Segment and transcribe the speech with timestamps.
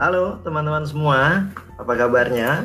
[0.00, 1.44] Halo teman-teman semua,
[1.76, 2.64] apa kabarnya?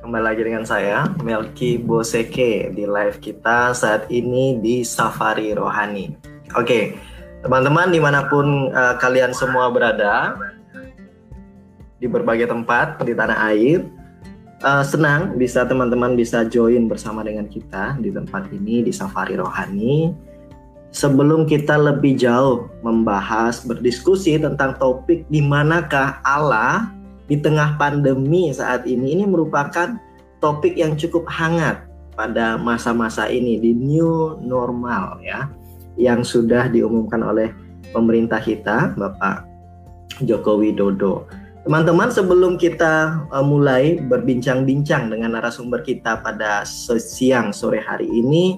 [0.00, 6.16] Kembali lagi dengan saya, Melki Boseke di live kita saat ini di Safari Rohani.
[6.56, 6.96] Oke,
[7.44, 10.32] teman-teman di mana pun uh, kalian semua berada,
[12.00, 13.84] di berbagai tempat di tanah air,
[14.64, 20.08] uh, senang bisa teman-teman bisa join bersama dengan kita di tempat ini di Safari Rohani
[20.96, 26.88] sebelum kita lebih jauh membahas, berdiskusi tentang topik di manakah Allah
[27.28, 30.00] di tengah pandemi saat ini, ini merupakan
[30.40, 31.84] topik yang cukup hangat
[32.16, 35.52] pada masa-masa ini di new normal ya,
[36.00, 37.52] yang sudah diumumkan oleh
[37.92, 39.44] pemerintah kita, Bapak
[40.24, 41.28] Joko Widodo.
[41.68, 48.56] Teman-teman, sebelum kita uh, mulai berbincang-bincang dengan narasumber kita pada siang sore hari ini,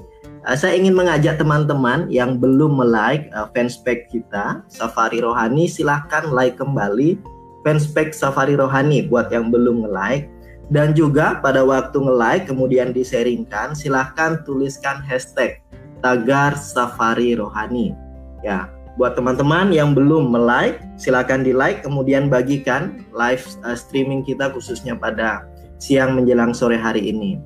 [0.48, 6.56] Uh, saya ingin mengajak teman-teman yang belum like uh, fanspage kita Safari Rohani silahkan like
[6.56, 7.20] kembali
[7.68, 10.24] fanspage Safari Rohani buat yang belum nge-like.
[10.72, 15.60] Dan juga pada waktu nge-like kemudian diseringkan silahkan tuliskan hashtag
[16.00, 17.92] tagar Safari Rohani.
[18.40, 24.48] Ya buat teman-teman yang belum like silahkan di like kemudian bagikan live uh, streaming kita
[24.48, 25.44] khususnya pada
[25.76, 27.36] siang menjelang sore hari ini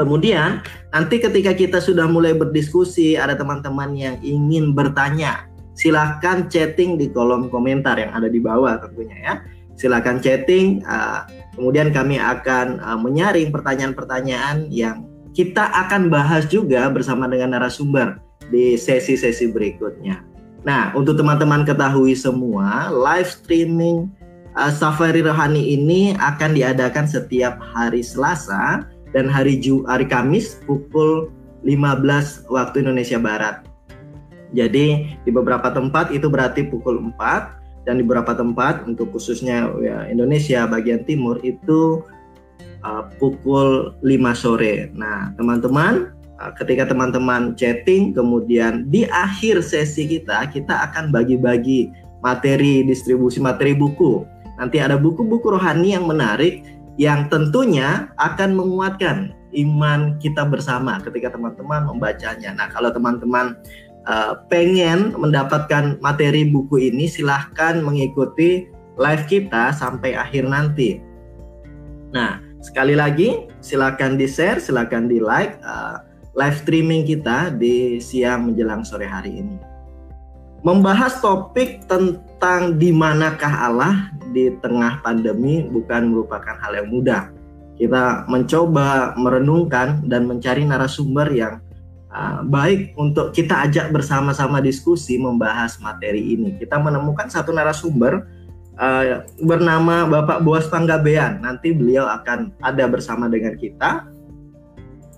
[0.00, 0.64] Kemudian
[0.96, 5.44] nanti ketika kita sudah mulai berdiskusi, ada teman-teman yang ingin bertanya,
[5.76, 9.34] silahkan chatting di kolom komentar yang ada di bawah tentunya ya.
[9.76, 15.04] Silahkan chatting, uh, kemudian kami akan uh, menyaring pertanyaan-pertanyaan yang
[15.36, 18.16] kita akan bahas juga bersama dengan narasumber
[18.48, 20.24] di sesi-sesi berikutnya.
[20.64, 24.08] Nah, untuk teman-teman ketahui semua, live streaming
[24.56, 31.30] uh, Safari Rohani ini akan diadakan setiap hari Selasa dan hari Ju hari Kamis pukul
[31.66, 33.66] 15 waktu Indonesia Barat.
[34.50, 40.06] Jadi di beberapa tempat itu berarti pukul 4 dan di beberapa tempat untuk khususnya ya,
[40.10, 42.02] Indonesia bagian timur itu
[42.82, 44.90] uh, pukul 5 sore.
[44.92, 46.10] Nah, teman-teman
[46.42, 53.72] uh, ketika teman-teman chatting kemudian di akhir sesi kita kita akan bagi-bagi materi distribusi materi
[53.72, 54.26] buku.
[54.60, 56.60] Nanti ada buku-buku rohani yang menarik
[57.00, 62.52] yang tentunya akan menguatkan iman kita bersama ketika teman-teman membacanya.
[62.52, 63.56] Nah, kalau teman-teman
[64.04, 68.68] uh, pengen mendapatkan materi buku ini, silahkan mengikuti
[69.00, 71.00] live kita sampai akhir nanti.
[72.12, 76.04] Nah, sekali lagi, silahkan di-share, silahkan di-like uh,
[76.36, 79.56] live streaming kita di siang menjelang sore hari ini.
[80.60, 87.30] Membahas topik tentang di manakah Allah di tengah pandemi bukan merupakan hal yang mudah.
[87.80, 91.64] Kita mencoba merenungkan dan mencari narasumber yang
[92.12, 96.60] uh, baik untuk kita ajak bersama-sama diskusi membahas materi ini.
[96.60, 98.28] Kita menemukan satu narasumber
[98.76, 101.40] uh, bernama Bapak Boas Panggabean.
[101.40, 104.04] Nanti beliau akan ada bersama dengan kita.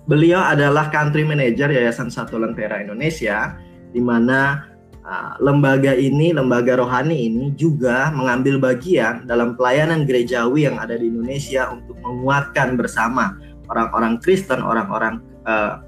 [0.03, 3.55] Beliau adalah country manager Yayasan Satu Lentera Indonesia,
[3.95, 4.67] di mana
[5.03, 11.11] Nah, lembaga ini, lembaga rohani ini juga mengambil bagian dalam pelayanan gerejawi yang ada di
[11.11, 13.35] Indonesia untuk menguatkan bersama
[13.67, 15.83] orang-orang Kristen, orang-orang uh,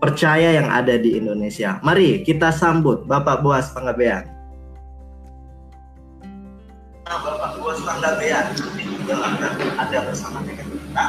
[0.00, 1.76] percaya yang ada di Indonesia.
[1.84, 4.24] Mari kita sambut Bapak Boas Panggabean.
[7.04, 8.56] Nah, Bapak Boas Panggabean
[9.76, 11.06] ada bersama dengan kita.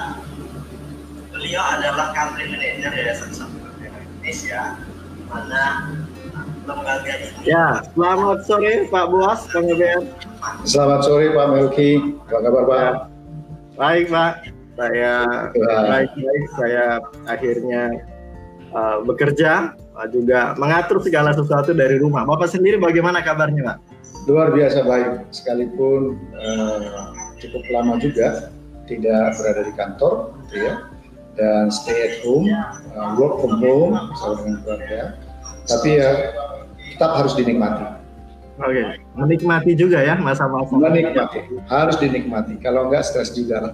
[1.31, 4.75] Beliau adalah country manager Yayasan Satu Indonesia,
[5.31, 5.96] mana
[6.66, 7.28] lembaga ini.
[7.48, 9.68] Ya, selamat sore Pak Buas, Kang
[10.66, 11.92] Selamat sore Pak Melki,
[12.30, 12.80] apa kabar Pak?
[12.80, 12.92] Ya.
[13.78, 14.34] Baik Pak,
[14.78, 15.14] saya
[15.90, 16.86] baik-baik, saya
[17.26, 17.84] akhirnya
[18.74, 22.26] uh, bekerja, uh, juga mengatur segala sesuatu dari rumah.
[22.30, 23.78] Bapak sendiri bagaimana kabarnya Pak?
[24.30, 27.10] Luar biasa baik, sekalipun uh,
[27.42, 28.54] cukup lama juga
[28.86, 30.14] tidak berada di kantor,
[30.46, 30.74] gitu ya,
[31.40, 32.46] dan stay at home,
[32.94, 35.02] uh, work from home bersama dengan keluarga.
[35.68, 36.12] Tapi ya
[36.96, 38.02] tetap harus dinikmati.
[38.62, 39.02] Oke, okay.
[39.18, 40.70] menikmati juga ya masa-masa.
[40.70, 42.62] Menikmati, harus dinikmati.
[42.62, 43.58] Kalau enggak stres juga.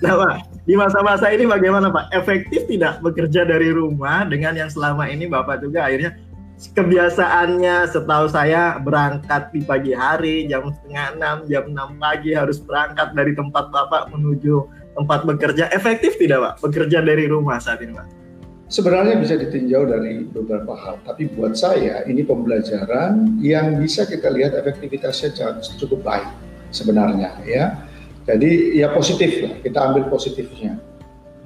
[0.00, 0.34] nah Pak,
[0.64, 2.16] di masa-masa ini bagaimana Pak?
[2.16, 6.16] Efektif tidak bekerja dari rumah dengan yang selama ini Bapak juga akhirnya
[6.56, 13.12] kebiasaannya setahu saya berangkat di pagi hari jam setengah enam, jam enam pagi harus berangkat
[13.12, 14.64] dari tempat Bapak menuju
[14.96, 15.68] tempat bekerja.
[15.76, 18.25] Efektif tidak Pak bekerja dari rumah saat ini Pak?
[18.66, 24.58] Sebenarnya bisa ditinjau dari beberapa hal, tapi buat saya ini pembelajaran yang bisa kita lihat
[24.58, 25.38] efektivitasnya
[25.78, 26.26] cukup baik
[26.74, 27.86] sebenarnya ya.
[28.26, 30.82] Jadi ya positif lah, kita ambil positifnya.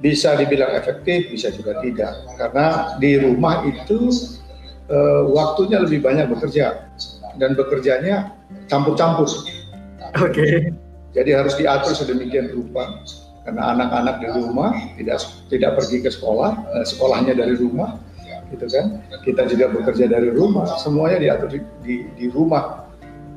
[0.01, 2.25] Bisa dibilang efektif, bisa juga tidak.
[2.41, 4.09] Karena di rumah itu
[4.89, 4.97] e,
[5.29, 6.89] waktunya lebih banyak bekerja.
[7.39, 8.35] dan bekerjanya
[8.67, 9.23] campur-campur.
[9.23, 10.35] Oke.
[10.35, 10.57] Okay.
[11.15, 12.99] Jadi harus diatur sedemikian rupa
[13.41, 15.17] karena anak-anak di rumah tidak
[15.49, 17.97] tidak pergi ke sekolah, eh, sekolahnya dari rumah,
[18.51, 19.01] gitu kan.
[19.23, 22.85] Kita juga bekerja dari rumah, semuanya diatur di, di, di rumah.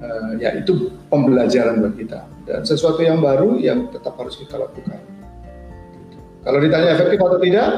[0.05, 5.01] Uh, ya itu pembelajaran buat kita dan sesuatu yang baru yang tetap harus kita lakukan.
[6.45, 7.69] Kalau ditanya efektif atau tidak,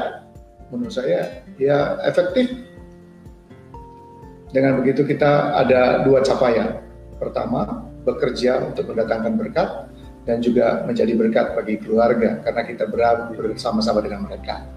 [0.67, 2.51] menurut saya ya efektif.
[4.51, 6.83] Dengan begitu kita ada dua capaian.
[7.15, 9.69] Pertama, bekerja untuk mendatangkan berkat
[10.27, 14.67] dan juga menjadi berkat bagi keluarga karena kita bersama-sama dengan mereka.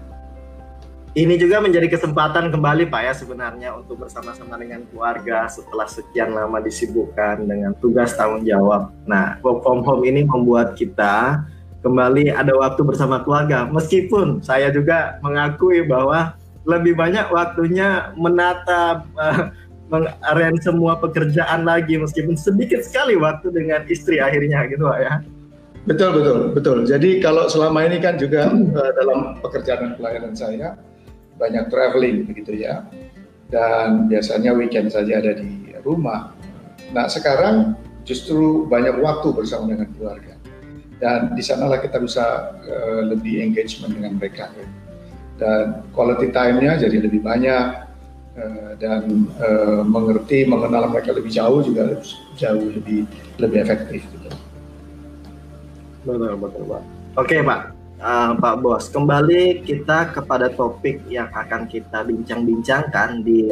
[1.11, 6.63] Ini juga menjadi kesempatan kembali Pak ya sebenarnya untuk bersama-sama dengan keluarga setelah sekian lama
[6.63, 8.95] disibukkan dengan tugas tanggung jawab.
[9.03, 11.43] Nah, work from home ini membuat kita
[11.83, 13.67] kembali ada waktu bersama keluarga.
[13.67, 19.51] Meskipun saya juga mengakui bahwa lebih banyak waktunya menata uh,
[19.91, 25.13] mengarrange semua pekerjaan lagi meskipun sedikit sekali waktu dengan istri akhirnya gitu Pak ya.
[25.81, 26.77] Betul betul betul.
[26.85, 30.77] Jadi kalau selama ini kan juga uh, dalam pekerjaan dan pelayanan saya
[31.41, 32.85] banyak traveling begitu ya.
[33.49, 36.31] Dan biasanya weekend saja ada di rumah.
[36.93, 37.73] Nah sekarang
[38.05, 40.37] justru banyak waktu bersama dengan keluarga.
[41.01, 44.53] Dan di sanalah kita bisa uh, lebih engagement dengan mereka.
[44.53, 44.67] Ya.
[45.41, 45.65] Dan
[45.97, 47.89] quality time-nya jadi lebih banyak
[48.37, 51.97] uh, dan uh, mengerti, mengenal mereka lebih jauh juga
[52.37, 53.09] jauh lebih
[53.41, 54.05] lebih efektif.
[54.05, 54.29] Gitu.
[56.01, 56.81] Betul betul pak.
[57.19, 57.61] Oke pak,
[58.01, 58.89] uh, Pak Bos.
[58.89, 63.45] Kembali kita kepada topik yang akan kita bincang-bincangkan di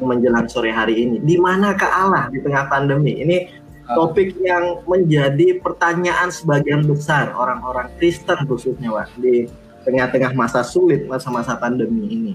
[0.00, 1.20] menjelang sore hari ini.
[1.20, 3.20] Di manakah Allah di tengah pandemi?
[3.20, 3.36] Ini
[3.84, 4.00] ah.
[4.00, 9.44] topik yang menjadi pertanyaan sebagian besar orang-orang Kristen khususnya, Pak, di
[9.84, 12.34] tengah-tengah masa sulit masa-masa pandemi ini.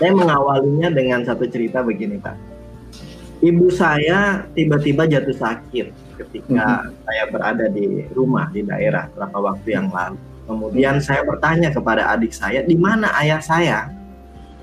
[0.00, 2.36] Saya mengawalinya dengan satu cerita begini, Pak.
[3.42, 6.94] Ibu saya tiba-tiba jatuh sakit ketika hmm.
[7.04, 10.18] saya berada di rumah di daerah beberapa waktu yang lalu.
[10.42, 13.94] Kemudian saya bertanya kepada adik saya, di mana ayah saya?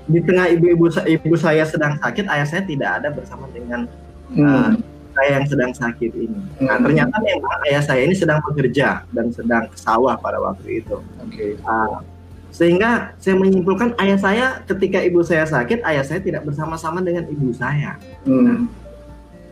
[0.04, 3.88] Di tengah ibu-ibu ibu saya sedang sakit, ayah saya tidak ada bersama dengan
[4.34, 4.44] hmm.
[4.44, 4.70] uh,
[5.16, 6.40] saya yang sedang sakit ini.
[6.62, 11.00] Nah ternyata memang ayah saya ini sedang bekerja dan sedang ke sawah pada waktu itu.
[11.30, 11.56] Okay.
[11.64, 12.04] Uh,
[12.50, 17.54] sehingga saya menyimpulkan ayah saya ketika ibu saya sakit, ayah saya tidak bersama-sama dengan ibu
[17.54, 17.96] saya.
[18.26, 18.42] Hmm.
[18.42, 18.58] Nah,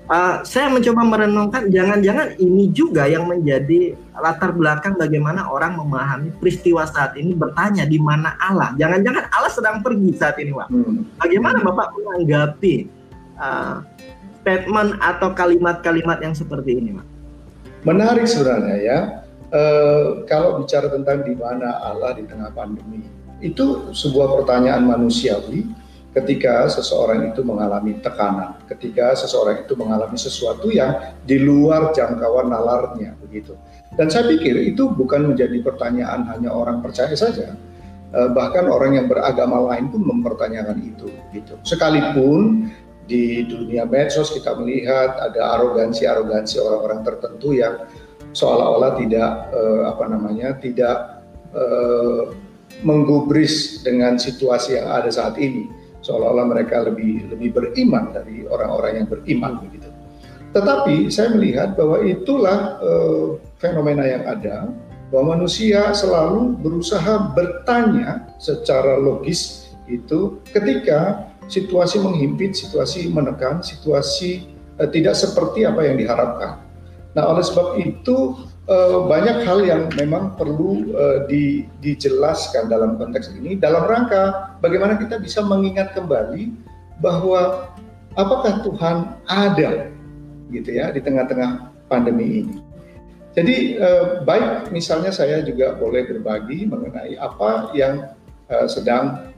[0.09, 6.89] uh, saya mencoba merenungkan jangan-jangan ini juga yang menjadi latar belakang bagaimana orang memahami peristiwa
[6.89, 8.75] saat ini bertanya di mana Allah.
[8.75, 10.69] Jangan-jangan Allah sedang pergi saat ini, Pak.
[10.73, 11.07] Hmm.
[11.23, 12.75] Bagaimana Bapak menanggapi
[13.39, 13.85] uh,
[14.43, 17.07] statement atau kalimat-kalimat yang seperti ini, Pak?
[17.87, 18.99] Menarik sebenarnya ya.
[19.49, 23.09] Uh, kalau bicara tentang di mana Allah di tengah pandemi,
[23.41, 25.65] itu sebuah pertanyaan manusiawi
[26.23, 33.15] ketika seseorang itu mengalami tekanan, ketika seseorang itu mengalami sesuatu yang di luar jangkauan nalarnya
[33.23, 33.55] begitu.
[33.95, 37.55] Dan saya pikir itu bukan menjadi pertanyaan hanya orang percaya saja,
[38.15, 41.55] eh, bahkan orang yang beragama lain pun mempertanyakan itu gitu.
[41.63, 42.71] Sekalipun
[43.09, 47.89] di dunia medsos kita melihat ada arogansi-arogansi orang-orang tertentu yang
[48.37, 50.97] seolah-olah tidak eh, apa namanya tidak
[51.57, 52.23] eh,
[52.85, 55.67] menggubris dengan situasi yang ada saat ini
[56.09, 59.93] seolah-olah mereka lebih lebih beriman dari orang-orang yang beriman begitu.
[60.57, 64.73] Tetapi saya melihat bahwa itulah uh, fenomena yang ada
[65.13, 74.49] bahwa manusia selalu berusaha bertanya secara logis itu ketika situasi menghimpit, situasi menekan, situasi
[74.81, 76.65] uh, tidak seperti apa yang diharapkan.
[77.13, 83.33] Nah, oleh sebab itu uh, banyak hal yang memang perlu uh, di, dijelaskan dalam konteks
[83.35, 86.53] ini dalam rangka bagaimana kita bisa mengingat kembali
[87.01, 87.73] bahwa
[88.15, 88.97] apakah Tuhan
[89.27, 89.89] ada
[90.53, 92.57] gitu ya di tengah-tengah pandemi ini.
[93.37, 98.11] Jadi uh, baik misalnya saya juga boleh berbagi mengenai apa yang
[98.51, 99.31] uh, sedang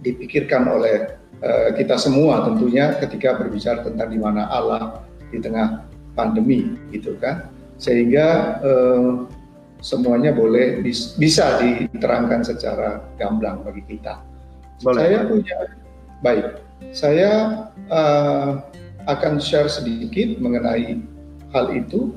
[0.00, 5.84] dipikirkan oleh uh, kita semua tentunya ketika berbicara tentang di mana Allah di tengah
[6.16, 9.10] pandemi gitu kan sehingga eh,
[9.78, 14.18] semuanya boleh bis, bisa diterangkan secara gamblang bagi kita.
[14.82, 15.06] Boleh.
[15.06, 15.58] Saya punya
[16.18, 16.46] baik,
[16.90, 17.32] saya
[17.90, 18.58] uh,
[19.06, 20.98] akan share sedikit mengenai
[21.54, 22.14] hal itu.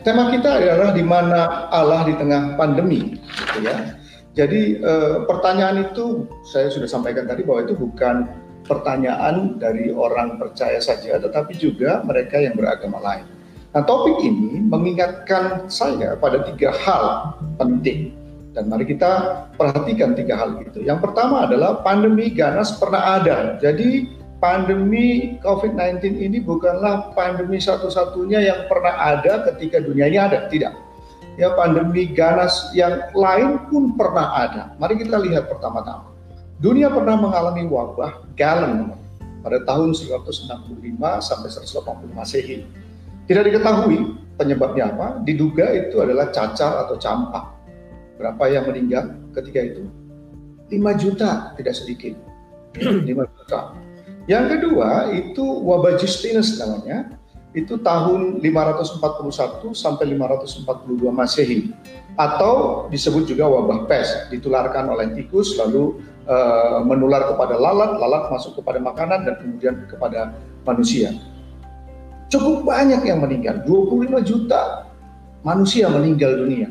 [0.00, 3.97] Tema kita adalah di mana Allah di tengah pandemi, gitu ya.
[4.38, 8.30] Jadi eh, pertanyaan itu saya sudah sampaikan tadi bahwa itu bukan
[8.62, 13.26] pertanyaan dari orang percaya saja, tetapi juga mereka yang beragama lain.
[13.74, 18.16] Nah topik ini mengingatkan saya pada tiga hal penting
[18.56, 20.82] Dan mari kita perhatikan tiga hal itu.
[20.82, 23.54] Yang pertama adalah pandemi ganas pernah ada.
[23.62, 24.08] Jadi
[24.42, 30.50] pandemi COVID-19 ini bukanlah pandemi satu-satunya yang pernah ada ketika dunia ini ada.
[30.50, 30.87] Tidak.
[31.38, 34.62] Ya pandemi ganas yang lain pun pernah ada.
[34.82, 36.10] Mari kita lihat pertama-tama.
[36.58, 38.90] Dunia pernah mengalami wabah Galen
[39.46, 40.50] pada tahun 165
[41.22, 42.66] sampai 180 Masehi.
[43.30, 47.54] Tidak diketahui penyebabnya apa, diduga itu adalah cacar atau campak.
[48.18, 49.86] Berapa yang meninggal ketika itu?
[50.74, 52.18] 5 juta, tidak sedikit.
[52.78, 53.78] 5 juta.
[54.26, 57.17] Yang kedua itu wabah Justinus namanya,
[57.56, 59.00] itu tahun 541
[59.72, 61.72] sampai 542 Masehi
[62.18, 65.96] atau disebut juga wabah pes ditularkan oleh tikus lalu
[66.28, 66.36] e,
[66.84, 70.36] menular kepada lalat, lalat masuk kepada makanan dan kemudian kepada
[70.68, 71.16] manusia.
[72.28, 74.84] Cukup banyak yang meninggal, 25 juta
[75.40, 76.68] manusia meninggal dunia.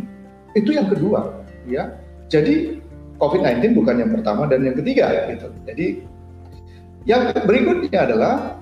[0.54, 1.98] Itu yang kedua, ya.
[2.30, 2.78] Jadi
[3.18, 5.50] COVID-19 bukan yang pertama dan yang ketiga gitu.
[5.66, 6.06] Jadi
[7.10, 8.62] yang berikutnya adalah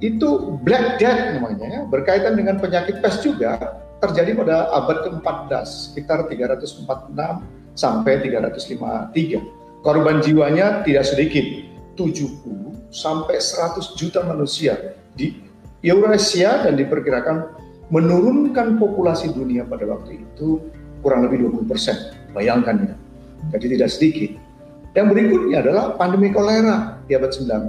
[0.00, 6.24] itu Black Death namanya ya, berkaitan dengan penyakit pes juga terjadi pada abad ke-14 sekitar
[6.24, 6.88] 346
[7.76, 9.84] sampai 353.
[9.84, 11.44] Korban jiwanya tidak sedikit,
[12.00, 15.36] 70 sampai 100 juta manusia di
[15.84, 17.60] Eurasia dan diperkirakan
[17.92, 20.64] menurunkan populasi dunia pada waktu itu
[21.04, 21.96] kurang lebih 20 persen.
[22.32, 22.94] Bayangkan ya.
[23.56, 24.30] Jadi tidak sedikit.
[24.92, 27.68] Yang berikutnya adalah pandemi kolera di abad 19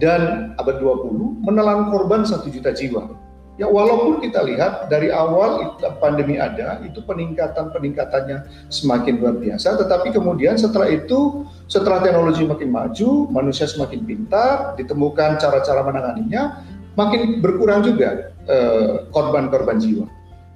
[0.00, 3.12] dan abad 20 menelan korban satu juta jiwa.
[3.60, 10.56] Ya walaupun kita lihat dari awal pandemi ada, itu peningkatan-peningkatannya semakin luar biasa, tetapi kemudian
[10.56, 16.64] setelah itu, setelah teknologi makin maju, manusia semakin pintar, ditemukan cara-cara menanganinya,
[16.96, 20.06] makin berkurang juga eh, korban-korban eh, jiwa.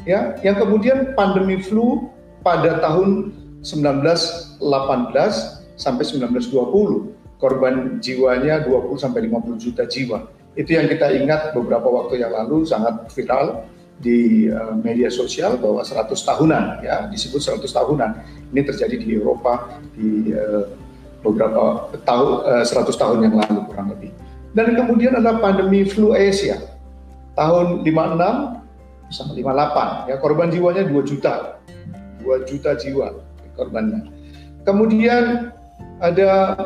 [0.09, 2.09] Ya, yang kemudian pandemi flu
[2.41, 4.63] pada tahun 1918
[5.77, 7.16] sampai 1920.
[7.37, 10.25] Korban jiwanya 20 sampai 50 juta jiwa.
[10.57, 13.69] Itu yang kita ingat beberapa waktu yang lalu sangat viral
[14.01, 18.11] di uh, media sosial bahwa 100 tahunan ya disebut 100 tahunan.
[18.53, 20.65] Ini terjadi di Eropa di uh,
[21.21, 24.11] beberapa tahun uh, 100 tahun yang lalu kurang lebih.
[24.57, 26.57] Dan kemudian ada pandemi flu Asia
[27.37, 31.61] tahun 56 sampai 58 ya korban jiwanya 2 juta
[32.25, 33.13] 2 juta jiwa
[33.55, 34.09] korbannya.
[34.67, 35.53] Kemudian
[36.03, 36.57] ada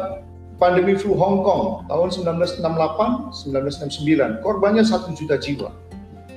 [0.60, 5.72] pandemi flu Hong Kong tahun 1968 1969 korbannya satu juta jiwa.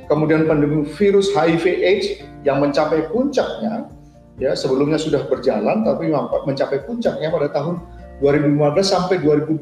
[0.07, 2.07] Kemudian pandemi virus HIV AIDS
[2.47, 3.91] yang mencapai puncaknya
[4.39, 6.09] ya sebelumnya sudah berjalan tapi
[6.47, 7.83] mencapai puncaknya pada tahun
[8.23, 9.59] 2015 sampai 2012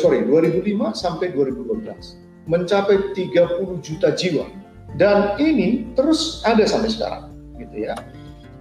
[0.00, 4.48] sorry 2005 sampai 2012 mencapai 30 juta jiwa.
[4.92, 7.96] Dan ini terus ada sampai sekarang gitu ya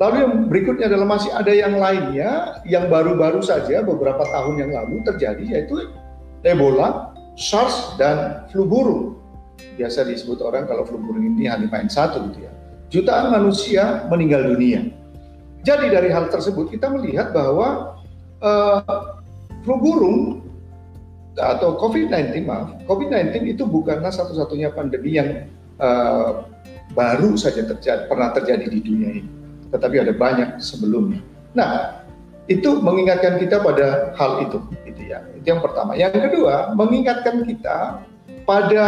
[0.01, 5.05] Lalu yang berikutnya adalah masih ada yang lainnya yang baru-baru saja beberapa tahun yang lalu
[5.05, 5.93] terjadi yaitu
[6.41, 9.22] Ebola, SARS, dan flu burung.
[9.77, 12.51] Biasa disebut orang kalau flu burung ini hanya main satu gitu ya.
[12.89, 14.89] Jutaan manusia meninggal dunia.
[15.62, 18.01] Jadi dari hal tersebut kita melihat bahwa
[18.41, 19.22] uh,
[19.62, 20.41] flu burung
[21.38, 25.46] atau COVID-19 maaf, COVID-19 itu bukanlah satu-satunya pandemi yang
[25.77, 26.41] uh,
[26.98, 29.41] baru saja terjadi, pernah terjadi di dunia ini
[29.72, 31.24] tetapi ada banyak sebelumnya.
[31.56, 32.04] Nah,
[32.51, 35.24] itu mengingatkan kita pada hal itu, gitu ya.
[35.40, 35.96] Itu yang pertama.
[35.96, 38.04] Yang kedua, mengingatkan kita
[38.44, 38.86] pada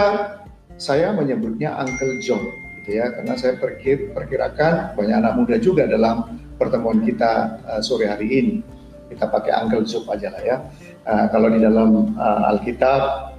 [0.76, 2.44] saya menyebutnya Uncle John,
[2.82, 8.12] gitu ya, karena saya perkir, perkirakan banyak anak muda juga dalam pertemuan kita uh, sore
[8.12, 8.56] hari ini.
[9.08, 10.58] Kita pakai Uncle Job aja lah ya.
[11.06, 13.32] Uh, kalau di dalam uh, Alkitab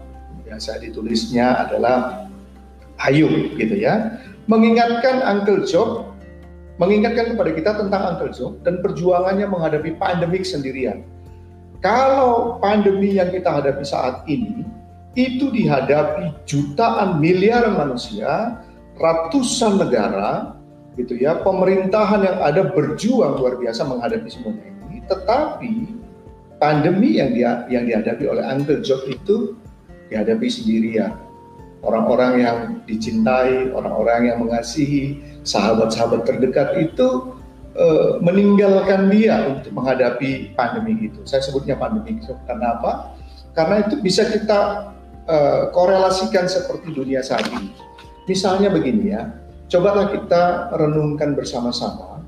[0.46, 2.30] biasa ditulisnya adalah
[3.02, 4.22] Ayub, gitu ya.
[4.46, 6.13] Mengingatkan Uncle Job
[6.78, 11.06] mengingatkan kepada kita tentang Uncle Joe dan perjuangannya menghadapi pandemik sendirian.
[11.84, 14.64] Kalau pandemi yang kita hadapi saat ini
[15.14, 18.58] itu dihadapi jutaan miliar manusia,
[18.98, 20.58] ratusan negara,
[20.98, 24.98] gitu ya, pemerintahan yang ada berjuang luar biasa menghadapi semuanya ini.
[25.06, 25.72] Tetapi
[26.58, 29.54] pandemi yang dia yang dihadapi oleh Uncle Joe itu
[30.10, 31.14] dihadapi sendirian
[31.84, 37.36] orang-orang yang dicintai, orang-orang yang mengasihi, sahabat-sahabat terdekat itu
[37.76, 41.20] uh, meninggalkan dia untuk menghadapi pandemi itu.
[41.28, 43.14] Saya sebutnya pandemi itu karena apa?
[43.54, 44.90] Karena itu bisa kita
[45.28, 47.70] uh, korelasikan seperti dunia saat ini.
[48.24, 49.30] Misalnya begini ya,
[49.68, 52.24] cobalah kita renungkan bersama-sama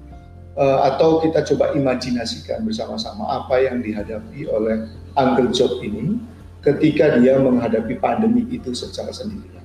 [0.61, 6.20] uh, atau kita coba imajinasikan bersama-sama apa yang dihadapi oleh Uncle Job ini
[6.61, 9.64] ketika dia menghadapi pandemi itu secara sendirian.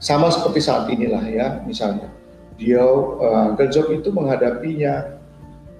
[0.00, 2.08] Sama seperti saat inilah ya, misalnya
[2.60, 5.16] dia uh, Uncle Job itu menghadapinya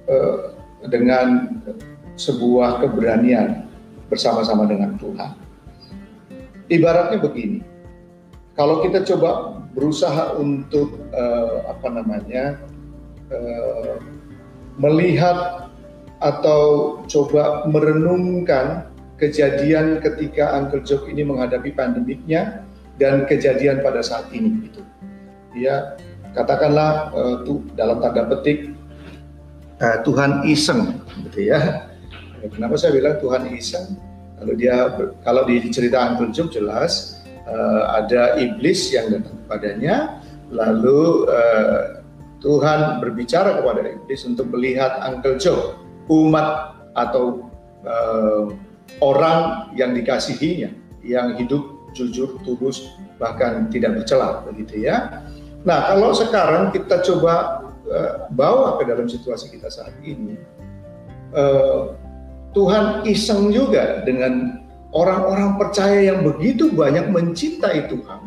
[0.08, 0.56] uh,
[0.88, 1.60] dengan
[2.16, 3.68] sebuah keberanian
[4.08, 5.36] bersama-sama dengan Tuhan.
[6.72, 7.60] Ibaratnya begini,
[8.56, 12.56] kalau kita coba berusaha untuk uh, apa namanya
[13.28, 14.00] uh,
[14.80, 15.68] melihat
[16.20, 18.88] atau coba merenungkan
[19.20, 22.64] kejadian ketika Uncle Job ini menghadapi pandemiknya
[22.96, 24.80] dan kejadian pada saat ini gitu.
[25.56, 26.00] Ya,
[26.34, 28.72] katakanlah uh, tuh dalam tanda petik
[29.82, 31.90] uh, Tuhan iseng gitu ya.
[32.40, 34.00] Kenapa saya bilang Tuhan iseng?
[34.40, 34.76] Kalau dia
[35.20, 42.00] kalau di cerita Job jelas uh, ada iblis yang datang kepadanya, lalu uh,
[42.40, 45.76] Tuhan berbicara kepada iblis untuk melihat Uncle Job,
[46.08, 47.52] umat atau
[47.84, 48.48] uh,
[49.04, 50.72] orang yang dikasihinya,
[51.04, 51.60] yang hidup
[51.92, 52.88] jujur, tulus,
[53.20, 55.20] bahkan tidak bercela, begitu ya.
[55.60, 60.40] Nah, kalau sekarang kita coba uh, bawa ke dalam situasi kita saat ini,
[61.36, 61.92] uh,
[62.56, 68.20] Tuhan iseng juga dengan orang-orang percaya yang begitu banyak mencintai Tuhan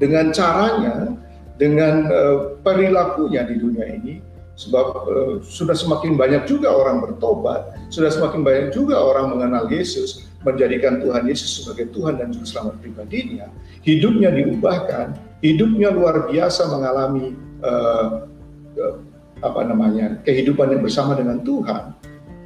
[0.00, 1.14] dengan caranya,
[1.60, 4.24] dengan uh, perilakunya di dunia ini,
[4.56, 10.32] sebab uh, sudah semakin banyak juga orang bertobat, sudah semakin banyak juga orang mengenal Yesus,
[10.48, 13.52] menjadikan Tuhan Yesus sebagai Tuhan dan Juru Selamat pribadinya,
[13.84, 18.28] hidupnya diubahkan, hidupnya luar biasa mengalami uh,
[18.76, 18.94] uh,
[19.40, 21.96] apa namanya kehidupan yang bersama dengan Tuhan.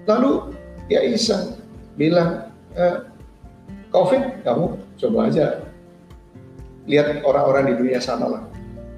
[0.06, 0.54] Lalu
[0.90, 1.58] ya Isa
[1.98, 3.10] bilang, uh,
[3.90, 4.64] COVID kamu
[4.98, 5.46] coba aja
[6.86, 8.42] lihat orang-orang di dunia sana lah,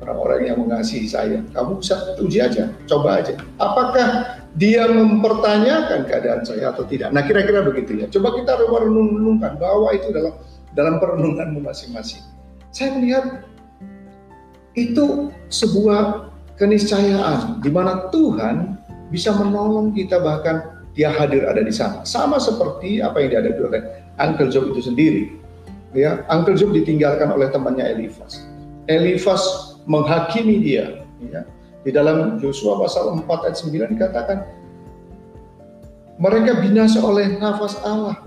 [0.05, 1.41] orang-orang yang mengasihi saya.
[1.53, 3.37] Kamu bisa uji aja, coba aja.
[3.61, 7.12] Apakah dia mempertanyakan keadaan saya atau tidak.
[7.12, 8.07] Nah kira-kira begitu ya.
[8.09, 10.33] Coba kita renung-renungkan bahwa itu dalam
[10.73, 12.25] dalam perenunganmu masing-masing.
[12.73, 13.45] Saya melihat
[14.76, 16.30] itu sebuah
[16.61, 18.76] keniscayaan di mana Tuhan
[19.09, 22.04] bisa menolong kita bahkan dia hadir ada di sana.
[22.04, 23.80] Sama seperti apa yang dihadapi oleh
[24.17, 25.23] Uncle Job itu sendiri.
[25.97, 28.45] Ya, Uncle Job ditinggalkan oleh temannya Elifas.
[28.89, 29.43] Elifas
[29.89, 31.04] menghakimi dia.
[31.21, 31.49] Ya
[31.86, 34.39] di dalam Yosua pasal 4 ayat 9 dikatakan
[36.19, 38.26] mereka binasa oleh nafas Allah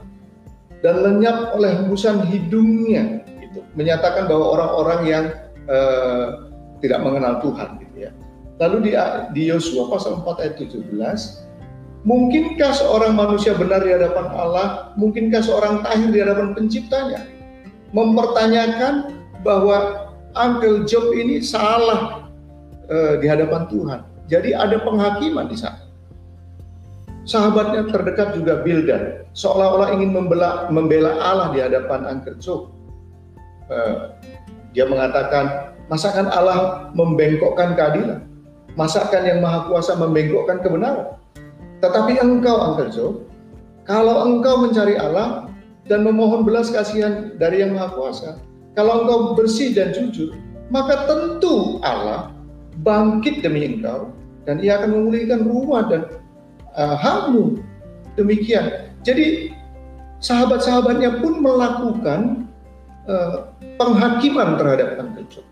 [0.79, 5.25] dan lenyap oleh hembusan hidungnya itu menyatakan bahwa orang-orang yang
[5.69, 6.51] uh,
[6.84, 8.12] tidak mengenal Tuhan gitu ya.
[8.60, 8.91] Lalu di
[9.32, 11.49] di Yosua pasal 4 ayat 17
[12.08, 14.95] Mungkinkah seorang manusia benar di hadapan Allah?
[14.95, 17.27] Mungkinkah seorang tahir di hadapan penciptanya?
[17.91, 22.32] Mempertanyakan bahwa Uncle Job ini salah
[22.88, 23.99] uh, di hadapan Tuhan.
[24.32, 25.84] Jadi ada penghakiman di sana.
[27.27, 32.71] Sahabatnya terdekat juga Bildan, seolah-olah ingin membela, membela Allah di hadapan Angker Job.
[33.69, 34.15] Uh,
[34.73, 38.25] dia mengatakan, masakan Allah membengkokkan keadilan?
[38.77, 41.17] Masakan yang maha kuasa membengkokkan kebenaran?
[41.79, 43.13] Tetapi engkau Angker Job,
[43.88, 45.49] kalau engkau mencari Allah
[45.89, 48.29] dan memohon belas kasihan dari yang maha kuasa,
[48.77, 50.38] kalau engkau bersih dan jujur,
[50.69, 52.32] maka tentu Allah
[52.86, 54.13] bangkit demi engkau
[54.45, 56.05] dan ia akan memulihkan rumah dan
[56.77, 57.60] uh, hakmu.
[58.15, 58.91] Demikian.
[59.01, 59.55] Jadi
[60.19, 62.48] sahabat-sahabatnya pun melakukan
[63.10, 63.50] uh,
[63.82, 65.02] penghakiman terhadap
[65.34, 65.45] Job.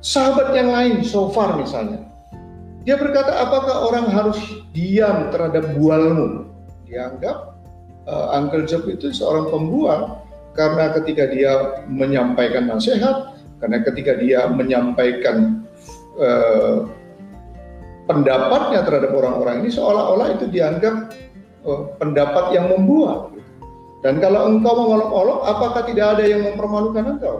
[0.00, 2.00] Sahabat yang lain, so far misalnya,
[2.86, 4.38] dia berkata, apakah orang harus
[4.72, 6.48] diam terhadap bualmu?
[6.86, 7.58] Dianggap
[8.08, 10.24] uh, Uncle Job itu seorang pembual
[10.56, 15.68] karena ketika dia menyampaikan nasihat, karena ketika dia menyampaikan
[16.16, 16.76] eh,
[18.08, 21.12] pendapatnya terhadap orang-orang ini seolah-olah itu dianggap
[21.68, 23.35] eh, pendapat yang membuat.
[24.04, 27.36] Dan kalau engkau mengolok-olok, apakah tidak ada yang mempermalukan engkau?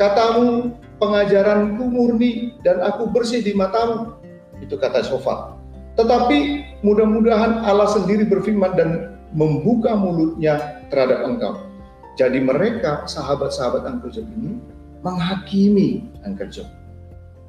[0.00, 4.14] Katamu, pengajaranku murni dan aku bersih di matamu.
[4.58, 5.54] Itu kata Sofa.
[5.98, 6.38] Tetapi
[6.86, 8.90] mudah-mudahan Allah sendiri berfirman dan
[9.34, 11.54] membuka mulutnya terhadap engkau.
[12.18, 14.58] Jadi mereka, sahabat-sahabat Angkul ini,
[15.06, 16.66] menghakimi Angkerjo.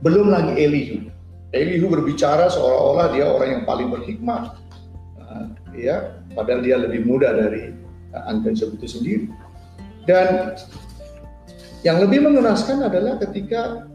[0.05, 1.09] Belum lagi Elihu.
[1.49, 4.53] Elihu berbicara seolah-olah dia orang yang paling berhikmat.
[5.17, 7.73] Nah, ya, padahal dia lebih muda dari
[8.13, 9.25] Angkerjo itu sendiri.
[10.09, 10.57] Dan
[11.85, 13.87] yang lebih mengenaskan adalah ketika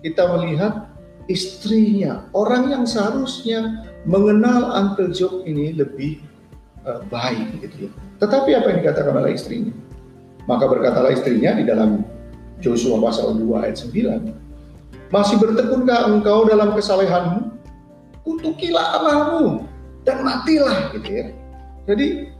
[0.00, 0.90] kita melihat
[1.30, 6.20] istrinya, orang yang seharusnya mengenal Uncle Job ini lebih
[6.84, 7.90] uh, baik gitu ya.
[8.20, 9.72] Tetapi apa yang dikatakan oleh istrinya?
[10.48, 12.02] Maka berkatalah istrinya di dalam
[12.60, 15.14] Joshua pasal 2 ayat 9.
[15.14, 17.56] Masih bertekunkah engkau dalam kesalehanmu?
[18.26, 19.64] Kutukilah Allahmu
[20.04, 21.26] dan matilah gitu ya.
[21.88, 22.30] Jadi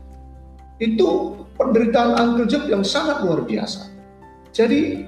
[0.81, 3.85] itu penderitaan Uncle Job yang sangat luar biasa.
[4.49, 5.05] Jadi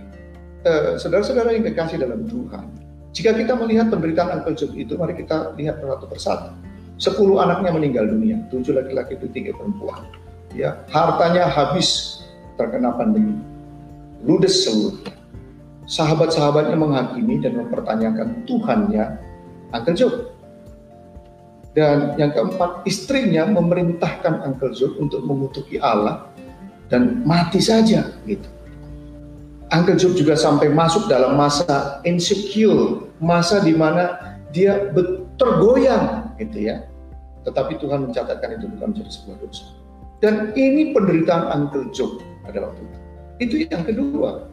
[0.64, 2.66] eh, saudara-saudara yang dikasih dalam Tuhan,
[3.14, 6.50] Jika kita melihat penderitaan Uncle Job itu, mari kita lihat satu persatu.
[6.98, 10.02] Sepuluh anaknya meninggal dunia, tujuh laki-laki itu tiga perempuan.
[10.58, 12.22] Ya, hartanya habis
[12.58, 13.38] terkena pandemi,
[14.26, 15.14] ludes seluruhnya.
[15.86, 19.06] Sahabat-sahabatnya menghakimi dan mempertanyakan Tuhannya
[19.78, 20.14] Uncle Job.
[21.74, 26.30] Dan yang keempat, istrinya memerintahkan Uncle Job untuk mengutuki Allah
[26.94, 28.46] dan mati saja gitu.
[29.74, 34.94] Uncle Job juga sampai masuk dalam masa insecure, masa di mana dia
[35.42, 36.86] tergoyang gitu ya.
[37.42, 39.66] Tetapi Tuhan mencatatkan itu bukan menjadi sebuah dosa.
[40.22, 43.00] Dan ini penderitaan Uncle Job pada waktu itu.
[43.42, 44.46] Itu yang kedua.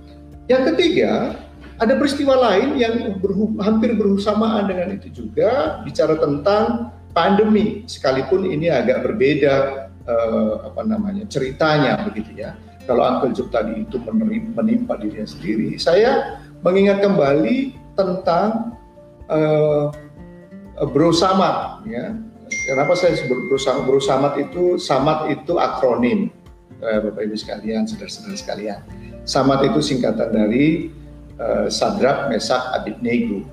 [0.48, 1.36] Yang ketiga,
[1.78, 8.70] ada peristiwa lain yang berhu, hampir bersamaan dengan itu juga bicara tentang pandemi sekalipun ini
[8.70, 9.54] agak berbeda
[10.06, 12.54] uh, apa namanya ceritanya begitu ya.
[12.88, 14.02] Kalau Uncle Job tadi itu
[14.50, 18.74] menimpa dirinya sendiri saya mengingat kembali tentang
[19.30, 19.92] uh,
[20.90, 22.16] Bro Samad ya.
[22.66, 26.34] Kenapa saya sebut Bro Samad Bro Samad itu Samad itu akronim.
[26.80, 28.80] Uh, Bapak Ibu sekalian saudara-saudara sekalian.
[29.28, 30.88] Samad itu singkatan dari
[31.36, 33.44] uh, Sadrak Mesak Abednego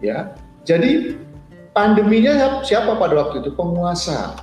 [0.00, 0.32] ya.
[0.64, 1.16] Jadi
[1.78, 3.54] Pandeminya siapa pada waktu itu?
[3.54, 4.34] Penguasa.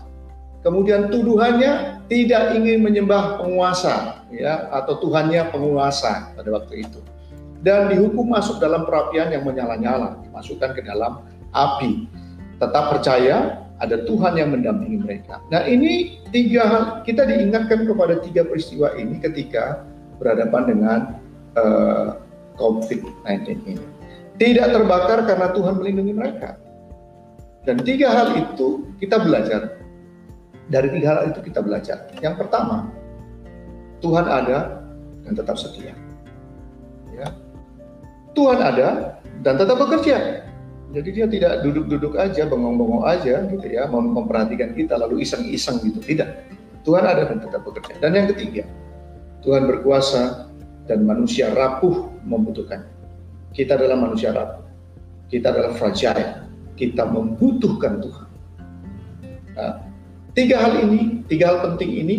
[0.63, 7.03] Kemudian tuduhannya tidak ingin menyembah penguasa ya atau Tuhannya penguasa pada waktu itu.
[7.59, 12.07] Dan dihukum masuk dalam perapian yang menyala-nyala, dimasukkan ke dalam api.
[12.55, 15.43] Tetap percaya ada Tuhan yang mendampingi mereka.
[15.51, 19.83] Nah ini tiga hal kita diingatkan kepada tiga peristiwa ini ketika
[20.23, 20.99] berhadapan dengan
[21.59, 22.09] uh, eh,
[22.55, 23.85] COVID-19 ini.
[24.39, 26.63] Tidak terbakar karena Tuhan melindungi mereka
[27.65, 29.81] dan tiga hal itu kita belajar.
[30.65, 32.09] Dari tiga hal itu kita belajar.
[32.21, 32.89] Yang pertama,
[34.01, 34.81] Tuhan ada
[35.25, 35.93] dan tetap setia.
[37.13, 37.29] Ya.
[38.37, 40.45] Tuhan ada dan tetap bekerja.
[40.93, 46.01] Jadi dia tidak duduk-duduk aja, bengong-bengong aja gitu ya, memperhatikan kita lalu iseng-iseng gitu.
[46.01, 46.29] Tidak.
[46.85, 47.97] Tuhan ada dan tetap bekerja.
[47.97, 48.63] Dan yang ketiga,
[49.41, 50.53] Tuhan berkuasa
[50.85, 52.85] dan manusia rapuh membutuhkan.
[53.53, 54.65] Kita adalah manusia rapuh.
[55.25, 56.44] Kita adalah fragile
[56.75, 58.27] kita membutuhkan Tuhan.
[59.55, 59.73] Nah,
[60.35, 62.15] tiga hal ini, tiga hal penting ini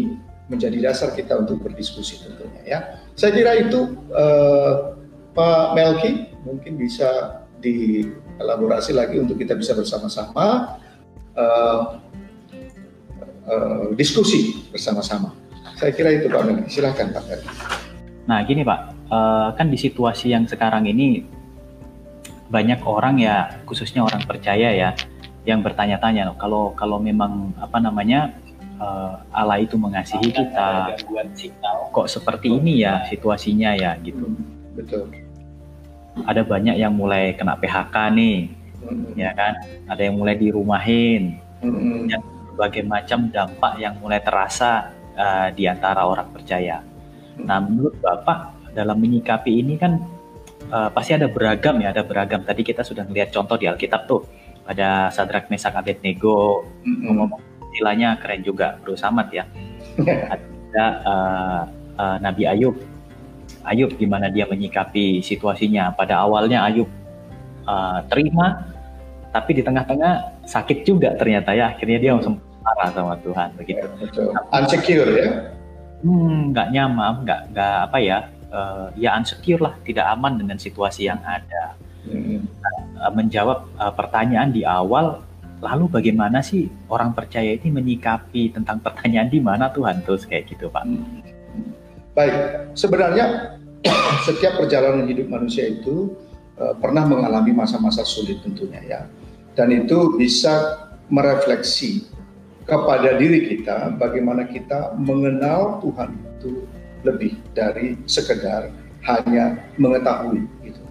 [0.49, 2.79] menjadi dasar kita untuk berdiskusi tentunya ya.
[3.19, 4.97] Saya kira itu uh,
[5.37, 10.79] Pak Melki mungkin bisa dielaborasi lagi untuk kita bisa bersama-sama
[11.35, 11.99] uh,
[13.51, 15.35] uh, diskusi bersama-sama.
[15.77, 16.81] Saya kira itu Pak Melki.
[16.81, 17.51] Silahkan Pak Melki.
[18.27, 21.36] Nah gini Pak, uh, kan di situasi yang sekarang ini
[22.47, 24.91] banyak orang ya khususnya orang percaya ya
[25.47, 28.35] yang bertanya-tanya kalau kalau memang apa namanya
[28.83, 30.99] uh, Allah itu mengasihi kita
[31.95, 34.27] kok seperti ini ya situasinya ya gitu.
[34.75, 35.11] Betul.
[36.27, 38.39] Ada banyak yang mulai kena PHK nih
[39.15, 39.55] ya kan?
[39.87, 41.47] Ada yang mulai dirumahin.
[41.57, 42.05] Hmm.
[42.05, 42.21] yang
[42.53, 46.85] berbagai macam dampak yang mulai terasa uh, di antara orang percaya.
[47.41, 49.97] Nah menurut bapak dalam menyikapi ini kan
[50.71, 52.43] uh, pasti ada beragam ya, ada beragam.
[52.43, 54.23] Tadi kita sudah melihat contoh di Alkitab tuh.
[54.67, 57.15] Ada Sadrak Mesak Abednego, mm-hmm.
[57.15, 59.47] ngomong istilahnya keren juga, Bro Samad ya.
[60.35, 61.63] ada uh,
[61.97, 62.75] uh, Nabi Ayub.
[63.67, 65.95] Ayub gimana dia menyikapi situasinya.
[65.95, 66.91] Pada awalnya Ayub
[67.67, 68.67] uh, terima,
[69.31, 71.71] tapi di tengah-tengah sakit juga ternyata ya.
[71.75, 73.87] Akhirnya dia langsung marah sama Tuhan begitu.
[74.03, 74.35] Betul.
[74.51, 75.29] Unsecure ya?
[76.03, 78.19] Hmm, nggak nyaman, nggak nggak apa ya,
[78.57, 81.77] uh, ya unsecure lah, tidak aman dengan situasi yang ada.
[82.09, 82.49] Hmm.
[82.97, 85.21] Uh, menjawab uh, pertanyaan di awal,
[85.61, 90.73] lalu bagaimana sih orang percaya ini menyikapi tentang pertanyaan di mana Tuhan terus kayak gitu,
[90.73, 90.89] Pak?
[90.89, 91.21] Hmm.
[92.17, 92.35] Baik,
[92.73, 93.59] sebenarnya
[94.27, 96.17] setiap perjalanan hidup manusia itu
[96.57, 99.01] uh, pernah mengalami masa-masa sulit tentunya ya,
[99.53, 100.81] dan itu bisa
[101.13, 102.17] merefleksi
[102.67, 106.67] kepada diri kita bagaimana kita mengenal Tuhan itu
[107.07, 108.75] lebih dari sekedar
[109.07, 110.83] hanya mengetahui gitu.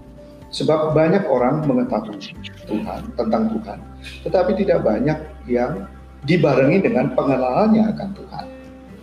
[0.56, 2.32] Sebab banyak orang mengetahui
[2.64, 3.80] Tuhan tentang Tuhan,
[4.24, 5.20] tetapi tidak banyak
[5.52, 5.84] yang
[6.24, 8.46] dibarengi dengan pengenalannya akan Tuhan.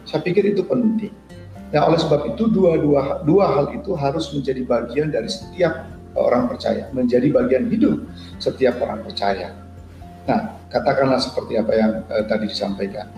[0.08, 1.12] Saya pikir itu penting.
[1.72, 2.76] Nah, oleh sebab itu dua
[3.24, 8.04] dua hal itu harus menjadi bagian dari setiap orang percaya, menjadi bagian hidup
[8.36, 9.56] setiap orang percaya.
[10.28, 13.08] Nah, katakanlah seperti apa yang uh, tadi disampaikan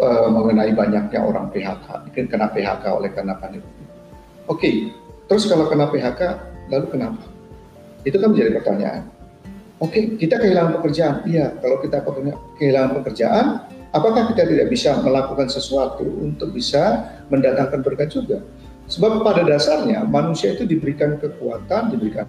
[0.00, 3.66] uh, mengenai banyaknya orang PHK, mungkin kena PHK oleh karena pandemi.
[4.46, 4.74] Oke, okay.
[5.26, 6.20] terus kalau kena PHK,
[6.70, 7.24] lalu kenapa?
[8.06, 9.02] Itu kan menjadi pertanyaan.
[9.76, 11.16] Oke, okay, kita kehilangan pekerjaan.
[11.28, 11.98] Iya, kalau kita
[12.56, 13.46] kehilangan pekerjaan,
[13.92, 18.40] apakah kita tidak bisa melakukan sesuatu untuk bisa mendatangkan berkat juga?
[18.86, 22.24] Sebab pada dasarnya manusia itu diberikan kekuatan, diberikan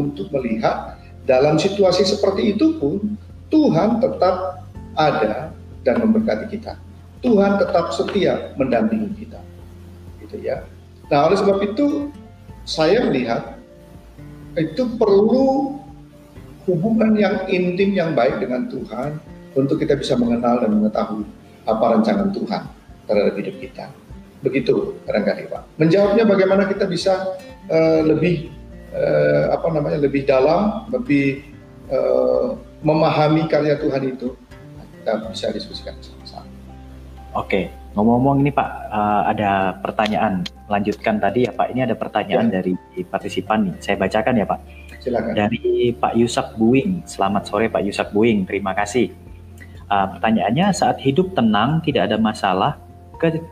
[0.00, 0.96] untuk melihat
[1.28, 3.20] dalam situasi seperti itu pun
[3.52, 4.64] Tuhan tetap
[4.96, 5.52] ada
[5.84, 6.80] dan memberkati kita.
[7.20, 9.40] Tuhan tetap setia mendampingi kita.
[10.24, 10.64] Gitu ya.
[11.12, 12.08] Nah, oleh sebab itu
[12.64, 13.60] saya melihat
[14.56, 15.76] itu perlu
[16.64, 19.20] hubungan yang intim yang baik dengan Tuhan
[19.58, 21.26] untuk kita bisa mengenal dan mengetahui
[21.66, 22.62] apa rancangan Tuhan
[23.10, 23.84] terhadap hidup kita.
[24.40, 25.62] Begitu barangkali Pak.
[25.76, 27.36] Menjawabnya bagaimana kita bisa
[27.68, 28.48] uh, lebih
[28.94, 31.42] uh, apa namanya lebih dalam, lebih
[31.90, 34.34] uh, memahami karya Tuhan itu,
[35.00, 36.48] kita bisa diskusikan sama-sama.
[37.30, 40.42] Oke, ngomong-ngomong ini Pak, uh, ada pertanyaan.
[40.70, 42.62] Lanjutkan tadi ya Pak, ini ada pertanyaan ya.
[42.62, 42.74] dari
[43.06, 43.74] partisipan nih.
[43.82, 44.60] Saya bacakan ya Pak.
[45.00, 45.32] Silakan.
[45.34, 47.06] Dari Pak Yusak Buing.
[47.06, 48.46] Selamat sore Pak Yusak Buing.
[48.46, 49.14] Terima kasih.
[49.90, 52.78] Uh, pertanyaannya, saat hidup tenang, tidak ada masalah,
[53.18, 53.42] ke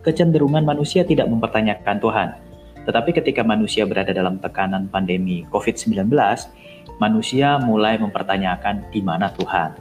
[0.00, 2.28] kecenderungan manusia tidak mempertanyakan Tuhan.
[2.88, 6.08] Tetapi ketika manusia berada dalam tekanan pandemi COVID-19,
[7.00, 9.76] manusia mulai mempertanyakan di mana Tuhan.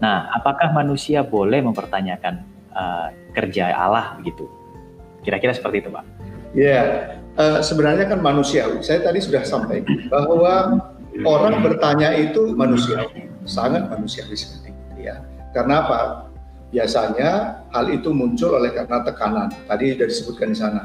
[0.00, 2.40] Nah, apakah manusia boleh mempertanyakan
[2.72, 4.48] uh, kerja Allah begitu?
[5.24, 6.04] Kira-kira seperti itu, Pak.
[6.56, 6.84] Ya, yeah.
[7.36, 8.68] uh, sebenarnya kan manusia.
[8.80, 10.80] Saya tadi sudah sampaikan bahwa
[11.24, 13.08] orang bertanya itu manusia,
[13.44, 14.72] sangat manusiawi sekali.
[15.00, 15.20] Ya,
[15.52, 16.00] karena apa?
[16.72, 19.48] Biasanya hal itu muncul oleh karena tekanan.
[19.68, 20.82] Tadi sudah disebutkan di sana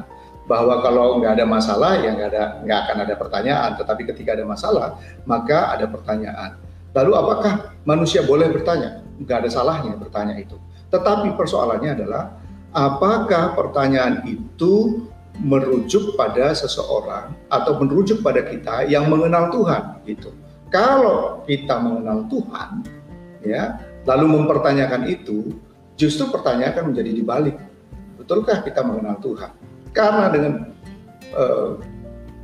[0.49, 3.71] bahwa kalau nggak ada masalah ya nggak ada nggak akan ada pertanyaan.
[3.77, 4.97] Tetapi ketika ada masalah
[5.29, 6.57] maka ada pertanyaan.
[6.97, 7.53] Lalu apakah
[7.85, 9.05] manusia boleh bertanya?
[9.21, 10.57] Nggak ada salahnya bertanya itu.
[10.89, 12.33] Tetapi persoalannya adalah
[12.73, 15.05] apakah pertanyaan itu
[15.39, 20.33] merujuk pada seseorang atau merujuk pada kita yang mengenal Tuhan gitu.
[20.73, 22.69] Kalau kita mengenal Tuhan
[23.45, 23.77] ya
[24.09, 25.53] lalu mempertanyakan itu,
[25.93, 27.57] justru pertanyaan akan menjadi dibalik.
[28.17, 29.51] Betulkah kita mengenal Tuhan?
[29.93, 30.53] Karena dengan
[31.33, 31.79] uh,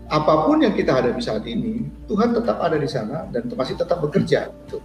[0.10, 4.02] apa pun yang kita hadapi saat ini, Tuhan tetap ada di sana dan masih tetap
[4.02, 4.54] bekerja.
[4.66, 4.78] Gitu.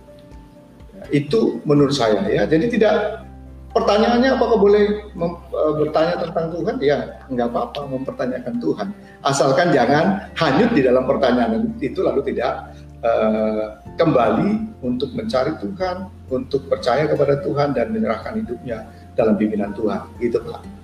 [1.12, 2.44] Itu menurut saya ya.
[2.48, 3.24] Jadi tidak
[3.72, 6.74] pertanyaannya apakah boleh mem, uh, bertanya tentang Tuhan?
[6.80, 8.88] Ya nggak apa-apa mempertanyakan Tuhan,
[9.24, 12.72] asalkan jangan hanyut di dalam pertanyaan itu lalu tidak
[13.04, 20.00] uh, kembali untuk mencari Tuhan, untuk percaya kepada Tuhan dan menyerahkan hidupnya dalam pimpinan Tuhan.
[20.16, 20.79] Gitu Pak.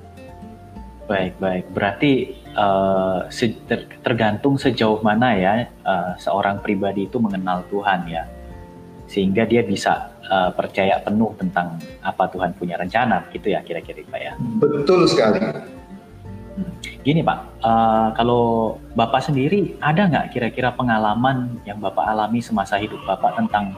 [1.06, 1.64] Baik, baik.
[1.70, 3.30] Berarti uh,
[4.02, 8.26] tergantung sejauh mana ya uh, seorang pribadi itu mengenal Tuhan ya.
[9.06, 14.20] Sehingga dia bisa uh, percaya penuh tentang apa Tuhan punya rencana gitu ya kira-kira Pak
[14.20, 14.32] ya.
[14.58, 15.38] Betul sekali.
[17.06, 22.98] Gini Pak, uh, kalau Bapak sendiri ada nggak kira-kira pengalaman yang Bapak alami semasa hidup
[23.06, 23.70] Bapak tentang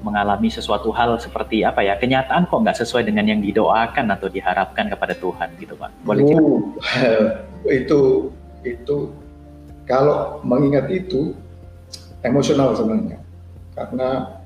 [0.00, 4.88] mengalami sesuatu hal seperti apa ya kenyataan kok nggak sesuai dengan yang didoakan atau diharapkan
[4.88, 5.90] kepada Tuhan gitu Pak?
[6.04, 6.24] Boleh?
[6.26, 6.66] Uh,
[7.80, 8.30] itu
[8.64, 8.96] itu
[9.84, 11.36] kalau mengingat itu
[12.24, 13.20] emosional sebenarnya
[13.72, 14.40] karena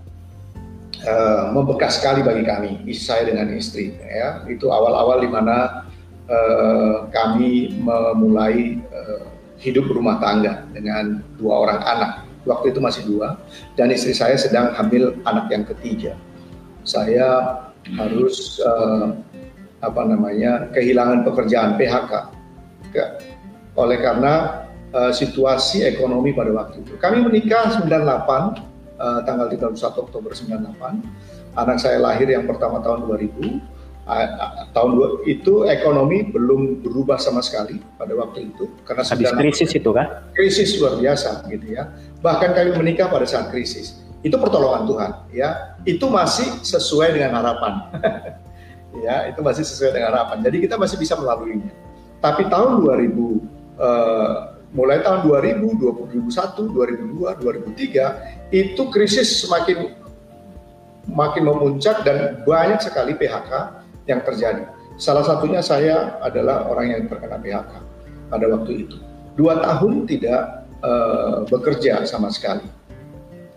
[1.02, 5.84] uh, membekas sekali bagi kami saya dengan istri ya itu awal-awal di mana
[6.24, 9.28] Eh, kami memulai uh,
[9.60, 12.12] hidup rumah tangga dengan dua orang anak.
[12.44, 13.40] Waktu itu masih dua,
[13.74, 16.12] dan istri saya sedang hamil anak yang ketiga.
[16.84, 17.60] Saya
[17.96, 19.16] harus uh,
[19.80, 22.12] apa namanya kehilangan pekerjaan PHK
[22.92, 23.04] ke,
[23.76, 26.96] oleh karena uh, situasi ekonomi pada waktu itu.
[26.96, 27.84] Kami menikah 98
[29.00, 31.54] uh, tanggal 31 Oktober 98.
[31.54, 33.73] Anak saya lahir yang pertama tahun 2000
[34.76, 40.28] tahun itu ekonomi belum berubah sama sekali pada waktu itu karena habis krisis itu kan
[40.36, 41.88] krisis luar biasa gitu ya.
[42.20, 44.04] Bahkan kami menikah pada saat krisis.
[44.20, 45.76] Itu pertolongan Tuhan ya.
[45.88, 47.72] Itu masih sesuai dengan harapan.
[49.02, 50.38] Ya itu masih sesuai dengan harapan.
[50.46, 51.66] Jadi kita masih bisa melaluinya.
[52.22, 53.10] Tapi tahun 2000
[53.82, 55.66] uh, mulai tahun 2000
[56.14, 59.98] 2001 2002 2003 itu krisis semakin
[61.10, 64.68] makin memuncak dan banyak sekali PHK yang terjadi.
[64.94, 67.72] Salah satunya saya adalah orang yang terkena PHK
[68.30, 68.96] pada waktu itu.
[69.34, 70.40] Dua tahun tidak
[70.86, 72.66] uh, bekerja sama sekali.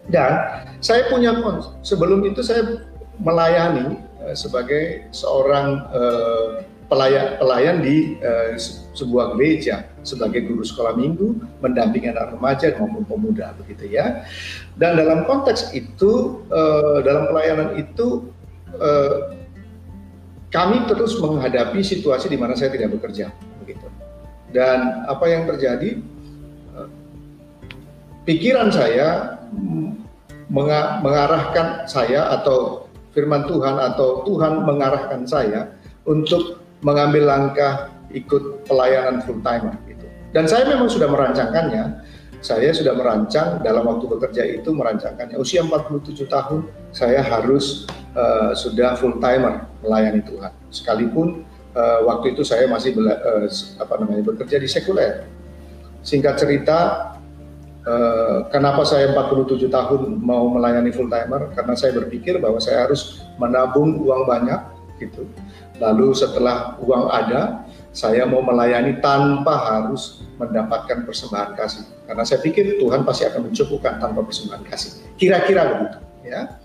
[0.08, 1.36] Dan saya punya
[1.84, 2.82] sebelum itu saya
[3.22, 8.56] melayani uh, sebagai seorang uh, pelayan di uh,
[8.96, 14.24] sebuah gereja sebagai guru sekolah minggu mendampingi anak remaja maupun pemuda begitu ya
[14.80, 18.32] dan dalam konteks itu uh, dalam pelayanan itu
[18.80, 19.36] uh,
[20.58, 23.30] kami terus menghadapi situasi di mana saya tidak bekerja
[23.62, 23.86] begitu.
[24.50, 26.02] Dan apa yang terjadi
[26.74, 26.90] eh,
[28.26, 29.38] pikiran saya
[30.50, 35.70] mengarahkan saya atau firman Tuhan atau Tuhan mengarahkan saya
[36.10, 40.10] untuk mengambil langkah ikut pelayanan full timer gitu.
[40.34, 41.84] Dan saya memang sudah merancangkannya
[42.42, 48.94] saya sudah merancang dalam waktu bekerja itu merancangkannya usia 47 tahun saya harus uh, sudah
[48.98, 50.54] full timer melayani Tuhan.
[50.70, 53.50] Sekalipun uh, waktu itu saya masih bela, uh,
[53.82, 55.26] apa namanya bekerja di sekuler.
[56.06, 56.78] Singkat cerita
[57.84, 61.50] uh, kenapa saya 47 tahun mau melayani full timer?
[61.58, 64.62] Karena saya berpikir bahwa saya harus menabung uang banyak
[65.02, 65.26] gitu.
[65.82, 71.97] Lalu setelah uang ada saya mau melayani tanpa harus mendapatkan persembahan kasih.
[72.08, 75.04] Karena saya pikir Tuhan pasti akan mencukupkan tanpa persembahan kasih.
[75.20, 76.56] Kira-kira begitu, ya.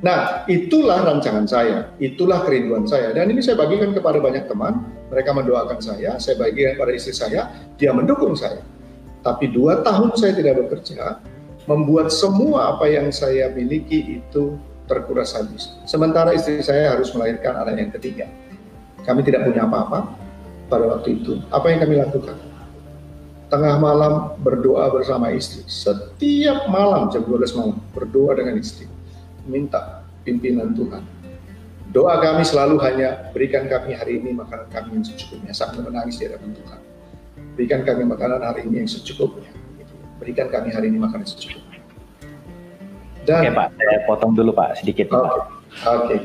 [0.00, 3.12] Nah, itulah rancangan saya, itulah kerinduan saya.
[3.12, 7.52] Dan ini saya bagikan kepada banyak teman, mereka mendoakan saya, saya bagikan kepada istri saya,
[7.76, 8.60] dia mendukung saya.
[9.20, 11.20] Tapi dua tahun saya tidak bekerja,
[11.68, 14.56] membuat semua apa yang saya miliki itu
[14.86, 15.76] terkuras habis.
[15.84, 18.26] Sementara istri saya harus melahirkan anak yang ketiga.
[19.02, 20.12] Kami tidak punya apa-apa,
[20.66, 21.38] pada waktu itu.
[21.50, 22.36] Apa yang kami lakukan?
[23.46, 25.62] Tengah malam berdoa bersama istri.
[25.70, 28.90] Setiap malam jam 12 malam berdoa dengan istri.
[29.46, 31.06] Minta pimpinan Tuhan.
[31.94, 36.26] Doa kami selalu hanya berikan kami hari ini makanan kami yang secukupnya sambil menangis di
[36.26, 36.80] hadapan Tuhan.
[37.54, 39.48] Berikan kami makanan hari ini yang secukupnya.
[40.18, 41.80] Berikan kami hari ini makanan secukupnya.
[43.22, 45.06] Dan, Oke Pak, saya potong dulu Pak sedikit.
[45.14, 45.22] Oke.
[45.22, 45.38] Okay.
[45.86, 46.20] Okay.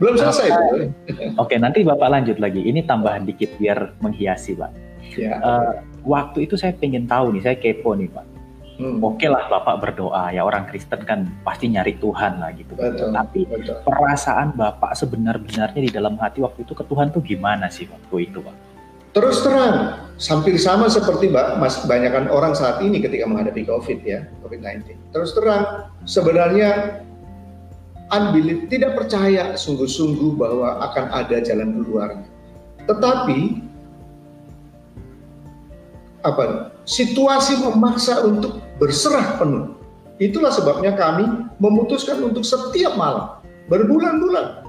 [0.00, 0.48] Belum selesai.
[0.48, 2.64] Oke, okay, nanti Bapak lanjut lagi.
[2.64, 4.89] Ini tambahan dikit biar menghiasi, Pak.
[5.16, 5.40] Ya.
[5.42, 8.26] Uh, waktu itu saya pengen tahu nih, saya kepo nih, Pak.
[8.80, 8.96] Hmm.
[9.04, 12.72] Oke okay lah Bapak berdoa, ya orang Kristen kan pasti nyari Tuhan lah gitu.
[12.72, 13.76] Betul, Tapi betul.
[13.84, 18.40] perasaan Bapak sebenar-benarnya di dalam hati waktu itu ke Tuhan tuh gimana sih waktu itu,
[18.40, 18.56] Pak?
[19.10, 24.22] Terus terang, hampir sama seperti Mbak, mas, banyakkan orang saat ini ketika menghadapi COVID ya,
[24.46, 24.96] COVID-19.
[25.10, 27.02] Terus terang, sebenarnya
[28.14, 32.26] unbelief, tidak percaya sungguh-sungguh bahwa akan ada jalan keluarnya.
[32.86, 33.69] Tetapi
[36.24, 36.74] apa?
[36.84, 39.76] Situasi memaksa untuk berserah penuh.
[40.20, 41.24] Itulah sebabnya kami
[41.56, 43.40] memutuskan untuk setiap malam,
[43.72, 44.68] berbulan-bulan,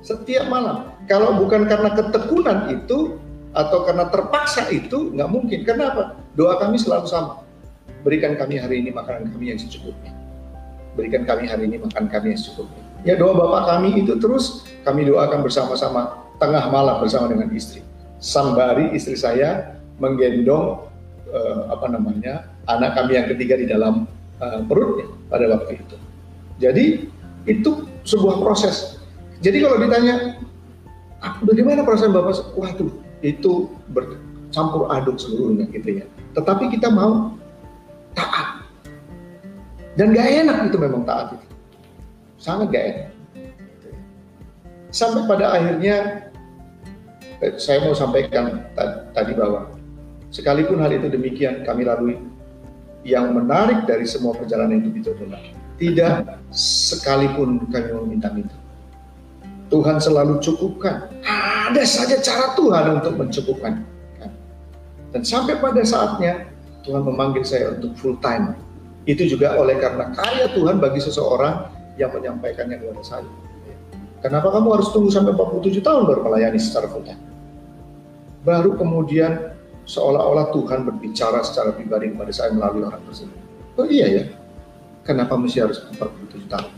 [0.00, 0.88] setiap malam.
[1.04, 3.20] Kalau bukan karena ketekunan itu
[3.52, 5.60] atau karena terpaksa itu nggak mungkin.
[5.68, 6.16] Kenapa?
[6.32, 7.44] Doa kami selalu sama.
[8.00, 10.16] Berikan kami hari ini makanan kami yang secukupnya
[10.96, 12.66] berikan kami hari ini makan kami yang cukup.
[13.04, 17.84] Ya doa Bapak kami itu terus kami doakan bersama-sama tengah malam bersama dengan istri.
[18.18, 20.86] Sambari istri saya menggendong
[21.32, 24.08] uh, apa namanya anak kami yang ketiga di dalam
[24.42, 25.96] uh, perutnya pada waktu itu.
[26.56, 26.84] Jadi
[27.46, 27.70] itu
[28.06, 28.98] sebuah proses.
[29.44, 30.40] Jadi kalau ditanya
[31.20, 32.56] ah, bagaimana perasaan Bapak?
[32.56, 36.06] Waduh, itu bercampur aduk seluruhnya gitu ya.
[36.32, 37.36] Tetapi kita mau
[38.16, 38.64] taat
[39.96, 41.46] dan gak enak itu memang taat itu.
[42.40, 43.08] Sangat gak enak.
[44.92, 45.96] Sampai pada akhirnya
[47.44, 48.64] eh, saya mau sampaikan
[49.12, 49.75] tadi bahwa
[50.36, 52.20] sekalipun hal itu demikian kami lalui,
[53.08, 55.40] yang menarik dari semua perjalanan itu itu adalah
[55.80, 58.56] tidak sekalipun kami meminta-minta.
[59.72, 61.10] Tuhan selalu cukupkan.
[61.24, 63.82] Ada saja cara Tuhan untuk mencukupkan.
[65.10, 66.44] Dan sampai pada saatnya
[66.84, 68.52] Tuhan memanggil saya untuk full time
[69.08, 73.30] itu juga oleh karena karya Tuhan bagi seseorang yang menyampaikannya kepada saya.
[74.20, 77.22] Kenapa kamu harus tunggu sampai 47 tahun baru melayani secara full time?
[78.42, 79.55] Baru kemudian
[79.86, 83.38] seolah-olah Tuhan berbicara secara pribadi kepada saya melalui orang tersebut.
[83.78, 84.24] Oh iya ya,
[85.06, 86.72] kenapa mesti harus 47 tahun?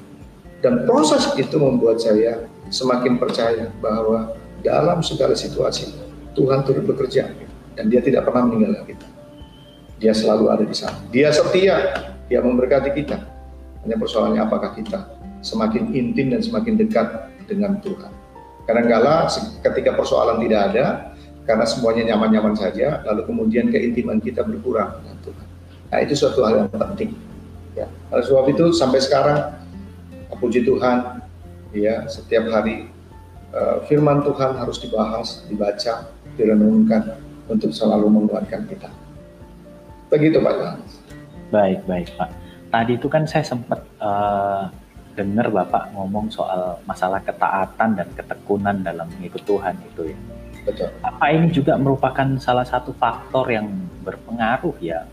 [0.61, 5.94] Dan proses itu membuat saya semakin percaya bahwa dalam segala situasi
[6.35, 7.31] Tuhan turut bekerja
[7.79, 9.07] dan dia tidak pernah meninggalkan kita.
[9.99, 10.99] Dia selalu ada di sana.
[11.11, 11.77] Dia setia
[12.27, 13.18] dia memberkati kita.
[13.87, 18.11] Hanya persoalannya apakah kita semakin intim dan semakin dekat dengan Tuhan.
[18.68, 19.31] Kadang-kala
[19.64, 21.08] ketika persoalan tidak ada,
[21.49, 25.01] karena semuanya nyaman-nyaman saja, lalu kemudian keintiman kita berkurang.
[25.89, 27.17] Nah itu suatu hal yang penting.
[27.73, 27.88] Ya.
[28.13, 29.57] Oleh sebab itu sampai sekarang,
[30.37, 31.25] puji Tuhan,
[31.73, 32.92] ya setiap hari
[33.57, 37.17] uh, firman Tuhan harus dibahas, dibaca, direnungkan
[37.49, 38.92] untuk selalu menguatkan kita.
[40.13, 40.92] Begitu Pak Johannes.
[41.49, 42.29] Baik, baik Pak.
[42.69, 44.69] Tadi itu kan saya sempat uh,
[45.17, 50.19] dengar Bapak ngomong soal masalah ketaatan dan ketekunan dalam mengikut Tuhan itu ya.
[50.69, 50.92] Betul.
[51.00, 53.73] Apa ini juga merupakan salah satu faktor yang
[54.04, 55.08] berpengaruh ya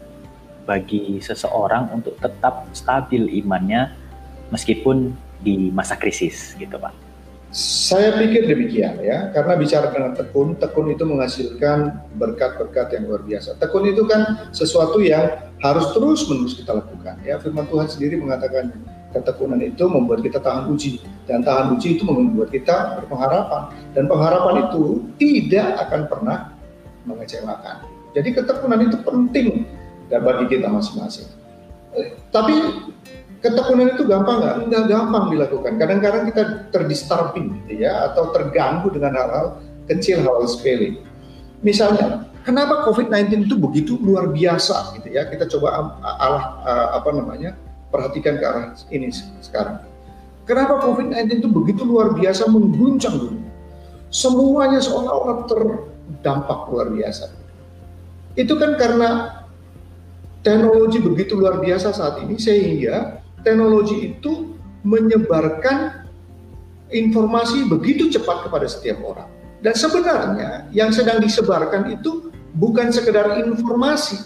[0.67, 3.95] bagi seseorang untuk tetap stabil imannya
[4.51, 6.91] meskipun di masa krisis gitu Pak?
[7.55, 13.55] Saya pikir demikian ya, karena bicara dengan tekun, tekun itu menghasilkan berkat-berkat yang luar biasa.
[13.55, 17.15] Tekun itu kan sesuatu yang harus terus-menerus kita lakukan.
[17.23, 18.75] Ya, firman Tuhan sendiri mengatakan
[19.15, 24.67] ketekunan itu membuat kita tahan uji dan tahan uji itu membuat kita berpengharapan dan pengharapan
[24.67, 24.83] itu
[25.15, 26.37] tidak akan pernah
[27.07, 27.87] mengecewakan.
[28.11, 29.47] Jadi ketekunan itu penting
[30.11, 31.31] dan bagi kita masing-masing.
[31.95, 32.55] Eh, tapi
[33.39, 34.55] ketekunan itu gampang nggak?
[34.67, 35.71] Nggak gampang dilakukan.
[35.79, 36.43] Kadang-kadang kita
[36.75, 39.45] terdisturbing gitu ya, atau terganggu dengan hal-hal
[39.87, 40.99] kecil, hal-hal sepele.
[41.63, 45.27] Misalnya, kenapa COVID-19 itu begitu luar biasa gitu ya?
[45.31, 46.45] Kita coba Allah
[46.93, 47.55] apa namanya
[47.95, 49.07] perhatikan ke arah ini
[49.39, 49.79] sekarang.
[50.43, 53.49] Kenapa COVID-19 itu begitu luar biasa mengguncang dunia?
[54.13, 57.33] Semuanya seolah-olah terdampak luar biasa.
[58.37, 59.41] Itu kan karena
[60.45, 64.53] teknologi begitu luar biasa saat ini sehingga teknologi itu
[64.85, 66.05] menyebarkan
[66.93, 69.29] informasi begitu cepat kepada setiap orang.
[69.65, 74.21] Dan sebenarnya yang sedang disebarkan itu bukan sekedar informasi,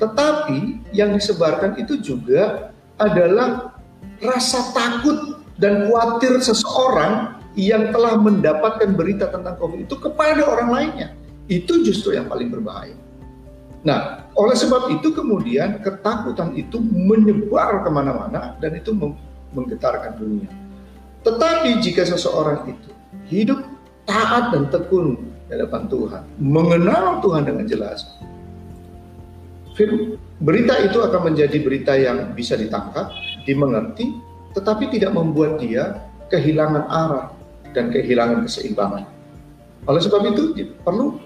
[0.00, 3.76] tetapi yang disebarkan itu juga adalah
[4.20, 11.08] rasa takut dan khawatir seseorang yang telah mendapatkan berita tentang COVID itu kepada orang lainnya.
[11.48, 12.96] Itu justru yang paling berbahaya.
[13.86, 18.90] Nah, oleh sebab itu kemudian ketakutan itu menyebar ke mana-mana dan itu
[19.54, 20.50] menggetarkan dunia.
[21.22, 22.90] Tetapi jika seseorang itu
[23.30, 23.62] hidup
[24.04, 28.15] taat dan tekun di hadapan Tuhan, mengenal Tuhan dengan jelas,
[30.40, 33.12] berita itu akan menjadi berita yang bisa ditangkap,
[33.44, 34.16] dimengerti,
[34.56, 36.00] tetapi tidak membuat dia
[36.32, 37.26] kehilangan arah
[37.76, 39.04] dan kehilangan keseimbangan.
[39.84, 41.20] Oleh sebab itu perlu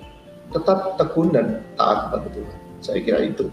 [0.50, 2.58] tetap tekun dan taat kepada Tuhan.
[2.82, 3.46] Saya kira itu.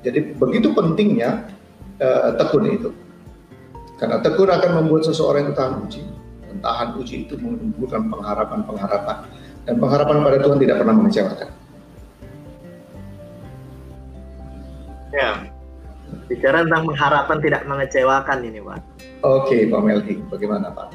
[0.00, 1.44] Jadi begitu pentingnya
[2.00, 2.90] uh, tekun itu.
[4.00, 6.02] Karena tekun akan membuat seseorang tahan uji.
[6.48, 9.28] Dan tahan uji itu menimbulkan pengharapan-pengharapan.
[9.68, 11.59] Dan pengharapan pada Tuhan tidak pernah mengecewakan.
[15.10, 15.50] Ya,
[16.30, 18.78] bicara tentang pengharapan tidak mengecewakan ini Pak.
[19.26, 20.94] Oke Pak Melki, bagaimana Pak?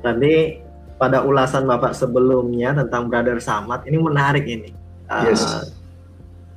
[0.00, 0.66] Tadi
[0.96, 4.72] pada ulasan Bapak sebelumnya tentang Brother Samad ini menarik ini.
[5.06, 5.42] Uh, yes.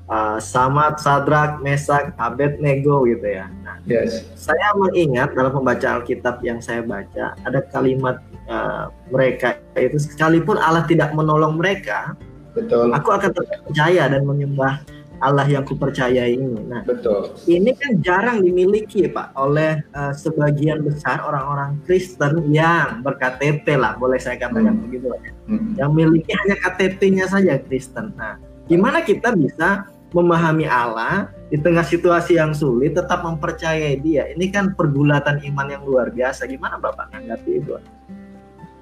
[0.09, 3.45] Uh, Samad, Sadrak, Mesak, Abednego gitu ya.
[3.61, 4.25] Nah, yes.
[4.33, 8.17] Saya mengingat dalam pembacaan Alkitab yang saya baca ada kalimat
[8.49, 12.17] uh, mereka itu sekalipun Allah tidak menolong mereka,
[12.57, 12.89] Betul.
[12.89, 14.81] aku akan tetap percaya dan menyembah
[15.19, 16.63] Allah yang kupercayai ini.
[16.67, 17.35] Nah, betul.
[17.43, 24.19] Ini kan jarang dimiliki Pak oleh uh, sebagian besar orang-orang Kristen yang berKTP lah, boleh
[24.19, 24.83] saya katakan hmm.
[24.87, 25.07] begitu.
[25.47, 25.75] Hmm.
[25.75, 28.15] Yang miliki hanya KTP-nya saja Kristen.
[28.15, 28.39] Nah,
[28.71, 34.31] gimana kita bisa memahami Allah di tengah situasi yang sulit tetap mempercayai Dia?
[34.31, 36.47] Ini kan pergulatan iman yang luar biasa.
[36.47, 37.75] Gimana Bapak menanggapi itu?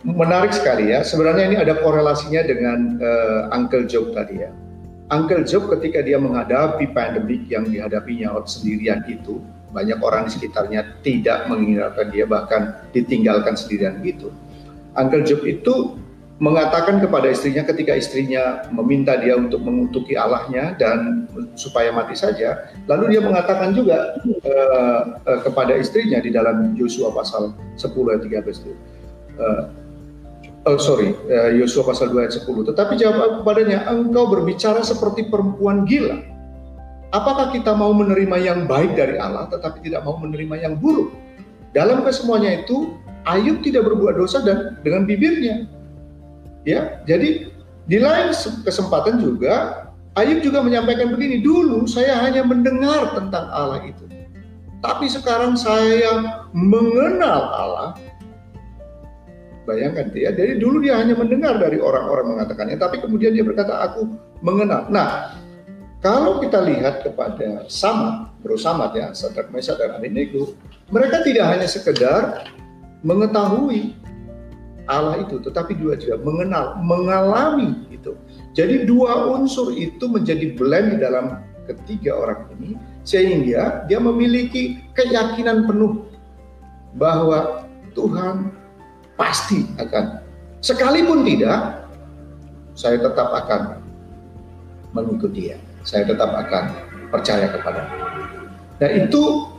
[0.06, 1.02] Menarik sekali ya.
[1.02, 4.54] Sebenarnya ini ada korelasinya dengan uh, Uncle Job tadi ya
[5.08, 9.40] Uncle Job ketika dia menghadapi pandemik yang dihadapinya sendirian itu,
[9.72, 14.36] banyak orang di sekitarnya tidak mengingatkan dia bahkan ditinggalkan sendirian gitu.
[15.00, 15.96] Uncle Job itu
[16.38, 21.26] mengatakan kepada istrinya ketika istrinya meminta dia untuk mengutuki Allahnya dan
[21.58, 27.58] supaya mati saja, lalu dia mengatakan juga uh, uh, kepada istrinya di dalam Yosua pasal
[27.80, 28.74] 10 ayat 13 itu,
[29.42, 29.72] uh,
[30.68, 32.68] oh sorry, eh, Yosua pasal 2 ayat 10.
[32.68, 36.20] Tetapi jawab kepadanya, engkau berbicara seperti perempuan gila.
[37.16, 41.16] Apakah kita mau menerima yang baik dari Allah tetapi tidak mau menerima yang buruk?
[41.72, 45.72] Dalam kesemuanya itu, Ayub tidak berbuat dosa dan dengan bibirnya.
[46.68, 47.48] Ya, jadi
[47.88, 48.36] di lain
[48.68, 49.88] kesempatan juga
[50.20, 54.04] Ayub juga menyampaikan begini, dulu saya hanya mendengar tentang Allah itu.
[54.82, 57.90] Tapi sekarang saya mengenal Allah
[59.68, 64.08] Bayangkan dia, jadi dulu dia hanya mendengar dari orang-orang mengatakannya, tapi kemudian dia berkata, aku
[64.40, 64.88] mengenal.
[64.88, 65.36] Nah,
[66.00, 70.56] kalau kita lihat kepada Samad, Bro Samad ya, Sadrak Mesa dan Abednego,
[70.88, 72.48] mereka tidak hanya sekedar
[73.04, 73.92] mengetahui
[74.88, 78.16] Allah itu, tetapi juga juga mengenal, mengalami itu.
[78.56, 85.68] Jadi dua unsur itu menjadi blend di dalam ketiga orang ini, sehingga dia memiliki keyakinan
[85.68, 86.08] penuh
[86.96, 88.56] bahwa Tuhan
[89.18, 90.24] pasti akan.
[90.62, 91.86] Sekalipun tidak,
[92.78, 93.82] saya tetap akan
[94.94, 95.58] mengikuti dia.
[95.82, 96.64] Saya tetap akan
[97.10, 97.82] percaya kepada.
[98.78, 99.50] Nah itu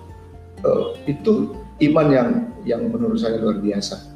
[0.63, 1.55] uh, itu
[1.91, 2.29] iman yang
[2.63, 4.15] yang menurut saya luar biasa.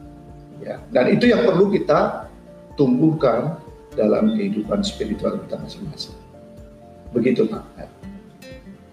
[0.63, 2.31] Ya, dan itu yang perlu kita
[2.79, 3.59] tumbuhkan
[3.99, 6.15] dalam kehidupan spiritual kita masing-masing.
[7.11, 7.67] Begitu Pak.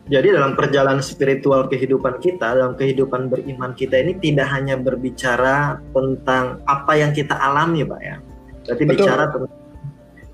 [0.10, 6.66] Jadi dalam perjalanan spiritual kehidupan kita, dalam kehidupan beriman kita ini tidak hanya berbicara tentang
[6.66, 8.18] apa yang kita alami, Pak ya.
[8.66, 8.94] Berarti Betul.
[8.98, 9.62] bicara tentang,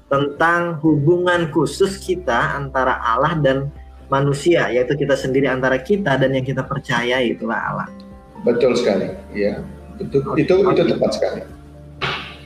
[0.07, 3.67] tentang hubungan khusus kita antara Allah dan
[4.07, 7.87] manusia, yaitu kita sendiri antara kita dan yang kita percaya itulah Allah.
[8.47, 9.59] Betul sekali, ya.
[9.99, 11.41] Itu itu itu tepat sekali.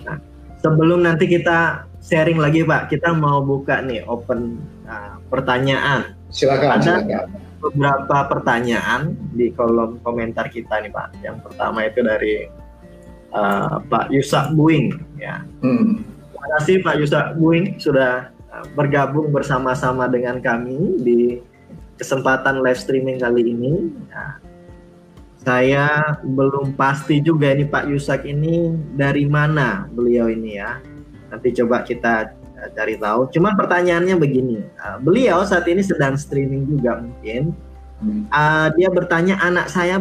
[0.02, 0.18] Nah,
[0.66, 2.90] sebelum nanti kita sharing lagi Pak.
[2.90, 4.58] Kita mau buka nih open
[4.90, 6.18] uh, pertanyaan.
[6.34, 6.82] Silakan.
[6.82, 7.28] Ada silakan.
[7.62, 11.22] beberapa pertanyaan di kolom komentar kita nih Pak.
[11.22, 12.36] Yang pertama itu dari
[13.38, 15.46] uh, Pak Yusak Buing ya.
[15.62, 16.02] Hmm.
[16.34, 21.22] Terima kasih Pak Yusak Buing sudah uh, bergabung bersama-sama dengan kami di
[22.02, 23.94] kesempatan live streaming kali ini.
[24.10, 24.40] Nah,
[25.46, 30.80] saya belum pasti juga ini Pak Yusak ini dari mana beliau ini ya.
[31.30, 33.30] Nanti coba kita uh, cari tahu.
[33.34, 37.54] Cuman pertanyaannya begini, uh, beliau saat ini sedang streaming juga mungkin.
[38.32, 40.00] Uh, dia bertanya anak saya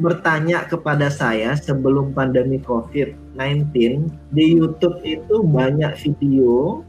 [0.00, 3.70] bertanya kepada saya sebelum pandemi COVID-19
[4.32, 6.82] di YouTube itu banyak video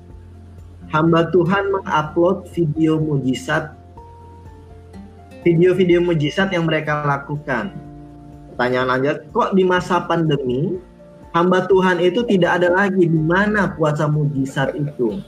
[0.90, 3.76] hamba Tuhan mengupload video mujizat
[5.42, 7.74] video-video mujizat yang mereka lakukan.
[8.54, 10.78] Pertanyaan aja, kok di masa pandemi
[11.32, 15.20] hamba Tuhan itu tidak ada lagi di mana puasa mujizat itu?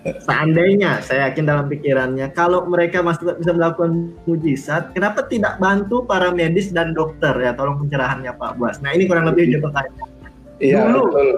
[0.00, 6.32] Seandainya, saya yakin dalam pikirannya, kalau mereka masih bisa melakukan mujizat, kenapa tidak bantu para
[6.32, 7.36] medis dan dokter?
[7.36, 7.52] Ya?
[7.52, 8.80] Tolong pencerahannya Pak Buas.
[8.80, 10.08] Nah ini kurang lebih pertanyaan.
[10.60, 11.28] Iya, Dulu, betul.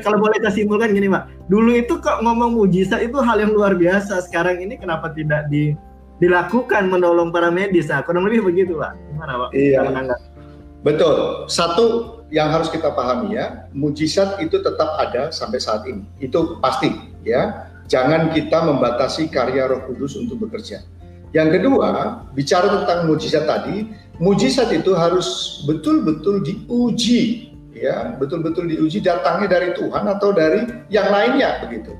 [0.00, 1.28] kalau boleh kita simpulkan gini pak.
[1.52, 4.24] Dulu itu kok ngomong mujizat itu hal yang luar biasa.
[4.24, 5.76] Sekarang ini kenapa tidak di
[6.24, 7.92] dilakukan menolong para medis?
[7.92, 8.96] Nah kurang lebih begitu pak.
[9.12, 9.50] Gimana pak?
[9.52, 9.80] Iya.
[10.80, 11.44] Betul.
[11.52, 16.90] Satu yang harus kita pahami ya mujizat itu tetap ada sampai saat ini itu pasti
[17.26, 20.82] ya jangan kita membatasi karya Roh Kudus untuk bekerja
[21.34, 23.90] yang kedua bicara tentang mujizat tadi
[24.22, 27.50] mujizat itu harus betul-betul diuji
[27.80, 31.96] ya betul-betul diuji datangnya dari Tuhan atau dari yang lainnya begitu.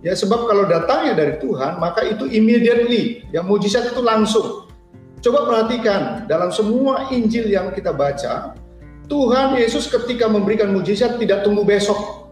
[0.00, 4.70] Ya sebab kalau datangnya dari Tuhan maka itu immediately, yang mujizat itu langsung.
[5.18, 8.54] Coba perhatikan dalam semua Injil yang kita baca,
[9.08, 12.28] Tuhan Yesus ketika memberikan mujizat tidak tunggu besok.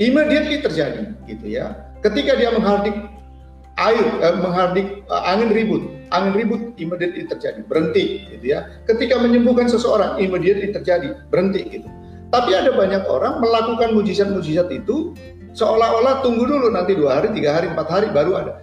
[0.00, 1.76] Immediately terjadi gitu ya.
[2.00, 2.96] Ketika dia menghardik
[3.76, 8.66] air, eh, menghardik eh, angin ribut, angin ribut immediately terjadi, berhenti gitu ya.
[8.88, 11.88] Ketika menyembuhkan seseorang immediately terjadi, berhenti gitu.
[12.28, 15.16] Tapi ada banyak orang melakukan mujizat-mujizat itu
[15.56, 18.54] seolah-olah tunggu dulu nanti dua hari, tiga hari, empat hari baru ada.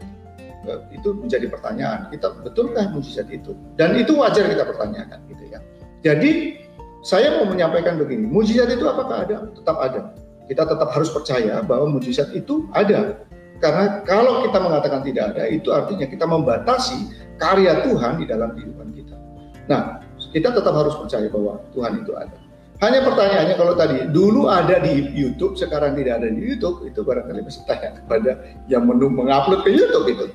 [0.93, 2.09] Itu menjadi pertanyaan.
[2.09, 3.53] Kita betulkah mujizat itu?
[3.77, 5.59] Dan itu wajar kita pertanyakan gitu ya.
[6.05, 6.61] Jadi
[7.01, 9.49] saya mau menyampaikan begini, mujizat itu apakah ada?
[9.57, 10.01] Tetap ada.
[10.45, 13.25] Kita tetap harus percaya bahwa mujizat itu ada.
[13.57, 17.09] Karena kalau kita mengatakan tidak ada, itu artinya kita membatasi
[17.41, 19.17] karya Tuhan di dalam kehidupan kita.
[19.65, 22.37] Nah, kita tetap harus percaya bahwa Tuhan itu ada.
[22.83, 27.41] Hanya pertanyaannya kalau tadi dulu ada di YouTube, sekarang tidak ada di YouTube, itu barangkali
[27.41, 30.25] bisa tanya kepada yang mengupload ke YouTube itu.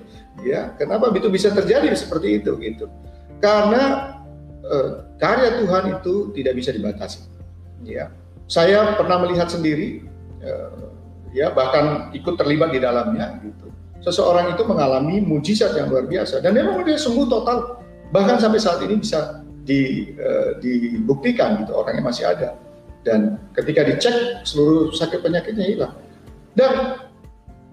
[0.42, 2.88] Ya, kenapa itu bisa terjadi seperti itu gitu?
[3.44, 4.16] Karena
[4.64, 4.90] eh,
[5.20, 7.20] karya Tuhan itu tidak bisa dibatasi.
[7.84, 8.12] Ya,
[8.44, 10.04] saya pernah melihat sendiri,
[10.44, 10.84] eh,
[11.32, 13.68] ya bahkan ikut terlibat di dalamnya gitu.
[14.00, 17.84] Seseorang itu mengalami mujizat yang luar biasa dan memang dia sembuh total.
[18.10, 22.56] Bahkan sampai saat ini bisa di, uh, dibuktikan gitu orangnya masih ada.
[23.04, 25.94] Dan ketika dicek seluruh sakit penyakitnya hilang.
[26.56, 26.96] Dan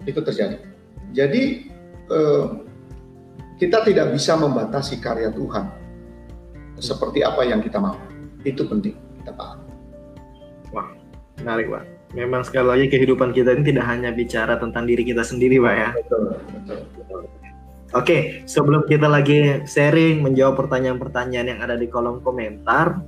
[0.04, 0.60] itu terjadi.
[1.16, 1.72] Jadi
[3.58, 5.77] kita tidak bisa membatasi karya Tuhan
[6.78, 7.98] seperti apa yang kita mau
[8.42, 9.58] itu penting kita paham
[10.72, 10.88] wah
[11.42, 15.60] menarik pak memang sekali lagi kehidupan kita ini tidak hanya bicara tentang diri kita sendiri,
[15.60, 15.90] Pak ya.
[15.92, 16.22] Betul,
[16.56, 17.20] betul, betul.
[17.96, 23.00] Oke, sebelum kita lagi sharing menjawab pertanyaan-pertanyaan yang ada di kolom komentar,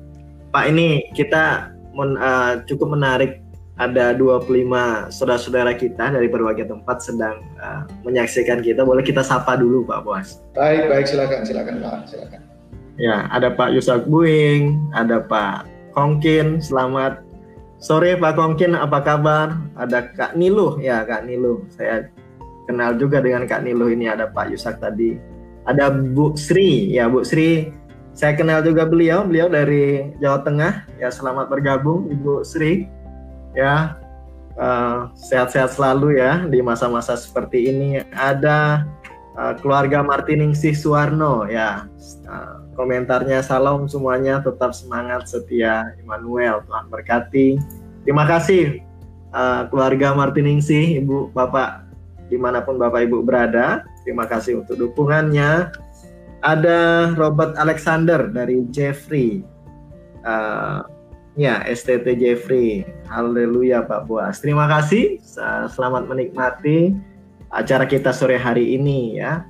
[0.51, 3.45] Pak ini kita men, uh, cukup menarik
[3.81, 8.85] ada 25 saudara-saudara kita dari berbagai tempat sedang uh, menyaksikan kita.
[8.85, 10.41] Boleh kita sapa dulu Pak Bos.
[10.57, 12.50] Baik, baik silakan, silakan Pak, silakan.
[13.01, 15.65] Ya, ada Pak Yusak Buing, ada Pak
[15.97, 17.25] Kongkin, selamat
[17.81, 19.57] Sore Pak Kongkin, apa kabar?
[19.81, 21.65] Ada Kak Niluh, ya Kak Niluh.
[21.73, 22.13] Saya
[22.69, 25.17] kenal juga dengan Kak Niluh ini, ada Pak Yusak tadi.
[25.65, 27.73] Ada Bu Sri, ya Bu Sri.
[28.13, 30.85] Saya kenal juga beliau, beliau dari Jawa Tengah.
[31.01, 32.85] Ya selamat bergabung Ibu Sri.
[33.57, 33.97] Ya
[34.61, 38.05] uh, sehat-sehat selalu ya di masa-masa seperti ini.
[38.13, 38.85] Ada
[39.41, 41.89] uh, keluarga Martiningsih Suwarno, ya.
[42.29, 47.59] Uh, komentarnya salam semuanya tetap semangat setia Immanuel Tuhan berkati.
[48.07, 48.81] Terima kasih
[49.35, 51.87] uh, keluarga Martiningsi ibu bapak
[52.31, 53.83] di mana pun bapak ibu berada.
[54.07, 55.75] Terima kasih untuk dukungannya.
[56.41, 59.45] Ada Robert Alexander dari Jeffrey.
[60.25, 60.81] Uh,
[61.37, 62.87] ya STT Jeffrey.
[63.11, 65.21] Haleluya Pak Buas terima kasih.
[65.69, 66.97] Selamat menikmati
[67.51, 69.45] acara kita sore hari ini ya.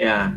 [0.00, 0.32] Ya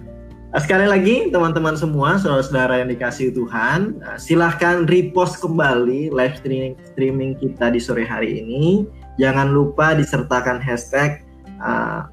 [0.54, 7.34] Sekali lagi teman-teman semua, saudara-saudara yang dikasih Tuhan, nah, silahkan repost kembali live streaming, streaming
[7.42, 8.86] kita di sore hari ini.
[9.18, 11.26] Jangan lupa disertakan hashtag
[11.58, 12.06] uh,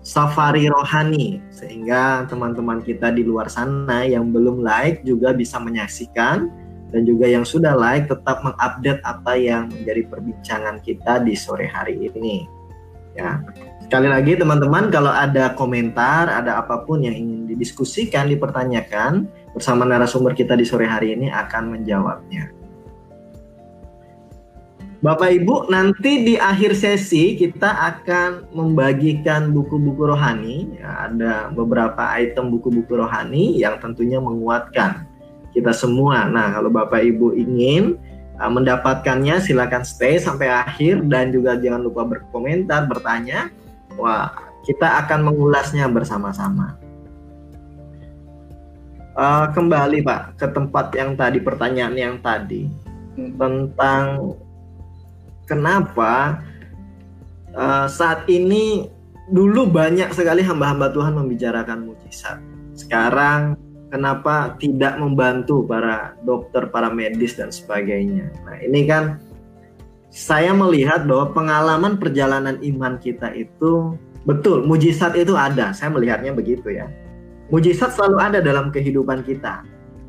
[0.00, 6.48] Safari Rohani sehingga teman-teman kita di luar sana yang belum like juga bisa menyaksikan
[6.96, 12.08] dan juga yang sudah like tetap mengupdate apa yang menjadi perbincangan kita di sore hari
[12.08, 12.48] ini.
[13.20, 13.44] Ya.
[13.86, 20.34] Sekali lagi teman-teman kalau ada komentar, ada apa pun yang ingin didiskusikan, dipertanyakan bersama narasumber
[20.34, 22.50] kita di sore hari ini akan menjawabnya.
[25.06, 30.82] Bapak Ibu, nanti di akhir sesi kita akan membagikan buku-buku rohani.
[30.82, 35.06] Ya, ada beberapa item buku-buku rohani yang tentunya menguatkan
[35.54, 36.26] kita semua.
[36.26, 38.02] Nah, kalau Bapak Ibu ingin
[38.42, 43.46] uh, mendapatkannya, silakan stay sampai akhir dan juga jangan lupa berkomentar, bertanya
[43.96, 44.32] Wah,
[44.64, 46.76] kita akan mengulasnya bersama-sama.
[49.16, 52.68] Uh, kembali Pak ke tempat yang tadi pertanyaan yang tadi
[53.16, 53.40] hmm.
[53.40, 54.36] tentang
[55.48, 56.44] kenapa
[57.56, 58.92] uh, saat ini
[59.32, 62.38] dulu banyak sekali hamba-hamba Tuhan membicarakan mujizat.
[62.76, 63.56] Sekarang
[63.88, 68.28] kenapa tidak membantu para dokter, para medis dan sebagainya.
[68.44, 69.16] Nah, ini kan
[70.16, 75.76] saya melihat bahwa pengalaman perjalanan iman kita itu betul, mujizat itu ada.
[75.76, 76.88] Saya melihatnya begitu ya.
[77.52, 79.60] Mujizat selalu ada dalam kehidupan kita.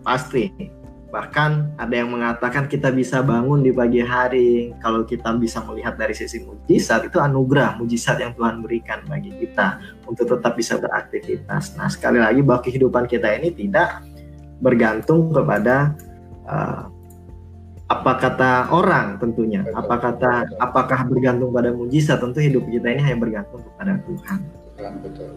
[0.08, 0.72] Pasti.
[1.12, 4.72] Bahkan ada yang mengatakan kita bisa bangun di pagi hari.
[4.80, 9.84] Kalau kita bisa melihat dari sisi mujizat, itu anugerah, mujizat yang Tuhan berikan bagi kita
[10.08, 11.76] untuk tetap bisa beraktivitas.
[11.76, 14.08] Nah, sekali lagi bahwa kehidupan kita ini tidak
[14.64, 15.95] bergantung kepada
[16.47, 16.95] uh,
[17.88, 19.63] apa kata orang tentunya?
[19.63, 20.59] Betul, apa kata betul.
[20.59, 22.19] apakah bergantung pada mujizat?
[22.19, 24.39] Tentu hidup kita ini hanya bergantung kepada Tuhan.
[24.77, 25.33] Betul.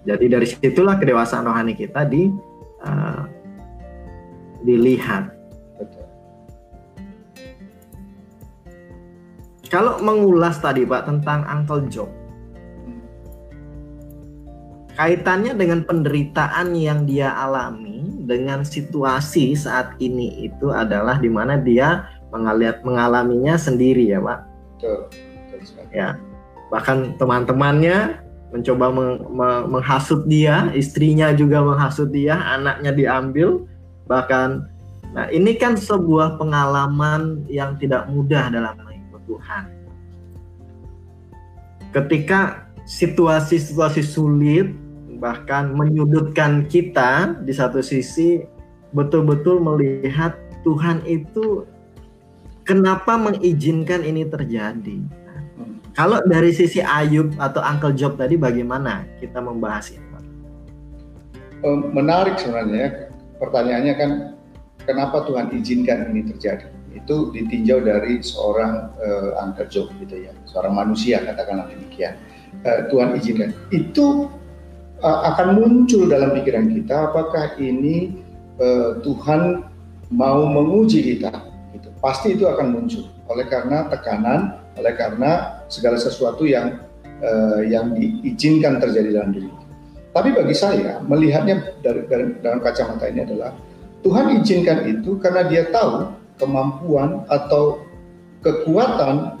[0.00, 2.32] jadi dari situlah kedewasaan rohani kita di
[2.80, 3.28] uh,
[4.64, 5.28] dilihat.
[5.76, 6.06] Betul.
[9.70, 12.10] kalau mengulas tadi Pak tentang Uncle Job.
[14.96, 17.99] Kaitannya dengan penderitaan yang dia alami
[18.30, 24.46] dengan situasi saat ini itu adalah di mana dia mengaliat mengalaminya sendiri ya pak.
[24.78, 25.00] Betul.
[25.90, 26.14] Ya
[26.70, 28.22] bahkan teman-temannya
[28.54, 33.66] mencoba meng, meng, menghasut dia, istrinya juga menghasut dia, anaknya diambil,
[34.06, 34.66] bahkan
[35.10, 39.64] nah ini kan sebuah pengalaman yang tidak mudah dalam mengikut Tuhan.
[41.90, 44.70] Ketika situasi-situasi sulit
[45.20, 48.40] bahkan menyudutkan kita di satu sisi
[48.96, 51.68] betul-betul melihat Tuhan itu
[52.64, 54.98] kenapa mengizinkan ini terjadi.
[55.92, 60.10] kalau dari sisi Ayub atau Uncle Job tadi bagaimana kita membahas ini?
[61.92, 64.10] Menarik sebenarnya pertanyaannya kan
[64.88, 66.72] kenapa Tuhan izinkan ini terjadi?
[66.96, 72.16] Itu ditinjau dari seorang uh, Uncle Job gitu ya, seorang manusia katakanlah demikian.
[72.64, 73.52] Uh, Tuhan izinkan.
[73.68, 74.32] Itu
[75.00, 78.20] akan muncul dalam pikiran kita apakah ini
[78.60, 79.64] uh, Tuhan
[80.12, 81.32] mau menguji kita
[81.76, 81.88] gitu.
[82.04, 83.08] pasti itu akan muncul.
[83.30, 86.80] Oleh karena tekanan oleh karena segala sesuatu yang
[87.20, 89.50] uh, yang diizinkan terjadi dalam diri
[90.10, 93.54] tapi bagi saya melihatnya dari, dari dalam kacamata ini adalah
[94.02, 97.84] Tuhan izinkan itu karena dia tahu kemampuan atau
[98.42, 99.38] kekuatan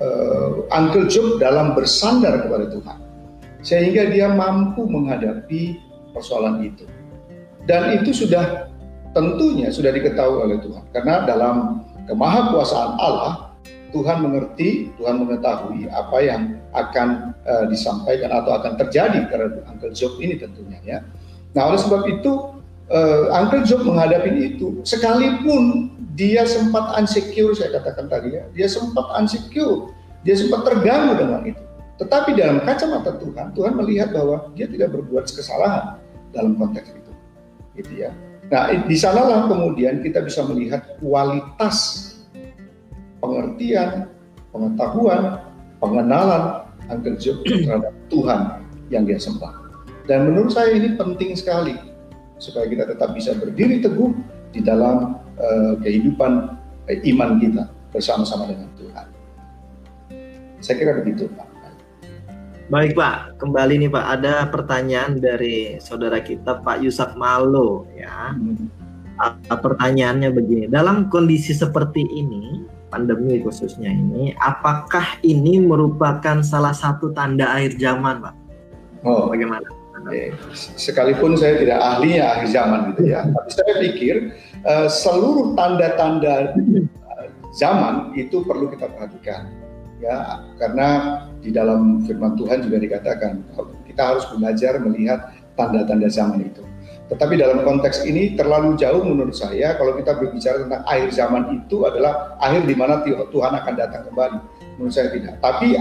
[0.00, 2.98] uh, Uncle Job dalam bersandar kepada Tuhan
[3.60, 5.78] sehingga dia mampu menghadapi
[6.12, 6.84] persoalan itu.
[7.68, 8.70] Dan itu sudah
[9.12, 13.50] tentunya sudah diketahui oleh Tuhan karena dalam kemahakuasaan Allah
[13.90, 20.14] Tuhan mengerti, Tuhan mengetahui apa yang akan uh, disampaikan atau akan terjadi terhadap Uncle Job
[20.22, 20.98] ini tentunya ya.
[21.58, 22.54] Nah oleh sebab itu
[22.86, 29.10] uh, Uncle Job menghadapi itu sekalipun dia sempat insecure saya katakan tadi ya, dia sempat
[29.18, 29.90] insecure,
[30.22, 31.62] dia sempat terganggu dengan itu.
[32.00, 36.00] Tetapi dalam kacamata Tuhan, Tuhan melihat bahwa dia tidak berbuat kesalahan
[36.32, 37.12] dalam konteks itu.
[37.76, 38.10] Gitu ya.
[38.48, 42.08] Nah, di sanalah kemudian kita bisa melihat kualitas
[43.20, 44.08] pengertian,
[44.50, 45.44] pengetahuan,
[45.78, 48.40] pengenalan Uncle Job terhadap Tuhan
[48.88, 49.52] yang dia sembah.
[50.08, 51.76] Dan menurut saya ini penting sekali
[52.40, 54.10] supaya kita tetap bisa berdiri teguh
[54.50, 56.56] di dalam uh, kehidupan
[56.88, 59.06] uh, iman kita bersama-sama dengan Tuhan.
[60.58, 61.49] Saya kira begitu, Pak.
[62.70, 68.30] Baik Pak, kembali nih Pak, ada pertanyaan dari saudara kita Pak Yusak Malo ya.
[68.30, 68.70] Hmm.
[69.50, 77.58] Pertanyaannya begini, dalam kondisi seperti ini, pandemi khususnya ini, apakah ini merupakan salah satu tanda
[77.58, 78.34] akhir zaman Pak?
[79.02, 79.66] Oh, bagaimana?
[80.14, 84.14] Eh, sekalipun saya tidak ahlinya akhir zaman gitu ya, tapi saya pikir
[84.62, 86.54] uh, seluruh tanda-tanda
[87.58, 89.59] zaman itu perlu kita perhatikan
[90.00, 90.88] ya karena
[91.44, 93.44] di dalam firman Tuhan juga dikatakan
[93.86, 96.64] kita harus belajar melihat tanda-tanda zaman itu.
[97.10, 101.82] Tetapi dalam konteks ini terlalu jauh menurut saya kalau kita berbicara tentang akhir zaman itu
[101.82, 104.38] adalah akhir di mana Tuhan akan datang kembali.
[104.78, 105.42] Menurut saya tidak.
[105.42, 105.74] Tapi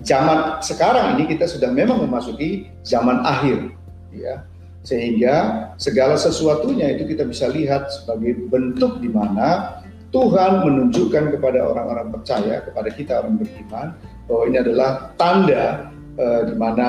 [0.00, 3.76] zaman sekarang ini kita sudah memang memasuki zaman akhir
[4.16, 4.40] ya.
[4.80, 12.10] Sehingga segala sesuatunya itu kita bisa lihat sebagai bentuk di mana Tuhan menunjukkan kepada orang-orang
[12.10, 13.94] percaya, kepada kita orang beriman
[14.26, 16.86] bahwa ini adalah tanda uh, di mana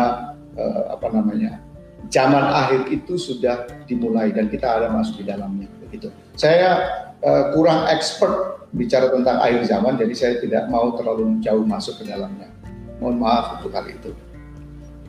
[0.58, 1.62] uh, apa namanya
[2.10, 6.10] zaman akhir itu sudah dimulai dan kita ada masuk di dalamnya begitu.
[6.34, 6.90] Saya
[7.22, 12.10] uh, kurang expert bicara tentang akhir zaman jadi saya tidak mau terlalu jauh masuk ke
[12.10, 12.50] dalamnya.
[12.98, 14.12] Mohon maaf untuk hal itu.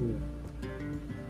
[0.00, 0.20] Hmm.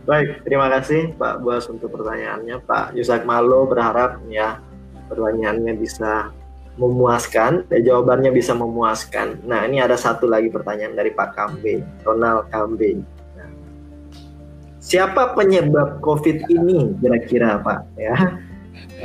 [0.03, 2.59] Baik, terima kasih Pak Buas untuk pertanyaannya.
[2.67, 4.59] Pak Yusak Malo berharap ya
[5.07, 6.35] pertanyaannya bisa
[6.81, 9.45] memuaskan, ya, jawabannya bisa memuaskan.
[9.45, 13.01] Nah, ini ada satu lagi pertanyaan dari Pak Kambe, Ronald Kambe.
[14.83, 17.87] Siapa penyebab COVID ini kira-kira Pak?
[17.95, 18.17] Ya,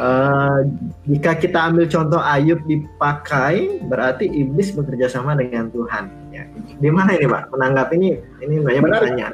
[0.01, 0.65] uh,
[1.05, 6.09] jika kita ambil contoh Ayub dipakai, berarti iblis bekerja sama dengan Tuhan.
[6.33, 6.49] Ya,
[6.81, 7.53] di mana ini Pak?
[7.53, 8.09] Menanggapi ini,
[8.41, 8.93] ini banyak menarik.
[9.05, 9.33] pertanyaan.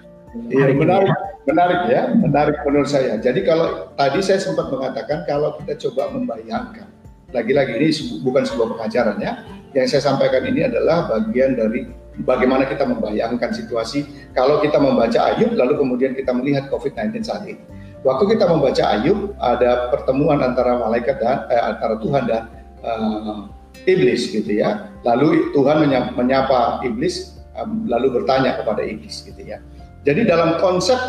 [0.51, 1.15] Iya, menarik, ya.
[1.47, 3.15] menarik ya, menarik menurut saya.
[3.21, 6.89] Jadi kalau tadi saya sempat mengatakan kalau kita coba membayangkan,
[7.33, 7.89] lagi-lagi ini
[8.21, 9.41] bukan sebuah pengajaran ya,
[9.73, 11.89] yang saya sampaikan ini adalah bagian dari
[12.21, 14.05] bagaimana kita membayangkan situasi
[14.37, 17.59] kalau kita membaca Ayub lalu kemudian kita melihat COVID-19 saat ini.
[18.05, 22.43] Waktu kita membaca Ayub ada pertemuan antara malaikat dan eh, antara Tuhan dan
[22.83, 23.47] uh,
[23.87, 24.91] iblis gitu ya.
[25.07, 29.59] Lalu Tuhan menyapa, iblis um, lalu bertanya kepada iblis gitu ya.
[30.03, 30.99] Jadi dalam konsep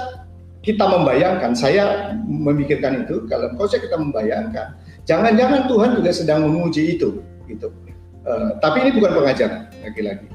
[0.64, 7.20] kita membayangkan, saya memikirkan itu, kalau konsep kita membayangkan, jangan-jangan Tuhan juga sedang menguji itu,
[7.48, 7.68] gitu.
[8.24, 10.26] Uh, tapi ini bukan pengajaran lagi-lagi.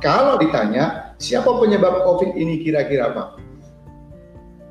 [0.00, 3.28] Kalau ditanya siapa penyebab COVID ini kira-kira Pak?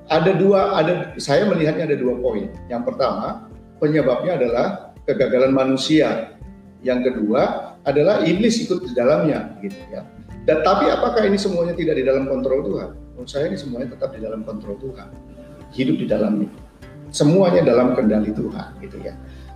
[0.10, 2.50] Ada dua, ada saya melihatnya ada dua poin.
[2.70, 3.46] Yang pertama
[3.78, 4.66] penyebabnya adalah
[5.06, 6.34] kegagalan manusia.
[6.82, 10.04] Yang kedua adalah iblis ikut di dalamnya, gitu ya.
[10.44, 12.90] Dan tapi apakah ini semuanya tidak di dalam kontrol Tuhan?
[13.16, 15.08] Menurut saya ini semuanya tetap di dalam kontrol Tuhan.
[15.72, 16.52] Hidup di dalamnya.
[17.14, 19.14] Semuanya dalam kendali Tuhan, gitu ya.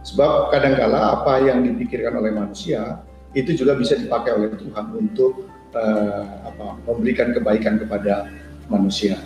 [0.07, 3.03] Sebab kadangkala apa yang dipikirkan oleh manusia
[3.35, 8.31] itu juga bisa dipakai oleh Tuhan untuk uh, apa, memberikan kebaikan kepada
[8.71, 9.19] manusia.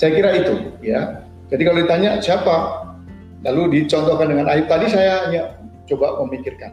[0.00, 1.20] Saya kira itu, ya.
[1.52, 2.56] Jadi kalau ditanya siapa,
[3.44, 5.42] lalu dicontohkan dengan Ayub tadi saya hanya
[5.84, 6.72] coba memikirkan,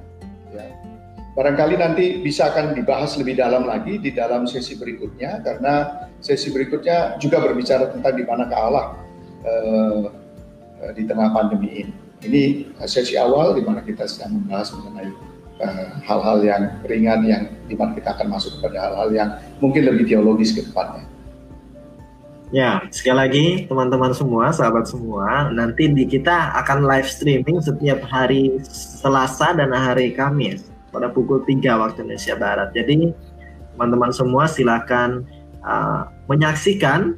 [0.56, 0.64] ya.
[1.34, 7.18] Barangkali nanti bisa akan dibahas lebih dalam lagi di dalam sesi berikutnya karena sesi berikutnya
[7.18, 9.02] juga berbicara tentang di mana Allah
[9.42, 10.04] uh,
[10.94, 12.03] di tengah pandemi ini.
[12.24, 15.12] Ini sesi awal di mana kita sedang membahas mengenai
[15.60, 19.84] eh, hal-hal uh, yang ringan yang di mana kita akan masuk kepada hal-hal yang mungkin
[19.88, 21.04] lebih teologis ke depannya.
[22.54, 28.62] Ya, sekali lagi teman-teman semua, sahabat semua, nanti di kita akan live streaming setiap hari
[28.70, 32.70] Selasa dan hari Kamis pada pukul 3 waktu Indonesia Barat.
[32.78, 33.10] Jadi
[33.74, 35.26] teman-teman semua silakan
[35.66, 37.18] uh, menyaksikan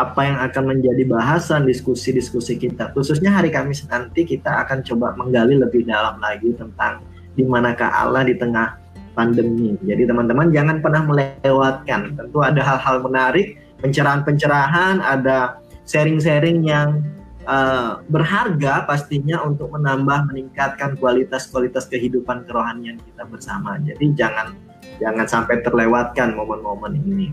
[0.00, 2.92] apa yang akan menjadi bahasan diskusi-diskusi kita.
[2.96, 7.04] Khususnya hari Kamis nanti kita akan coba menggali lebih dalam lagi tentang
[7.36, 8.80] di manakah Allah di tengah
[9.12, 9.76] pandemi.
[9.84, 12.16] Jadi teman-teman jangan pernah melewatkan.
[12.16, 17.04] Tentu ada hal-hal menarik, pencerahan-pencerahan, ada sharing-sharing yang
[17.44, 23.76] uh, berharga pastinya untuk menambah meningkatkan kualitas-kualitas kehidupan kerohanian kita bersama.
[23.84, 24.56] Jadi jangan
[24.96, 27.28] jangan sampai terlewatkan momen-momen ini.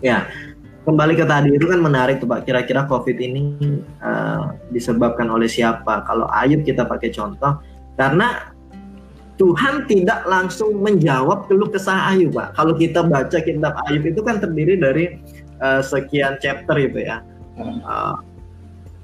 [0.00, 0.24] Ya,
[0.84, 2.48] kembali ke tadi itu kan menarik tuh Pak.
[2.48, 3.42] Kira-kira COVID ini
[4.00, 6.04] uh, disebabkan oleh siapa?
[6.08, 7.60] Kalau Ayub kita pakai contoh,
[8.00, 8.52] karena
[9.40, 12.56] Tuhan tidak langsung menjawab keluh kesah Ayub Pak.
[12.56, 15.04] Kalau kita baca kitab Ayub itu kan terdiri dari
[15.60, 17.24] uh, sekian chapter itu ya.
[17.60, 18.16] Uh,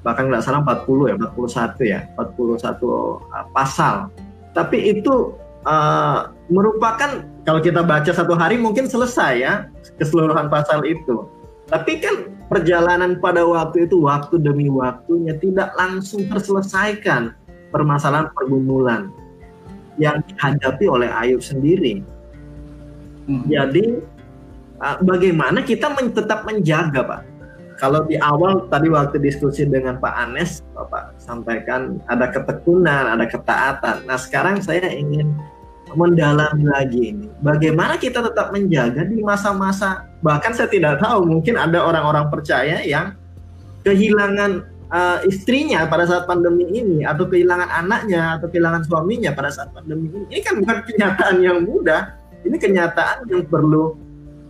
[0.01, 3.18] bahkan nggak salah 40 ya, 41 ya, 41 uh,
[3.53, 4.09] pasal.
[4.57, 5.37] Tapi itu
[5.68, 9.53] uh, merupakan kalau kita baca satu hari mungkin selesai ya
[9.99, 11.27] keseluruhan pasal itu.
[11.67, 17.35] Tapi kan perjalanan pada waktu itu waktu demi waktunya tidak langsung terselesaikan
[17.75, 19.11] permasalahan pergumulan
[19.99, 22.07] yang dihadapi oleh Ayub sendiri.
[23.27, 23.43] Hmm.
[23.51, 23.99] Jadi
[24.79, 27.23] uh, bagaimana kita men tetap menjaga, Pak?
[27.77, 34.09] Kalau di awal tadi waktu diskusi dengan Pak Anes, Bapak sampaikan ada ketekunan, ada ketaatan.
[34.09, 35.35] Nah sekarang saya ingin
[35.95, 37.26] mendalami lagi ini.
[37.39, 43.14] Bagaimana kita tetap menjaga di masa-masa bahkan saya tidak tahu mungkin ada orang-orang percaya yang
[43.87, 49.70] kehilangan uh, istrinya pada saat pandemi ini atau kehilangan anaknya atau kehilangan suaminya pada saat
[49.70, 53.95] pandemi ini ini kan bukan kenyataan yang mudah ini kenyataan yang perlu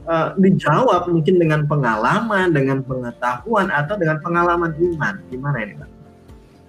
[0.08, 5.90] uh, dijawab mungkin dengan pengalaman dengan pengetahuan atau dengan pengalaman iman gimana ini pak?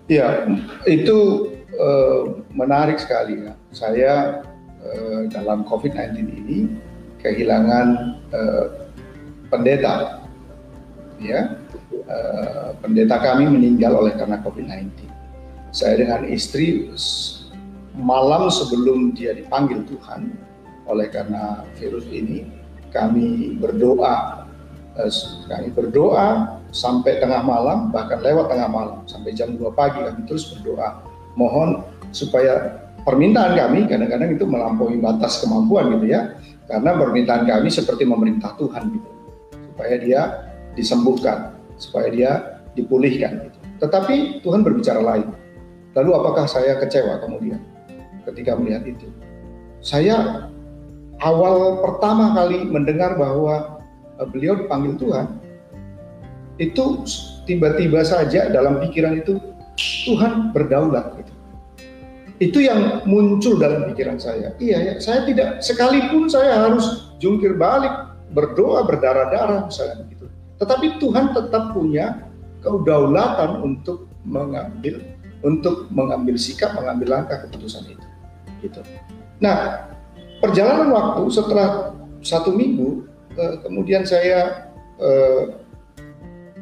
[0.07, 0.47] Ya
[0.87, 4.13] itu uh, menarik sekali ya saya
[4.87, 6.59] uh, dalam COVID-19 ini
[7.19, 7.87] kehilangan
[8.31, 8.65] uh,
[9.51, 10.23] pendeta
[11.19, 11.55] ya
[12.07, 15.03] uh, pendeta kami meninggal oleh karena COVID-19.
[15.75, 16.87] Saya dengan istri
[17.97, 20.31] malam sebelum dia dipanggil Tuhan
[20.87, 22.47] oleh karena virus ini
[22.95, 24.47] kami berdoa
[25.45, 30.49] kami berdoa sampai tengah malam bahkan lewat tengah malam sampai jam 2 pagi kami terus
[30.57, 31.05] berdoa
[31.37, 36.35] mohon supaya permintaan kami kadang-kadang itu melampaui batas kemampuan gitu ya
[36.67, 39.09] karena permintaan kami seperti memerintah Tuhan gitu
[39.71, 40.21] supaya dia
[40.75, 42.31] disembuhkan supaya dia
[42.75, 43.57] dipulihkan gitu.
[43.77, 45.31] Tetapi Tuhan berbicara lain.
[45.95, 47.61] Lalu apakah saya kecewa kemudian
[48.27, 49.07] ketika melihat itu?
[49.81, 50.49] Saya
[51.21, 53.81] awal pertama kali mendengar bahwa
[54.19, 55.27] eh, beliau dipanggil Tuhan,
[56.57, 57.05] itu
[57.45, 59.37] tiba-tiba saja dalam pikiran itu
[60.05, 61.36] Tuhan berdaulat gitu.
[62.37, 64.53] Itu yang muncul dalam pikiran saya.
[64.61, 70.05] Iya ya, saya tidak sekalipun saya harus jungkir balik, berdoa berdarah-darah misalnya
[70.57, 72.25] tetapi Tuhan tetap punya
[72.65, 75.05] kedaulatan untuk mengambil
[75.45, 78.07] untuk mengambil sikap, mengambil langkah keputusan itu.
[78.65, 78.81] Gitu.
[79.37, 79.85] Nah,
[80.41, 81.93] perjalanan waktu setelah
[82.25, 83.05] satu minggu,
[83.37, 85.53] eh, kemudian saya eh,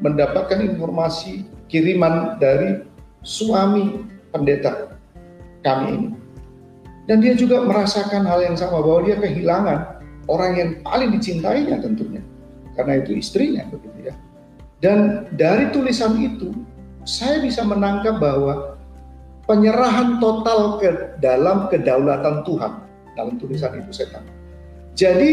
[0.03, 2.83] mendapatkan informasi kiriman dari
[3.23, 4.03] suami
[4.35, 4.84] pendeta
[5.65, 6.09] kami ini.
[7.09, 9.79] Dan dia juga merasakan hal yang sama bahwa dia kehilangan
[10.29, 12.21] orang yang paling dicintainya tentunya
[12.77, 14.15] karena itu istrinya begitu ya.
[14.83, 16.53] Dan dari tulisan itu
[17.05, 18.77] saya bisa menangkap bahwa
[19.45, 20.89] penyerahan total ke
[21.21, 22.73] dalam kedaulatan Tuhan
[23.15, 24.35] dalam tulisan itu saya tangkap.
[24.97, 25.31] Jadi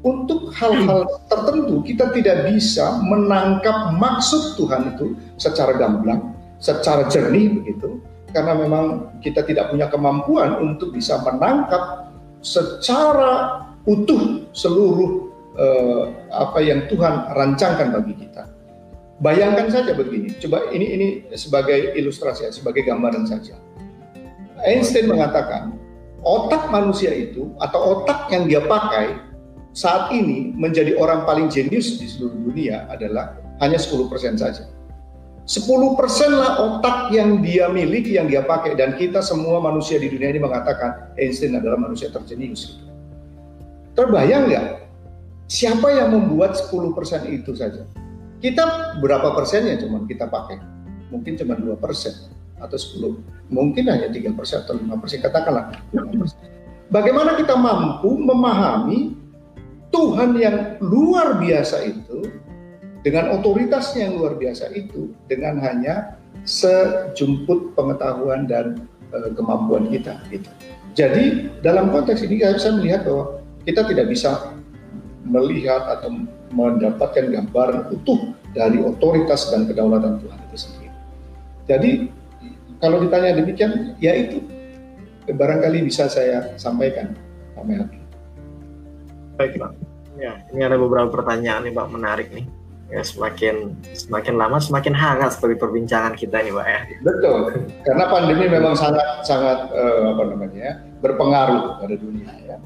[0.00, 8.00] untuk hal-hal tertentu kita tidak bisa menangkap maksud Tuhan itu secara gamblang, secara jernih begitu,
[8.30, 12.10] karena memang kita tidak punya kemampuan untuk bisa menangkap
[12.40, 18.48] secara utuh seluruh uh, apa yang Tuhan rancangkan bagi kita.
[19.20, 21.06] Bayangkan saja begini, coba ini ini
[21.36, 23.52] sebagai ilustrasi, sebagai gambaran saja.
[24.64, 25.76] Einstein mengatakan
[26.24, 29.20] otak manusia itu atau otak yang dia pakai
[29.76, 34.64] saat ini menjadi orang paling jenius di seluruh dunia adalah hanya 10% saja.
[35.48, 35.96] 10%
[36.30, 40.40] lah otak yang dia miliki, yang dia pakai dan kita semua manusia di dunia ini
[40.42, 42.78] mengatakan Einstein adalah manusia terjenius.
[43.98, 44.66] Terbayang nggak
[45.50, 46.94] Siapa yang membuat 10%
[47.26, 47.82] itu saja?
[48.38, 50.62] Kita berapa persennya cuma kita pakai?
[51.10, 51.74] Mungkin cuma 2%
[52.62, 53.50] atau 10.
[53.50, 54.30] Mungkin hanya 3%
[54.62, 56.38] atau 5%, katakanlah 5%.
[56.94, 59.18] Bagaimana kita mampu memahami
[59.90, 62.30] Tuhan yang luar biasa itu
[63.00, 70.48] dengan otoritasnya yang luar biasa itu dengan hanya sejumput pengetahuan dan e, kemampuan kita gitu.
[70.92, 74.52] Jadi dalam konteks ini saya melihat bahwa kita tidak bisa
[75.24, 80.96] melihat atau mendapatkan gambaran utuh dari otoritas dan kedaulatan Tuhan itu sendiri.
[81.70, 81.90] Jadi
[82.82, 84.42] kalau ditanya demikian, ya itu
[85.30, 87.14] barangkali bisa saya sampaikan,
[87.54, 88.00] Pak Melki.
[89.38, 89.72] Baik Pak.
[90.18, 92.59] Ya, ini ada beberapa pertanyaan nih Pak menarik nih.
[92.90, 96.80] Ya, semakin semakin lama semakin hangat seperti perbincangan kita nih Pak ya.
[97.06, 97.38] Betul,
[97.86, 102.58] karena pandemi memang sangat sangat uh, apa namanya berpengaruh pada dunia ya.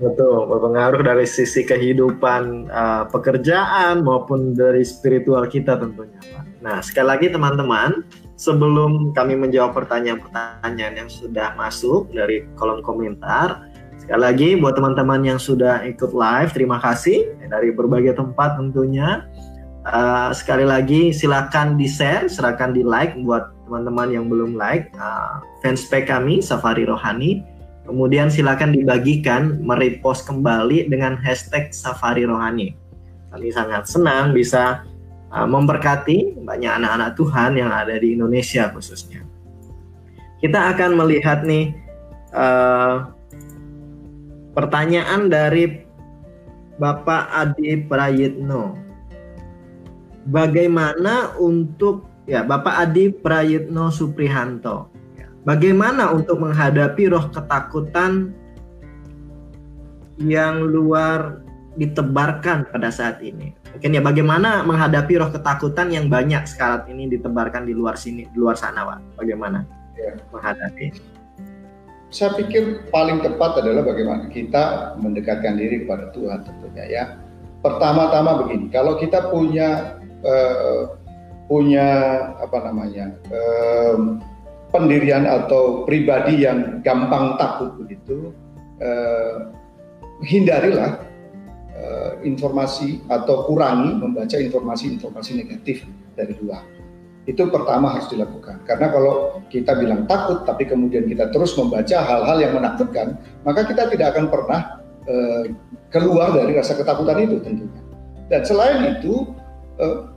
[0.00, 6.44] Betul, berpengaruh dari sisi kehidupan uh, pekerjaan maupun dari spiritual kita tentunya, Pak.
[6.64, 8.04] Nah, sekali lagi teman-teman,
[8.36, 13.68] sebelum kami menjawab pertanyaan-pertanyaan yang sudah masuk dari kolom komentar,
[14.00, 19.28] sekali lagi buat teman-teman yang sudah ikut live, terima kasih dari berbagai tempat tentunya.
[19.80, 25.40] Uh, sekali lagi silakan di share, silakan di like buat teman-teman yang belum like uh,
[25.64, 27.40] fanspage kami Safari Rohani
[27.90, 32.78] Kemudian silakan dibagikan, merepost kembali dengan hashtag Safari Rohani.
[33.34, 34.86] Kami sangat senang bisa
[35.34, 39.26] uh, memberkati banyak anak-anak Tuhan yang ada di Indonesia khususnya.
[40.38, 41.74] Kita akan melihat nih
[42.30, 43.10] uh,
[44.54, 45.82] pertanyaan dari
[46.78, 48.89] Bapak Adi Prayitno.
[50.28, 55.00] Bagaimana untuk ya Bapak Adi Prayitno Suprihanto
[55.40, 58.36] Bagaimana untuk menghadapi roh ketakutan
[60.20, 61.40] yang luar
[61.80, 63.56] ditebarkan pada saat ini?
[63.72, 68.36] Mungkin ya bagaimana menghadapi roh ketakutan yang banyak sekarang ini ditebarkan di luar sini, di
[68.36, 69.16] luar sana, Pak?
[69.16, 69.64] Bagaimana
[69.96, 70.12] ya.
[70.28, 70.92] menghadapi?
[72.12, 77.04] Saya pikir paling tepat adalah bagaimana kita mendekatkan diri kepada Tuhan tentunya ya.
[77.64, 80.96] Pertama-tama begini, kalau kita punya uh,
[81.50, 81.88] punya
[82.38, 84.20] apa namanya uh,
[84.70, 88.30] pendirian atau pribadi yang gampang takut begitu,
[88.78, 89.50] uh,
[90.22, 91.02] hindarilah
[91.74, 95.82] uh, informasi atau kurangi membaca informasi-informasi negatif
[96.14, 96.62] dari luar.
[97.28, 98.64] Itu pertama harus dilakukan.
[98.64, 103.90] Karena kalau kita bilang takut, tapi kemudian kita terus membaca hal-hal yang menakutkan, maka kita
[103.92, 105.44] tidak akan pernah uh,
[105.90, 107.82] keluar dari rasa ketakutan itu tentunya.
[108.30, 109.26] Dan selain itu,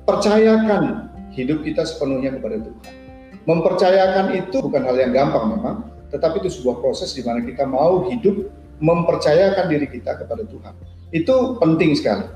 [0.04, 2.94] percayakan hidup kita sepenuhnya kepada Tuhan.
[3.44, 5.76] Mempercayakan itu bukan hal yang gampang memang,
[6.14, 8.48] tetapi itu sebuah proses di mana kita mau hidup
[8.80, 10.74] mempercayakan diri kita kepada Tuhan.
[11.12, 12.28] Itu penting sekali.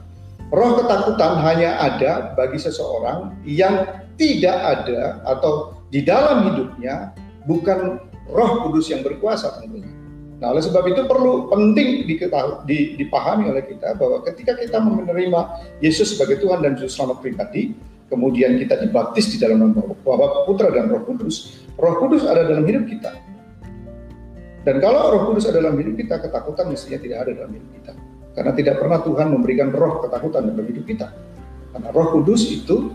[0.47, 3.83] Roh ketakutan hanya ada bagi seseorang yang
[4.15, 7.11] tidak ada atau di dalam hidupnya
[7.43, 9.96] bukan Roh Kudus yang berkuasa tentunya.
[10.37, 16.13] Nah, oleh sebab itu perlu penting diketahui, dipahami oleh kita bahwa ketika kita menerima Yesus
[16.13, 17.73] sebagai Tuhan dan Juru Selamat pribadi,
[18.05, 22.69] kemudian kita dibaptis di dalam nama Bapa, Putra dan Roh Kudus, Roh Kudus ada dalam
[22.69, 23.17] hidup kita.
[24.67, 27.93] Dan kalau roh kudus ada dalam hidup kita, ketakutan mestinya tidak ada dalam hidup kita.
[28.35, 31.07] Karena tidak pernah Tuhan memberikan roh ketakutan dalam hidup kita.
[31.71, 32.91] Karena roh kudus itu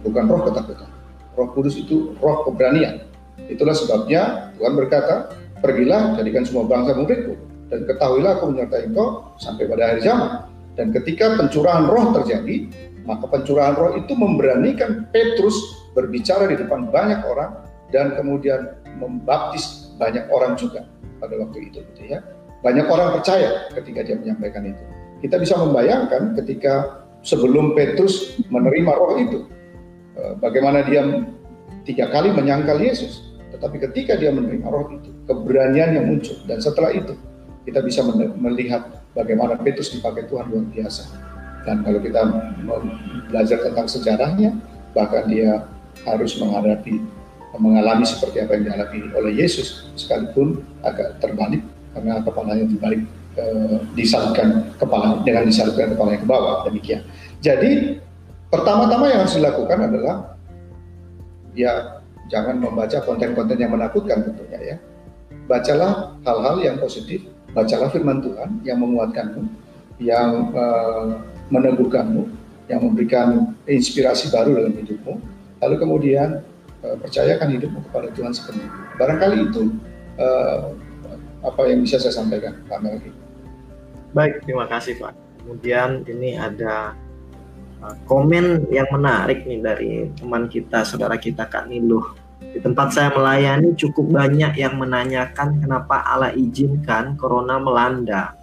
[0.00, 0.88] bukan roh ketakutan.
[1.36, 3.04] Roh kudus itu roh keberanian.
[3.44, 7.38] Itulah sebabnya Tuhan berkata, pergilah jadikan semua bangsa muridku.
[7.72, 10.44] Dan ketahuilah aku menyertai engkau sampai pada hari zaman.
[10.76, 12.68] Dan ketika pencurahan roh terjadi,
[13.08, 15.56] maka pencurahan roh itu memberanikan Petrus
[15.96, 20.88] berbicara di depan banyak orang dan kemudian membaptis banyak orang juga
[21.20, 22.20] pada waktu itu gitu ya.
[22.62, 24.84] Banyak orang percaya ketika dia menyampaikan itu.
[25.22, 29.38] Kita bisa membayangkan ketika sebelum Petrus menerima roh itu,
[30.18, 31.02] eh, bagaimana dia
[31.86, 33.31] tiga kali menyangkal Yesus.
[33.52, 36.36] Tetapi ketika dia menerima roh itu, keberanian yang muncul.
[36.48, 37.14] Dan setelah itu,
[37.68, 38.02] kita bisa
[38.40, 41.12] melihat bagaimana Petrus dipakai Tuhan luar biasa.
[41.62, 42.20] Dan kalau kita
[43.30, 44.50] belajar tentang sejarahnya,
[44.96, 45.62] bahkan dia
[46.02, 46.98] harus menghadapi
[47.60, 51.60] mengalami seperti apa yang dialami oleh Yesus sekalipun agak terbalik
[51.92, 53.04] karena kepalanya dibalik
[53.36, 53.44] e,
[53.92, 57.04] disalibkan kepala dengan disalibkan kepalanya ke bawah demikian.
[57.44, 58.00] Jadi
[58.48, 60.16] pertama-tama yang harus dilakukan adalah
[61.52, 62.00] ya
[62.32, 64.76] jangan membaca konten-konten yang menakutkan tentunya ya.
[65.44, 69.42] Bacalah hal-hal yang positif, bacalah firman Tuhan yang menguatkanmu,
[70.00, 70.64] yang e,
[71.52, 72.24] meneguhkanmu,
[72.72, 75.20] yang memberikan inspirasi baru dalam hidupmu.
[75.60, 76.42] Lalu kemudian
[76.82, 78.72] uh, percayakan hidupmu kepada Tuhan sepenuhnya.
[78.98, 79.62] Barangkali itu
[80.18, 80.74] uh,
[81.42, 83.10] apa yang bisa saya sampaikan, Pak Melki.
[84.16, 85.14] Baik, terima kasih Pak.
[85.42, 86.96] Kemudian ini ada
[87.82, 92.21] uh, komen yang menarik nih dari teman kita, saudara kita Kak Niluh.
[92.50, 98.34] Di tempat saya melayani cukup banyak yang menanyakan kenapa Allah izinkan corona melanda.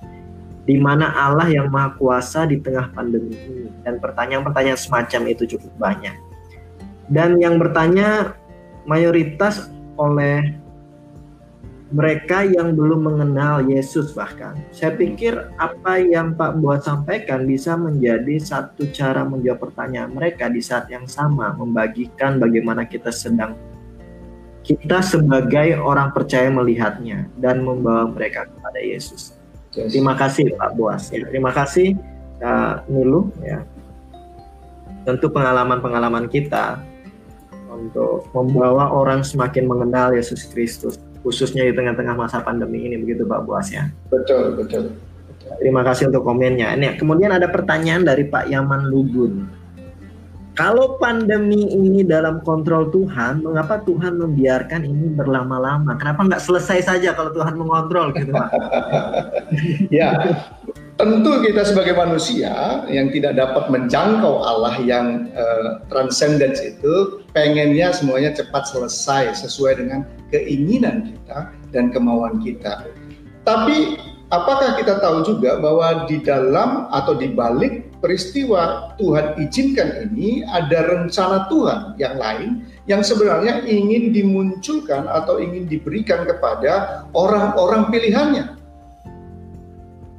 [0.63, 3.67] Di mana Allah yang Maha Kuasa di tengah pandemi ini?
[3.83, 6.29] Dan pertanyaan-pertanyaan semacam itu cukup banyak
[7.09, 8.37] dan yang bertanya
[8.85, 10.55] mayoritas oleh
[11.89, 14.53] mereka yang belum mengenal Yesus bahkan.
[14.69, 20.61] Saya pikir apa yang Pak Buat sampaikan bisa menjadi satu cara menjawab pertanyaan mereka di
[20.61, 23.57] saat yang sama, membagikan bagaimana kita sedang
[24.69, 29.33] kita sebagai orang percaya melihatnya dan membawa mereka kepada Yesus.
[29.73, 31.09] Terima kasih Pak Buas.
[31.09, 31.97] Ya, terima kasih
[32.37, 33.65] Kak Nilu ya.
[35.09, 36.85] Tentu pengalaman-pengalaman kita
[37.65, 43.49] untuk membawa orang semakin mengenal Yesus Kristus khususnya di tengah-tengah masa pandemi ini begitu Pak
[43.49, 43.89] Buas ya.
[44.13, 44.93] Betul, betul.
[45.57, 46.77] Terima kasih untuk komennya.
[46.77, 49.49] Ini kemudian ada pertanyaan dari Pak Yaman Lugun.
[50.57, 55.95] Kalau pandemi ini dalam kontrol Tuhan, mengapa Tuhan membiarkan ini berlama-lama?
[55.95, 58.49] Kenapa nggak selesai saja kalau Tuhan mengontrol gitu Pak?
[59.93, 60.35] ya,
[60.99, 68.35] tentu kita sebagai manusia yang tidak dapat menjangkau Allah yang uh, transcendence itu pengennya semuanya
[68.35, 72.83] cepat selesai sesuai dengan keinginan kita dan kemauan kita.
[73.47, 73.95] Tapi
[74.29, 80.87] apakah kita tahu juga bahwa di dalam atau di balik peristiwa Tuhan izinkan ini ada
[80.87, 82.49] rencana Tuhan yang lain
[82.87, 88.55] yang sebenarnya ingin dimunculkan atau ingin diberikan kepada orang-orang pilihannya.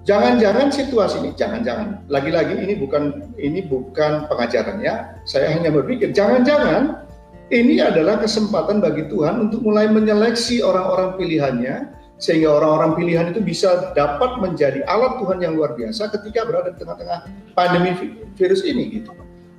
[0.09, 2.01] Jangan-jangan situasi ini, jangan-jangan.
[2.09, 5.23] Lagi-lagi ini bukan ini bukan pengajarannya.
[5.29, 7.05] Saya hanya berpikir, jangan-jangan
[7.53, 13.97] ini adalah kesempatan bagi Tuhan untuk mulai menyeleksi orang-orang pilihannya sehingga orang-orang pilihan itu bisa
[13.97, 17.19] dapat menjadi alat Tuhan yang luar biasa ketika berada di tengah-tengah
[17.57, 17.97] pandemi
[18.37, 19.11] virus ini gitu.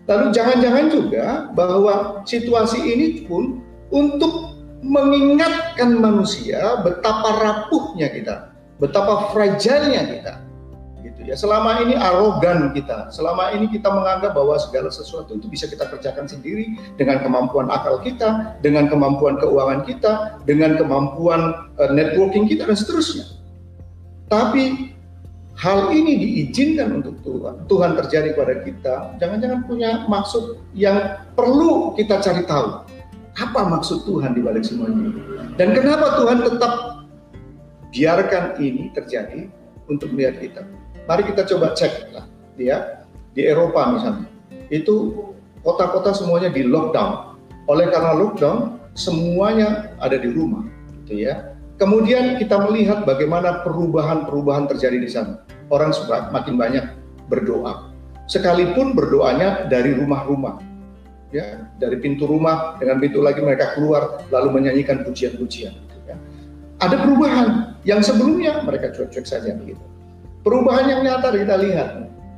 [0.06, 1.26] Lalu jangan-jangan juga
[1.58, 8.36] bahwa situasi ini pun untuk mengingatkan manusia betapa rapuhnya kita,
[8.78, 10.34] betapa fragile-nya kita
[11.04, 11.36] gitu ya.
[11.36, 16.30] Selama ini arogan kita, selama ini kita menganggap bahwa segala sesuatu itu bisa kita kerjakan
[16.30, 22.78] sendiri dengan kemampuan akal kita, dengan kemampuan keuangan kita, dengan kemampuan uh, networking kita dan
[22.78, 23.26] seterusnya.
[24.32, 24.96] Tapi
[25.60, 32.18] hal ini diizinkan untuk Tuhan, Tuhan terjadi pada kita, jangan-jangan punya maksud yang perlu kita
[32.24, 32.88] cari tahu.
[33.38, 35.14] Apa maksud Tuhan di balik semuanya?
[35.56, 36.74] Dan kenapa Tuhan tetap
[37.92, 39.48] biarkan ini terjadi
[39.88, 40.62] untuk melihat kita?
[41.10, 42.26] Mari kita coba cek lah,
[42.56, 44.28] ya di Eropa misalnya,
[44.70, 45.28] itu
[45.66, 47.36] kota-kota semuanya di lockdown.
[47.70, 50.66] Oleh karena lockdown, semuanya ada di rumah,
[51.04, 51.58] gitu ya.
[51.82, 55.42] Kemudian kita melihat bagaimana perubahan-perubahan terjadi di sana.
[55.74, 55.96] Orang
[56.30, 56.86] makin banyak
[57.32, 57.90] berdoa,
[58.30, 60.62] sekalipun berdoanya dari rumah-rumah,
[61.32, 65.74] ya dari pintu rumah dengan pintu lagi mereka keluar lalu menyanyikan pujian-pujian.
[65.74, 66.16] Gitu ya.
[66.84, 67.48] Ada perubahan
[67.88, 69.82] yang sebelumnya mereka cuek-cuek saja begitu.
[70.42, 71.90] Perubahan yang nyata kita lihat.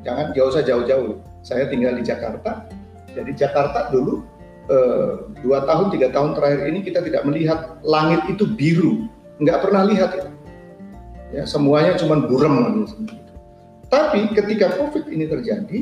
[0.04, 1.24] Jangan jauh usah jauh-jauh.
[1.39, 2.68] Saya tinggal di Jakarta.
[3.16, 4.28] Jadi Jakarta dulu
[4.68, 9.08] eh, dua tahun tiga tahun terakhir ini kita tidak melihat langit itu biru.
[9.39, 10.30] Nggak pernah lihat itu.
[11.34, 12.86] Ya, semuanya cuma buram.
[13.89, 15.80] Tapi ketika COVID ini terjadi,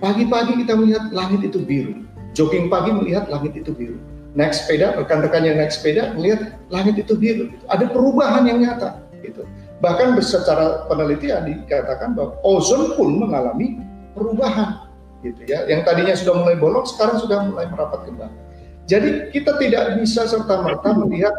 [0.00, 2.02] pagi-pagi kita melihat langit itu biru.
[2.34, 4.00] Jogging pagi melihat langit itu biru.
[4.34, 7.54] Naik sepeda, rekan-rekan yang naik sepeda melihat langit itu biru.
[7.70, 8.98] Ada perubahan yang nyata.
[9.22, 9.46] Gitu.
[9.82, 13.82] Bahkan secara penelitian dikatakan bahwa ozon pun mengalami
[14.14, 14.86] perubahan
[15.24, 15.66] gitu ya.
[15.66, 18.36] Yang tadinya sudah mulai bolong sekarang sudah mulai merapat kembali.
[18.84, 21.32] Jadi kita tidak bisa serta merta melihat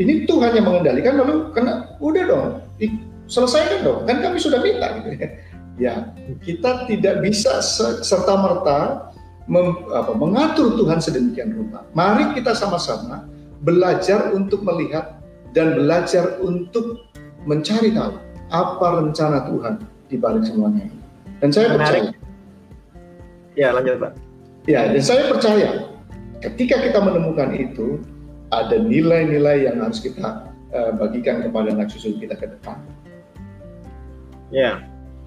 [0.00, 2.48] ini Tuhan yang mengendalikan lalu kena udah dong
[3.28, 5.28] selesaikan dong kan kami sudah minta gitu ya.
[5.80, 5.94] Ya
[6.40, 7.60] kita tidak bisa
[8.00, 9.08] serta merta
[10.16, 11.84] mengatur Tuhan sedemikian rupa.
[11.92, 13.28] Mari kita sama-sama
[13.60, 15.20] belajar untuk melihat
[15.52, 17.11] dan belajar untuk
[17.48, 18.14] mencari tahu
[18.52, 19.74] apa rencana Tuhan
[20.12, 20.98] di balik semuanya ini.
[21.40, 22.12] Dan saya Menarik.
[22.12, 22.20] percaya.
[23.56, 24.12] Ya, lanjut Pak.
[24.68, 25.68] Ya, dan saya percaya
[26.38, 27.98] ketika kita menemukan itu
[28.52, 32.78] ada nilai-nilai yang harus kita uh, bagikan kepada anak susul kita ke depan.
[34.52, 34.84] Ya,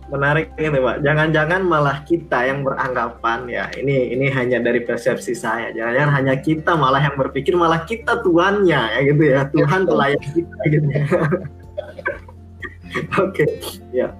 [0.07, 1.01] menarik ini Pak.
[1.01, 5.73] Jangan-jangan malah kita yang beranggapan ya ini ini hanya dari persepsi saya.
[5.73, 9.41] Jangan-jangan hanya kita malah yang berpikir malah kita tuannya ya gitu ya.
[9.49, 10.87] Tuhan ya, pelayan kita gitu.
[10.93, 11.03] Ya.
[13.21, 13.49] Oke, okay.
[13.91, 14.13] ya.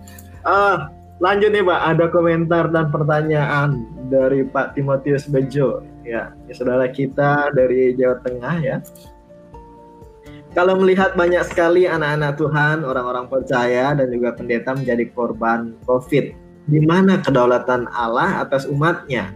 [0.46, 0.90] Uh,
[1.22, 7.54] lanjut nih Pak, ada komentar dan pertanyaan dari Pak Timotius Bejo, ya, ya saudara kita
[7.56, 8.78] dari Jawa Tengah ya.
[10.56, 16.26] Kalau melihat banyak sekali anak-anak Tuhan, orang-orang percaya dan juga pendeta menjadi korban COVID,
[16.72, 19.36] di mana kedaulatan Allah atas umatnya?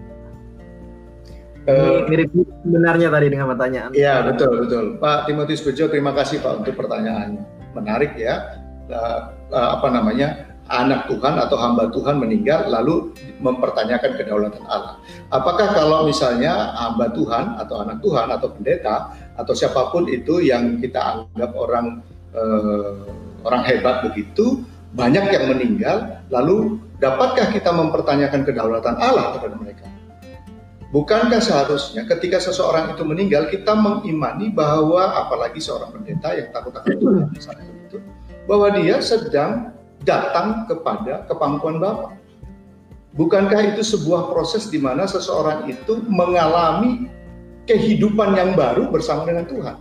[1.67, 2.31] Uh, mirip
[2.63, 3.91] sebenarnya tadi dengan pertanyaan.
[3.91, 7.43] Iya betul betul, Pak Timotius Bejo, terima kasih Pak untuk pertanyaannya.
[7.75, 9.19] Menarik ya uh,
[9.53, 13.09] uh, apa namanya anak Tuhan atau hamba Tuhan meninggal lalu
[13.41, 15.01] mempertanyakan kedaulatan Allah.
[15.33, 18.95] Apakah kalau misalnya hamba Tuhan atau anak Tuhan atau pendeta
[19.33, 22.05] atau siapa pun itu yang kita anggap orang
[22.37, 23.01] uh,
[23.43, 24.61] orang hebat begitu
[24.93, 29.89] banyak yang meninggal lalu dapatkah kita mempertanyakan kedaulatan Allah kepada mereka?
[30.89, 36.93] Bukankah seharusnya ketika seseorang itu meninggal kita mengimani bahwa apalagi seorang pendeta yang takut akan
[36.97, 37.78] Tuhan misalnya
[38.49, 42.17] bahwa dia sedang datang kepada kepangkuan Bapa.
[43.13, 47.05] Bukankah itu sebuah proses di mana seseorang itu mengalami
[47.69, 49.77] kehidupan yang baru bersama dengan Tuhan?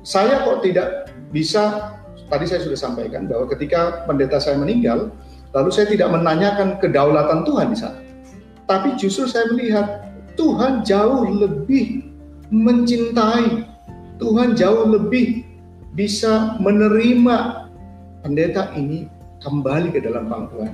[0.00, 1.92] Saya kok tidak bisa,
[2.32, 5.12] tadi saya sudah sampaikan bahwa ketika pendeta saya meninggal,
[5.52, 8.00] lalu saya tidak menanyakan kedaulatan Tuhan di sana.
[8.64, 10.08] Tapi justru saya melihat
[10.40, 12.08] Tuhan jauh lebih
[12.48, 13.68] mencintai,
[14.16, 15.51] Tuhan jauh lebih
[15.92, 17.68] bisa menerima
[18.24, 19.08] pendeta ini
[19.44, 20.72] kembali ke dalam pangkuan.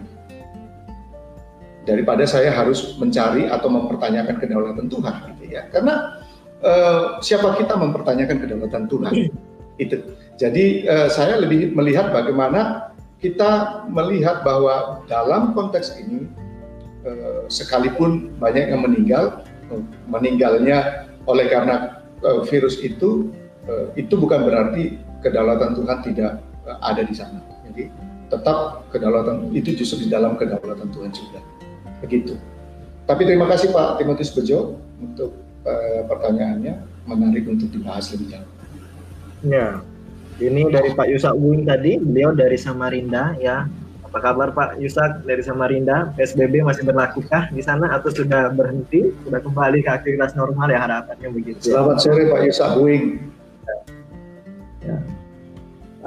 [1.82, 5.66] Daripada saya harus mencari atau mempertanyakan kedaulatan Tuhan gitu ya.
[5.72, 6.20] Karena
[6.60, 9.12] uh, siapa kita mempertanyakan kedaulatan Tuhan?
[9.82, 10.14] Itu.
[10.36, 16.28] Jadi uh, saya lebih melihat bagaimana kita melihat bahwa dalam konteks ini
[17.08, 19.42] uh, sekalipun banyak yang meninggal
[20.08, 22.00] meninggalnya oleh karena
[22.48, 23.28] virus itu
[24.00, 26.32] itu bukan berarti kedaulatan Tuhan tidak
[26.66, 27.40] eh, ada di sana.
[27.68, 27.90] Jadi
[28.28, 31.40] tetap kedaulatan itu justru di dalam kedaulatan Tuhan juga.
[32.04, 32.36] Begitu.
[33.08, 35.32] Tapi terima kasih Pak Timotius Bejo untuk
[35.64, 36.76] uh, pertanyaannya
[37.08, 38.50] menarik untuk dibahas lebih jauh.
[39.48, 39.80] Ya,
[40.44, 43.64] ini dari Pak Yusak Wing tadi, beliau dari Samarinda ya.
[44.04, 46.12] Apa kabar Pak Yusak dari Samarinda?
[46.20, 49.08] PSBB masih berlakukah di sana atau sudah berhenti?
[49.24, 51.72] Sudah kembali ke aktivitas normal ya harapannya begitu.
[51.72, 51.80] Ya?
[51.80, 53.04] Selamat sore Pak Yusak Wing.
[54.88, 54.98] Ya.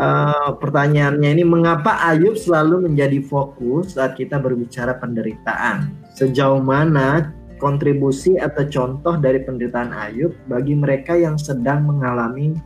[0.02, 5.94] Uh, pertanyaannya ini mengapa Ayub selalu menjadi fokus saat kita berbicara penderitaan?
[6.18, 12.58] Sejauh mana kontribusi atau contoh dari penderitaan Ayub bagi mereka yang sedang mengalami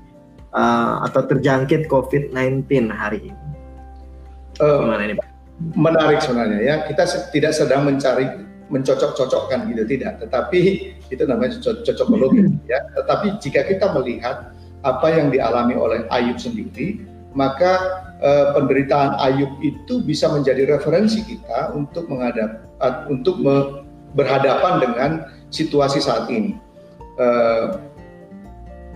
[0.56, 3.46] uh, atau terjangkit COVID-19 hari ini?
[4.64, 5.28] Uh, Gimana ini Pak?
[5.76, 6.76] Menarik sebenarnya ya.
[6.88, 7.04] Kita
[7.36, 10.60] tidak sedang mencari mencocok-cocokkan gitu tidak, tetapi
[11.12, 12.82] itu namanya cocokologi ya.
[12.98, 14.55] Tetapi jika kita melihat
[14.86, 17.02] apa yang dialami oleh Ayub sendiri,
[17.34, 23.84] maka uh, penderitaan Ayub itu bisa menjadi referensi kita untuk menghadap uh, untuk me,
[24.14, 25.10] berhadapan dengan
[25.50, 26.56] situasi saat ini.
[27.18, 27.82] Uh,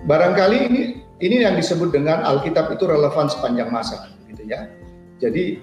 [0.06, 0.82] barangkali ini
[1.20, 4.70] ini yang disebut dengan Alkitab itu relevan sepanjang masa, gitu ya.
[5.20, 5.60] Jadi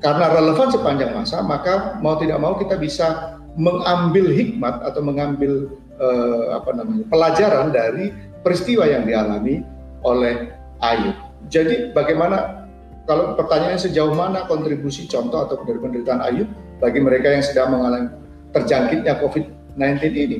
[0.00, 6.44] karena relevan sepanjang masa, maka mau tidak mau kita bisa mengambil hikmat atau mengambil eh,
[6.54, 9.64] apa namanya pelajaran dari peristiwa yang dialami
[10.04, 11.16] oleh Ayub.
[11.52, 12.66] Jadi bagaimana
[13.04, 16.48] kalau pertanyaannya sejauh mana kontribusi contoh atau penderitaan Ayub
[16.80, 18.08] bagi mereka yang sedang mengalami
[18.56, 20.38] terjangkitnya COVID-19 ini?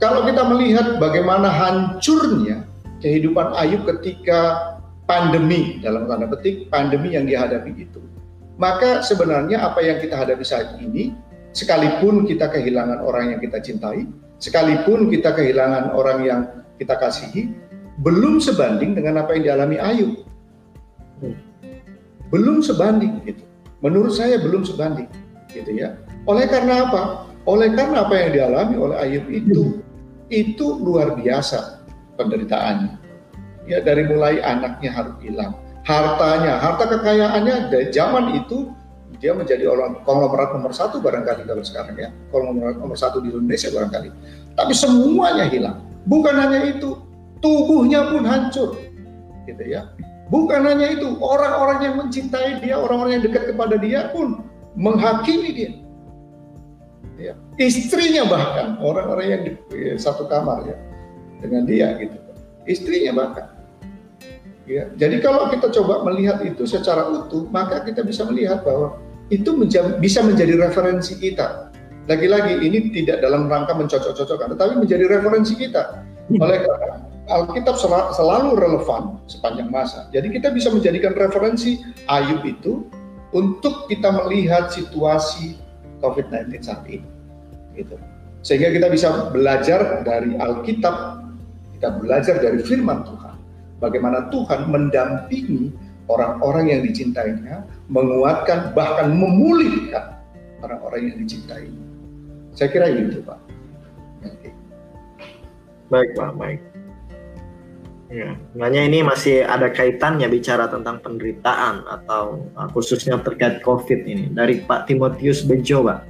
[0.00, 2.64] Kalau kita melihat bagaimana hancurnya
[3.04, 4.70] kehidupan Ayub ketika
[5.10, 8.00] pandemi dalam tanda petik pandemi yang dihadapi itu.
[8.60, 11.16] Maka sebenarnya apa yang kita hadapi saat ini
[11.50, 14.06] sekalipun kita kehilangan orang yang kita cintai,
[14.38, 16.40] sekalipun kita kehilangan orang yang
[16.80, 17.52] kita kasihi,
[18.00, 20.24] belum sebanding dengan apa yang dialami Ayub.
[22.32, 23.44] Belum sebanding gitu.
[23.84, 25.12] Menurut saya belum sebanding
[25.52, 26.00] gitu ya.
[26.24, 27.28] Oleh karena apa?
[27.44, 29.84] Oleh karena apa yang dialami oleh Ayub itu
[30.32, 31.84] itu luar biasa
[32.16, 32.96] penderitaannya.
[33.68, 35.52] Ya dari mulai anaknya harus hilang,
[35.84, 38.72] hartanya, harta kekayaannya dari zaman itu
[39.20, 43.68] dia menjadi orang konglomerat nomor satu barangkali kalau sekarang ya, konglomerat nomor satu di Indonesia
[43.68, 44.08] barangkali.
[44.56, 45.89] Tapi semuanya hilang.
[46.08, 46.96] Bukan hanya itu,
[47.44, 48.76] tubuhnya pun hancur,
[49.44, 49.90] gitu ya.
[50.30, 54.46] Bukan hanya itu, orang-orang yang mencintai dia, orang-orang yang dekat kepada dia pun
[54.78, 55.70] menghakimi dia.
[57.20, 57.34] Ya.
[57.60, 59.52] Istrinya bahkan orang-orang yang di
[60.00, 60.76] satu kamar ya
[61.40, 62.16] dengan dia gitu
[62.68, 63.46] istrinya bahkan
[64.68, 69.00] ya jadi kalau kita coba melihat itu secara utuh maka kita bisa melihat bahwa
[69.32, 69.50] itu
[69.98, 71.69] bisa menjadi referensi kita
[72.10, 76.02] lagi-lagi ini tidak dalam rangka mencocok-cocokkan tetapi menjadi referensi kita
[76.34, 77.78] oleh karena Alkitab
[78.18, 81.78] selalu relevan sepanjang masa jadi kita bisa menjadikan referensi
[82.10, 82.90] Ayub itu
[83.30, 85.54] untuk kita melihat situasi
[86.02, 87.06] COVID-19 saat ini
[87.78, 87.94] gitu
[88.42, 91.20] sehingga kita bisa belajar dari Alkitab
[91.80, 93.36] kita belajar dari firman Tuhan.
[93.80, 95.72] Bagaimana Tuhan mendampingi
[96.12, 100.20] orang-orang yang dicintainya, menguatkan bahkan memulihkan
[100.60, 101.72] orang-orang yang dicintai.
[102.54, 103.38] Saya kira itu Pak.
[105.90, 106.60] Baik Pak, baik.
[108.10, 114.34] Ya, sebenarnya ini masih ada kaitannya bicara tentang penderitaan atau uh, khususnya terkait COVID ini
[114.34, 116.02] dari Pak Timotius Bejo, Pak.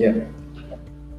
[0.00, 0.24] Ya.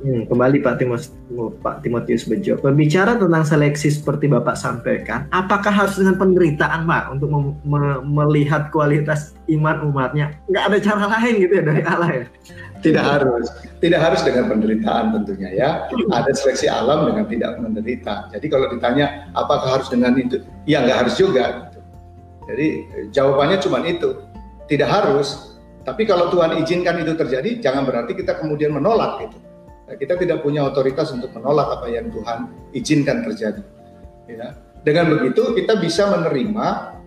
[0.02, 1.14] Hmm, kembali Pak Timotius,
[1.62, 2.58] Pak Timotius Bejo.
[2.58, 7.30] Berbicara tentang seleksi seperti Bapak sampaikan, apakah harus dengan penderitaan Pak untuk
[7.62, 10.34] me melihat kualitas iman umatnya?
[10.50, 12.26] Nggak ada cara lain gitu ya dari Allah ya?
[12.84, 13.48] Tidak harus,
[13.82, 15.70] tidak harus dengan penderitaan tentunya ya.
[16.12, 18.30] Ada seleksi alam dengan tidak menderita.
[18.30, 21.70] Jadi kalau ditanya apakah harus dengan itu, ya nggak harus juga.
[21.72, 21.80] Gitu.
[22.46, 22.68] Jadi
[23.10, 24.22] jawabannya cuma itu,
[24.70, 25.58] tidak harus.
[25.86, 29.38] Tapi kalau Tuhan izinkan itu terjadi, jangan berarti kita kemudian menolak gitu
[29.86, 33.62] Nah, kita tidak punya otoritas untuk menolak apa yang Tuhan izinkan terjadi.
[34.26, 34.58] Ya.
[34.82, 36.98] Dengan begitu kita bisa menerima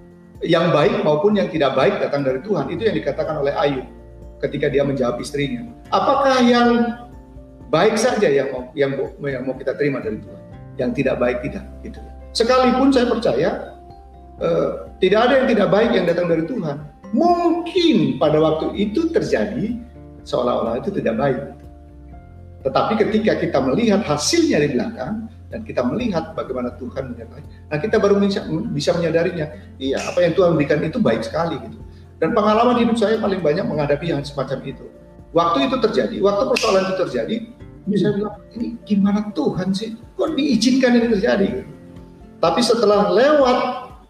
[0.47, 2.71] yang baik maupun yang tidak baik datang dari Tuhan.
[2.71, 3.87] Itu yang dikatakan oleh Ayub
[4.43, 5.67] ketika dia menjawab istrinya.
[5.91, 6.69] Apakah yang
[7.69, 10.41] baik saja yang mau yang, mau kita terima dari Tuhan?
[10.79, 11.65] Yang tidak baik tidak.
[11.83, 11.99] Gitu.
[12.33, 13.51] Sekalipun saya percaya
[14.39, 14.71] eh,
[15.03, 16.77] tidak ada yang tidak baik yang datang dari Tuhan.
[17.09, 19.81] Mungkin pada waktu itu terjadi
[20.29, 21.59] seolah-olah itu tidak baik
[22.67, 27.97] tetapi ketika kita melihat hasilnya di belakang dan kita melihat bagaimana Tuhan menyertai, nah kita
[28.03, 28.45] baru bisa,
[28.75, 29.47] bisa menyadarinya.
[29.79, 31.79] Iya, apa yang Tuhan berikan itu baik sekali gitu.
[32.19, 34.85] Dan pengalaman hidup saya paling banyak menghadapi yang semacam itu.
[35.31, 37.37] Waktu itu terjadi, waktu persoalan itu terjadi,
[37.95, 39.97] saya bilang ini gimana Tuhan sih?
[40.19, 41.49] Kok diizinkan ini terjadi?
[42.43, 43.59] Tapi setelah lewat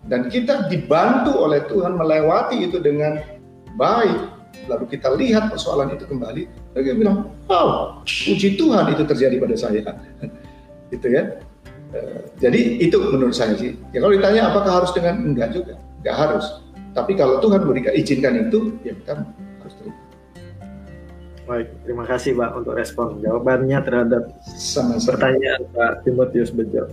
[0.08, 3.20] dan kita dibantu oleh Tuhan melewati itu dengan
[3.76, 4.18] baik,
[4.66, 9.80] lalu kita lihat persoalan itu kembali, kita bilang, oh, puji Tuhan itu terjadi pada saya.
[10.92, 11.44] gitu ya.
[11.88, 13.76] Uh, jadi itu menurut saya sih.
[13.96, 16.46] Ya kalau ditanya apakah harus dengan enggak juga, enggak harus.
[16.98, 19.22] Tapi kalau Tuhan berikan izinkan itu, ya kita
[19.62, 19.98] harus terima.
[21.48, 25.14] Baik, terima kasih Pak untuk respon jawabannya terhadap Sama -sama.
[25.14, 26.90] pertanyaan Pak Timotius Bejo.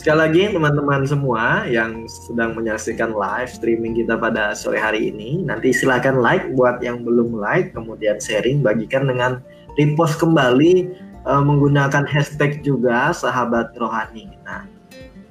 [0.00, 5.72] Sekali lagi teman-teman semua yang sedang menyaksikan live streaming kita pada sore hari ini, nanti
[5.72, 9.40] silakan like buat yang belum like, kemudian sharing, bagikan dengan
[9.80, 10.92] repost kembali
[11.24, 14.28] uh, menggunakan hashtag juga sahabat rohani.
[14.44, 14.68] Nah,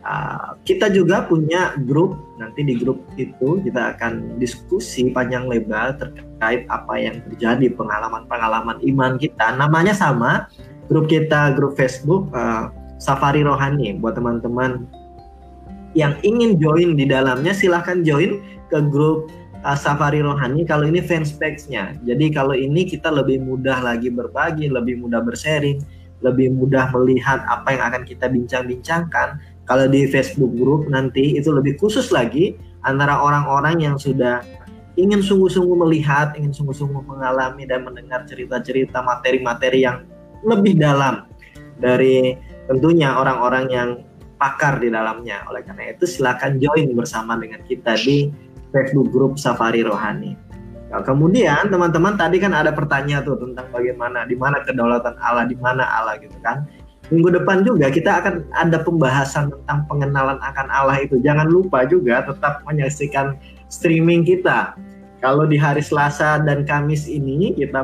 [0.06, 6.68] uh, kita juga punya grup, nanti di grup itu kita akan diskusi panjang lebar terkait
[6.68, 9.56] apa yang terjadi, pengalaman-pengalaman iman kita.
[9.56, 10.48] Namanya sama,
[10.88, 12.30] grup kita grup Facebook.
[12.32, 12.70] Uh,
[13.04, 14.88] Safari Rohani buat teman-teman
[15.92, 18.40] yang ingin join di dalamnya silahkan join
[18.72, 19.28] ke grup
[19.68, 22.00] uh, Safari Rohani kalau ini fanspage-nya.
[22.08, 25.84] Jadi kalau ini kita lebih mudah lagi berbagi, lebih mudah bersharing,
[26.24, 29.38] lebih mudah melihat apa yang akan kita bincang-bincangkan.
[29.64, 34.44] Kalau di Facebook group nanti itu lebih khusus lagi antara orang-orang yang sudah
[35.00, 40.04] ingin sungguh-sungguh melihat, ingin sungguh-sungguh mengalami dan mendengar cerita-cerita materi-materi yang
[40.44, 41.26] lebih dalam
[41.80, 42.36] dari
[42.68, 43.90] tentunya orang-orang yang
[44.38, 45.48] pakar di dalamnya.
[45.48, 48.30] Oleh karena itu silakan join bersama dengan kita di
[48.76, 50.36] Facebook Group Safari Rohani.
[50.94, 55.58] Nah, kemudian teman-teman tadi kan ada pertanyaan tuh tentang bagaimana di mana kedaulatan Allah, di
[55.58, 56.70] mana Allah gitu kan.
[57.12, 61.20] Minggu depan juga kita akan ada pembahasan tentang pengenalan akan Allah itu.
[61.20, 63.36] Jangan lupa juga tetap menyaksikan
[63.68, 64.78] streaming kita.
[65.20, 67.84] Kalau di hari Selasa dan Kamis ini kita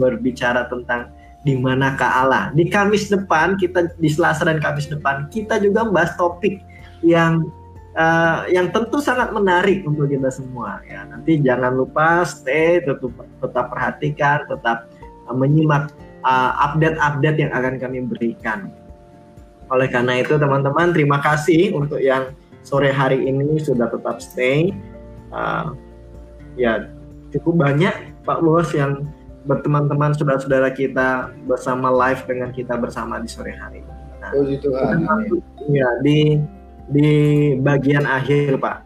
[0.00, 1.12] berbicara tentang
[1.44, 2.44] di manakah Allah.
[2.56, 6.64] Di Kamis depan kita di Selasa dan Kamis depan kita juga membahas topik
[7.04, 7.44] yang
[8.00, 11.04] uh, yang tentu sangat menarik untuk kita semua ya.
[11.04, 13.12] Nanti jangan lupa stay tetap
[13.44, 14.88] tetap perhatikan, tetap
[15.28, 15.92] uh, menyimak
[16.24, 18.72] update-update uh, yang akan kami berikan.
[19.68, 22.32] Oleh karena itu teman-teman terima kasih untuk yang
[22.64, 24.72] sore hari ini sudah tetap stay.
[25.28, 25.76] Uh,
[26.56, 26.88] ya
[27.34, 29.04] cukup banyak Pak Bos yang
[29.44, 33.84] berteman-teman saudara-saudara kita bersama live dengan kita bersama di sore hari.
[34.20, 35.04] Nah, Puji Tuhan.
[35.68, 36.40] Ya, di
[36.88, 37.10] di
[37.60, 38.78] bagian akhir, Pak.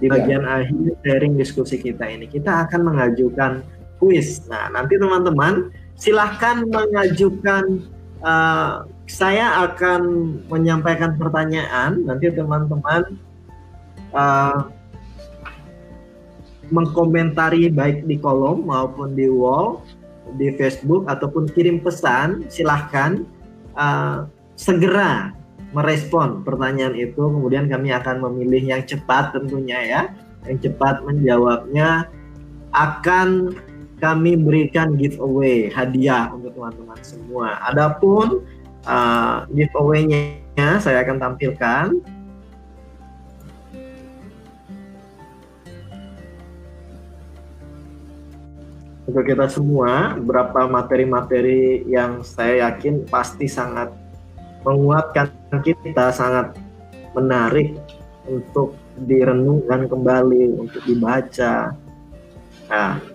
[0.00, 0.16] Di ya.
[0.16, 3.60] bagian akhir sharing diskusi kita ini, kita akan mengajukan
[4.02, 4.42] kuis.
[4.50, 7.86] Nah, nanti teman-teman silahkan mengajukan
[8.26, 10.02] uh, saya akan
[10.50, 12.02] menyampaikan pertanyaan.
[12.02, 13.14] Nanti teman-teman
[14.10, 14.66] uh,
[16.74, 19.86] mengkomentari baik di kolom maupun di wall
[20.40, 23.22] di Facebook ataupun kirim pesan silahkan
[23.78, 24.26] uh,
[24.58, 25.30] segera
[25.70, 27.20] merespon pertanyaan itu.
[27.20, 30.02] Kemudian kami akan memilih yang cepat tentunya ya
[30.50, 32.10] yang cepat menjawabnya.
[32.72, 33.52] Akan
[34.02, 37.62] kami berikan giveaway hadiah untuk teman-teman semua.
[37.70, 38.42] Adapun
[38.82, 42.02] uh, giveaway-nya saya akan tampilkan
[49.06, 53.94] untuk kita semua berapa materi-materi yang saya yakin pasti sangat
[54.66, 55.30] menguatkan
[55.62, 56.58] kita sangat
[57.14, 57.78] menarik
[58.26, 61.74] untuk direnungkan kembali untuk dibaca
[62.70, 63.11] nah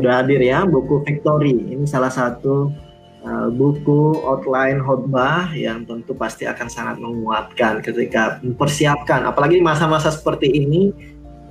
[0.00, 2.72] sudah hadir ya buku Victory ini salah satu
[3.20, 10.48] uh, buku outline khotbah yang tentu pasti akan sangat menguatkan ketika mempersiapkan apalagi masa-masa seperti
[10.48, 10.90] ini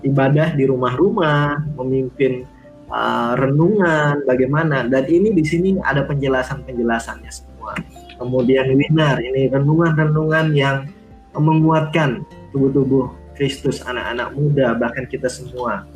[0.02, 2.50] ibadah di rumah-rumah memimpin
[2.90, 7.78] uh, renungan bagaimana dan ini di sini ada penjelasan-penjelasannya semua.
[8.20, 10.90] Kemudian winner ini renungan-renungan yang
[11.38, 15.88] menguatkan tubuh-tubuh Kristus anak-anak muda bahkan kita semua.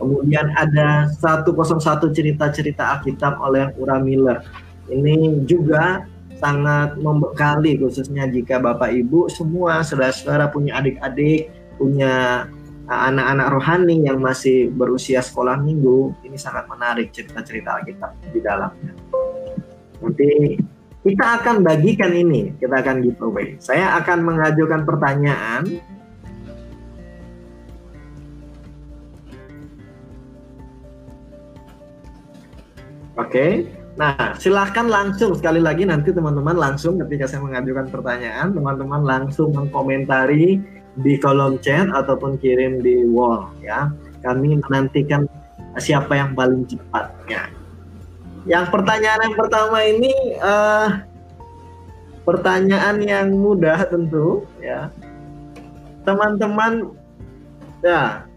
[0.00, 4.40] Kemudian ada 101 cerita-cerita Alkitab oleh Ura Miller.
[4.88, 6.08] Ini juga
[6.40, 12.48] sangat membekali khususnya jika Bapak Ibu semua saudara-saudara punya adik-adik, punya
[12.90, 18.92] anak-anak rohani yang masih berusia sekolah minggu ini sangat menarik cerita-cerita Alkitab di dalamnya.
[20.00, 20.58] Nanti
[21.00, 23.56] kita akan bagikan ini, kita akan giveaway.
[23.60, 25.80] Saya akan mengajukan pertanyaan.
[33.20, 33.52] Oke, okay.
[34.00, 40.56] nah silahkan langsung sekali lagi nanti teman-teman langsung ketika saya mengajukan pertanyaan, teman-teman langsung mengkomentari
[41.04, 43.92] di kolom chat ataupun kirim di wall ya.
[44.24, 45.28] Kami menantikan
[45.76, 47.44] siapa yang paling cepat ya.
[48.48, 51.04] Yang pertanyaan yang pertama ini uh,
[52.24, 54.88] pertanyaan yang mudah tentu ya.
[56.08, 56.96] Teman-teman
[57.84, 58.29] ya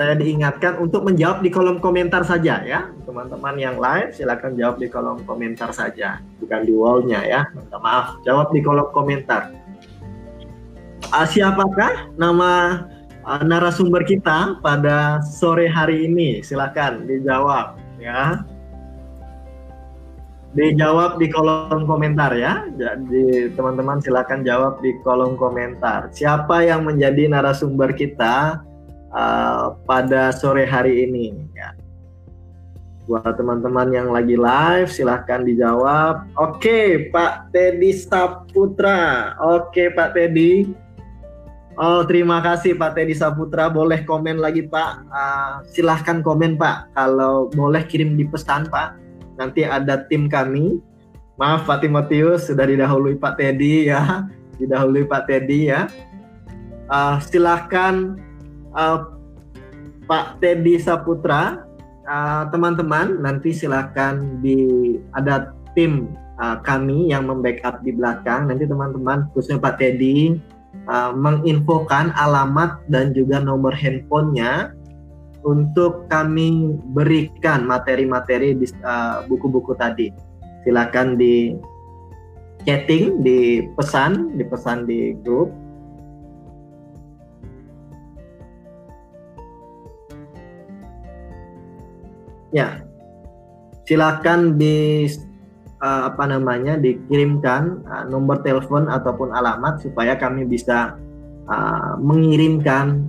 [0.00, 2.88] saya diingatkan untuk menjawab di kolom komentar saja ya.
[3.04, 7.44] Teman-teman yang live silakan jawab di kolom komentar saja, bukan di wallnya ya.
[7.52, 9.52] Minta maaf, jawab di kolom komentar.
[11.12, 12.80] Uh, siapakah nama
[13.28, 16.40] uh, narasumber kita pada sore hari ini?
[16.40, 18.40] Silakan dijawab ya.
[20.56, 22.64] Dijawab di kolom komentar ya.
[22.72, 26.08] Jadi teman-teman silakan jawab di kolom komentar.
[26.08, 28.64] Siapa yang menjadi narasumber kita
[29.14, 31.74] uh, pada sore hari ini ya.
[33.10, 36.30] Buat teman-teman yang lagi live silahkan dijawab.
[36.38, 39.34] Oke, Pak Teddy Saputra.
[39.42, 40.70] Oke, Pak Teddy.
[41.80, 43.66] Oh, terima kasih Pak Teddy Saputra.
[43.66, 45.10] Boleh komen lagi Pak.
[45.10, 46.94] Uh, silahkan komen Pak.
[46.94, 48.94] Kalau boleh kirim di pesan Pak.
[49.40, 50.78] Nanti ada tim kami.
[51.40, 54.28] Maaf Pak Timotius sudah didahului Pak Teddy ya.
[54.60, 55.90] Didahului Pak Teddy ya.
[56.86, 58.20] Uh, silahkan
[58.74, 59.16] uh,
[60.10, 61.62] Pak Teddy Saputra,
[62.06, 66.10] uh, teman-teman uh, nanti silakan di ada tim
[66.42, 68.50] uh, kami yang membackup di belakang.
[68.50, 70.38] Nanti teman-teman khususnya Pak Teddy
[70.90, 74.74] uh, menginfokan alamat dan juga nomor handphonenya
[75.40, 80.12] untuk kami berikan materi-materi di uh, buku-buku tadi.
[80.66, 81.56] Silakan di
[82.68, 85.48] chatting, di pesan, di pesan di grup
[92.50, 92.82] Ya,
[93.86, 95.06] silakan di
[95.82, 100.98] uh, apa namanya dikirimkan uh, nomor telepon ataupun alamat supaya kami bisa
[101.46, 103.06] uh, mengirimkan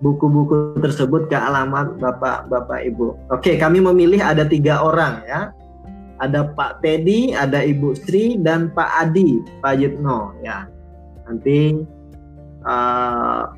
[0.00, 3.16] buku-buku uh, tersebut ke alamat bapak bapak ibu.
[3.28, 5.52] Oke, kami memilih ada tiga orang ya.
[6.18, 10.66] Ada Pak Teddy, ada Ibu Sri dan Pak Adi, Pak Yitno ya.
[11.30, 11.78] Nanti
[12.66, 13.54] uh,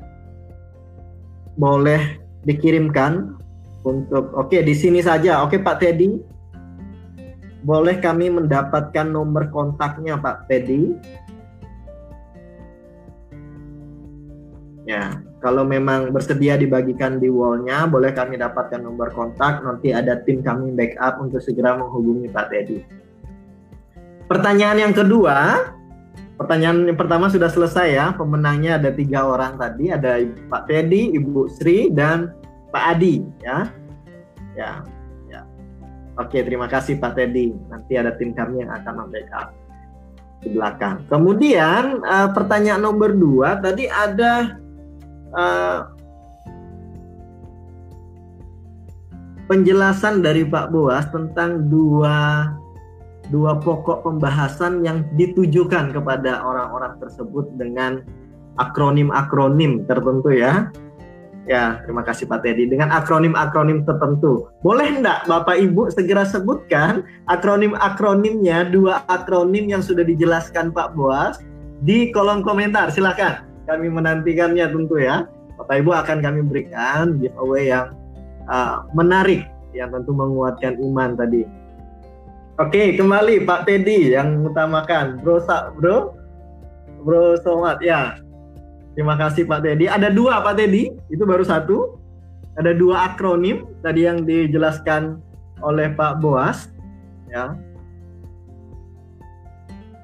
[1.57, 3.40] boleh dikirimkan
[3.81, 5.41] untuk oke okay, di sini saja.
[5.41, 6.21] Oke okay, Pak Teddy.
[7.61, 10.97] Boleh kami mendapatkan nomor kontaknya Pak Teddy?
[14.89, 19.61] Ya, kalau memang bersedia dibagikan di wallnya, boleh kami dapatkan nomor kontak.
[19.61, 22.81] Nanti ada tim kami backup untuk segera menghubungi Pak Teddy.
[24.25, 25.69] Pertanyaan yang kedua,
[26.33, 28.05] pertanyaan yang pertama sudah selesai ya.
[28.17, 30.17] Pemenangnya ada tiga orang tadi, ada
[30.49, 32.40] Pak Teddy, Ibu Sri, dan
[32.71, 33.67] Pak Adi ya.
[34.55, 34.71] Ya.
[35.27, 35.41] Ya.
[36.19, 37.55] Oke, terima kasih Pak Teddy.
[37.71, 39.47] Nanti ada tim kami yang akan membackup
[40.41, 41.05] di belakang.
[41.07, 44.57] Kemudian uh, pertanyaan nomor dua tadi ada
[45.31, 45.79] uh,
[49.45, 52.49] penjelasan dari Pak Boas tentang dua
[53.31, 58.03] dua pokok pembahasan yang ditujukan kepada orang-orang tersebut dengan
[58.59, 60.67] akronim-akronim tertentu ya.
[61.49, 62.69] Ya, terima kasih Pak Teddy.
[62.69, 64.45] Dengan akronim-akronim tertentu.
[64.61, 71.41] Boleh enggak Bapak Ibu segera sebutkan akronim-akronimnya, dua akronim yang sudah dijelaskan Pak Boas
[71.81, 72.93] di kolom komentar.
[72.93, 73.49] Silakan.
[73.65, 75.25] Kami menantikannya tentu ya.
[75.57, 77.93] Bapak Ibu akan kami berikan giveaway yang
[78.45, 81.41] uh, menarik yang tentu menguatkan iman tadi.
[82.61, 85.17] Oke, kembali Pak Teddy yang mengutamakan.
[85.25, 85.41] Bro,
[85.81, 86.13] bro,
[87.01, 88.21] bro Somat ya.
[88.91, 89.87] Terima kasih Pak Teddy.
[89.87, 91.95] Ada dua Pak Teddy, itu baru satu.
[92.59, 95.23] Ada dua akronim tadi yang dijelaskan
[95.63, 96.67] oleh Pak Boas.
[97.31, 97.55] Ya.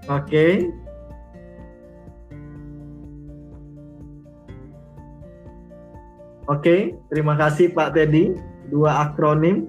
[0.08, 0.24] Oke.
[0.24, 0.52] Okay.
[6.48, 6.82] Oke, okay,
[7.12, 8.32] terima kasih Pak Teddy.
[8.72, 9.68] Dua akronim.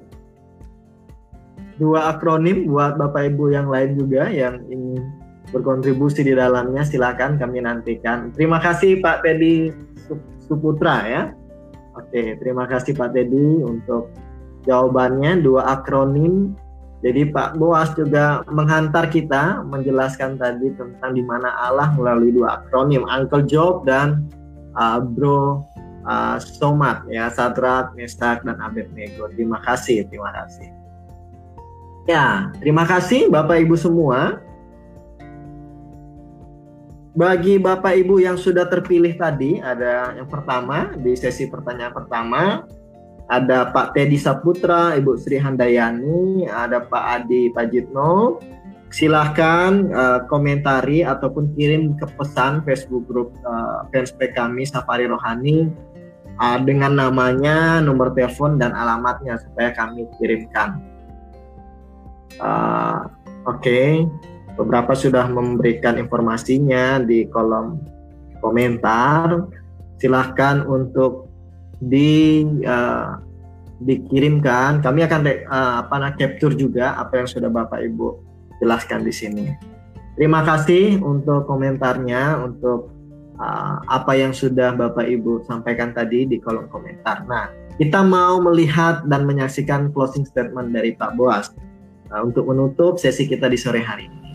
[1.75, 5.18] Dua akronim buat Bapak Ibu yang lain juga yang ingin
[5.51, 8.33] berkontribusi di dalamnya silakan kami nantikan.
[8.37, 9.73] Terima kasih Pak Teddy
[10.49, 11.23] Suputra ya.
[11.99, 14.13] Oke, terima kasih Pak Teddy untuk
[14.69, 16.55] jawabannya dua akronim.
[16.99, 23.07] Jadi Pak Boas juga menghantar kita menjelaskan tadi tentang di mana Allah melalui dua akronim
[23.07, 24.27] Uncle Job dan
[24.75, 25.63] uh, Bro
[26.03, 29.31] uh, Somat ya Sadrat, Mestak dan Abednego.
[29.31, 30.75] Terima kasih, terima kasih.
[32.11, 34.43] Ya, terima kasih Bapak Ibu semua
[37.19, 42.63] bagi Bapak Ibu yang sudah terpilih tadi, ada yang pertama di sesi pertanyaan pertama,
[43.27, 48.39] ada Pak Teddy Saputra, Ibu Sri Handayani, ada Pak Adi Pajitno.
[48.89, 55.69] Silahkan uh, komentari ataupun kirim ke pesan Facebook grup uh, fanspage kami Safari Rohani
[56.41, 60.81] uh, dengan namanya, nomor telepon dan alamatnya supaya kami kirimkan.
[62.41, 63.11] Uh,
[63.45, 64.07] Oke.
[64.07, 64.38] Okay.
[64.59, 67.79] Beberapa sudah memberikan informasinya di kolom
[68.43, 69.47] komentar.
[70.03, 71.31] Silahkan untuk
[71.79, 73.19] di uh,
[73.83, 74.83] dikirimkan.
[74.83, 78.09] Kami akan uh, apa nah, capture juga apa yang sudah Bapak Ibu
[78.59, 79.47] jelaskan di sini.
[80.19, 82.91] Terima kasih untuk komentarnya, untuk
[83.39, 87.23] uh, apa yang sudah Bapak Ibu sampaikan tadi di kolom komentar.
[87.31, 91.55] Nah, kita mau melihat dan menyaksikan closing statement dari Pak Boas
[92.11, 94.28] uh, untuk menutup sesi kita di sore hari ini.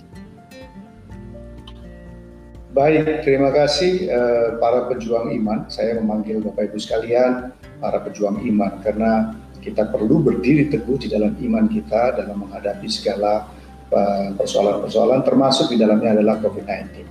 [2.74, 5.70] Baik, terima kasih uh, para pejuang iman.
[5.70, 11.38] Saya memanggil Bapak Ibu sekalian para pejuang iman karena kita perlu berdiri teguh di dalam
[11.38, 13.46] iman kita dalam menghadapi segala
[13.94, 17.06] uh, persoalan-persoalan termasuk di dalamnya adalah COVID-19.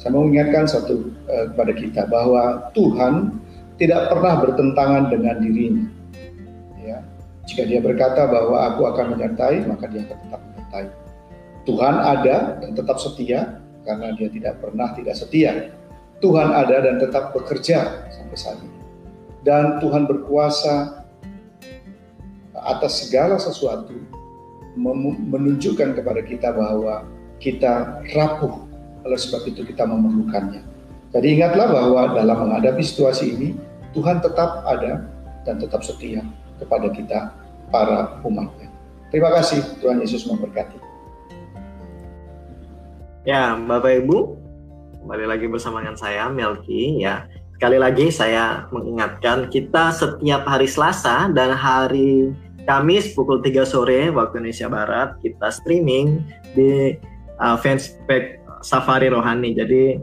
[0.00, 3.36] Saya mengingatkan satu uh, kepada kita bahwa Tuhan
[3.76, 5.86] tidak pernah bertentangan dengan dirinya.
[6.80, 7.04] Ya.
[7.52, 10.86] Jika dia berkata bahwa aku akan menyertai, maka dia akan tetap menyertai.
[11.68, 15.74] Tuhan ada dan tetap setia, karena dia tidak pernah tidak setia.
[16.22, 18.78] Tuhan ada dan tetap bekerja sampai saat ini.
[19.42, 21.02] Dan Tuhan berkuasa
[22.54, 23.90] atas segala sesuatu
[24.78, 27.02] menunjukkan kepada kita bahwa
[27.42, 28.54] kita rapuh
[29.02, 30.62] oleh sebab itu kita memerlukannya.
[31.10, 33.48] Jadi ingatlah bahwa dalam menghadapi situasi ini
[33.92, 35.04] Tuhan tetap ada
[35.42, 36.22] dan tetap setia
[36.62, 37.34] kepada kita
[37.68, 38.70] para umatnya.
[39.10, 40.91] Terima kasih Tuhan Yesus memberkati.
[43.22, 44.34] Ya, Bapak Ibu,
[44.98, 47.30] kembali lagi bersama dengan saya Melki ya.
[47.54, 52.34] Sekali lagi saya mengingatkan kita setiap hari Selasa dan hari
[52.66, 56.26] Kamis pukul 3 sore waktu Indonesia Barat kita streaming
[56.58, 56.98] di
[57.38, 59.54] uh, fanspage Safari Rohani.
[59.54, 60.02] Jadi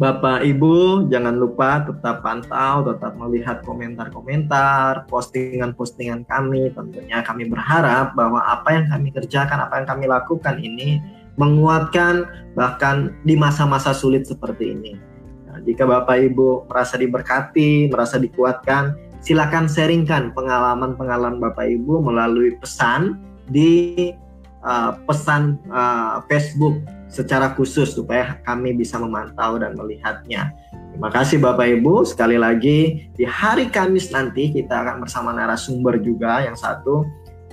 [0.00, 6.72] Bapak Ibu jangan lupa tetap pantau, tetap melihat komentar-komentar, postingan-postingan kami.
[6.72, 12.26] Tentunya kami berharap bahwa apa yang kami kerjakan, apa yang kami lakukan ini menguatkan
[12.58, 14.92] bahkan di masa-masa sulit seperti ini.
[15.46, 23.22] Nah, jika Bapak Ibu merasa diberkati, merasa dikuatkan, silakan sharingkan pengalaman-pengalaman Bapak Ibu melalui pesan
[23.48, 23.94] di
[24.66, 30.52] uh, pesan uh, Facebook secara khusus supaya kami bisa memantau dan melihatnya.
[30.92, 32.04] Terima kasih Bapak Ibu.
[32.04, 37.06] Sekali lagi di hari Kamis nanti kita akan bersama narasumber juga yang satu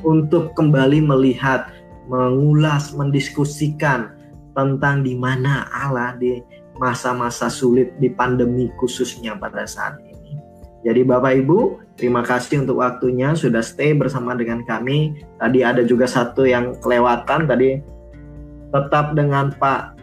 [0.03, 1.71] untuk kembali melihat
[2.09, 4.13] mengulas, mendiskusikan
[4.55, 6.39] tentang di mana Allah di
[6.79, 10.15] masa-masa sulit di pandemi khususnya pada saat ini.
[10.85, 15.17] Jadi Bapak Ibu, terima kasih untuk waktunya sudah stay bersama dengan kami.
[15.41, 17.81] Tadi ada juga satu yang kelewatan tadi
[18.69, 19.97] tetap dengan Pak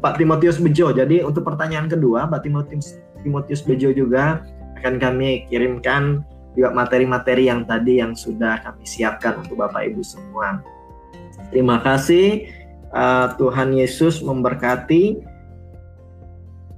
[0.00, 0.90] Pak Timotius Bejo.
[0.90, 4.40] Jadi untuk pertanyaan kedua, Pak Timotius Timotius Bejo juga
[4.80, 6.24] akan kami kirimkan
[6.56, 10.64] juga materi-materi yang tadi yang sudah kami siapkan untuk Bapak Ibu semua.
[11.52, 12.48] Terima kasih
[12.96, 15.20] uh, Tuhan Yesus memberkati.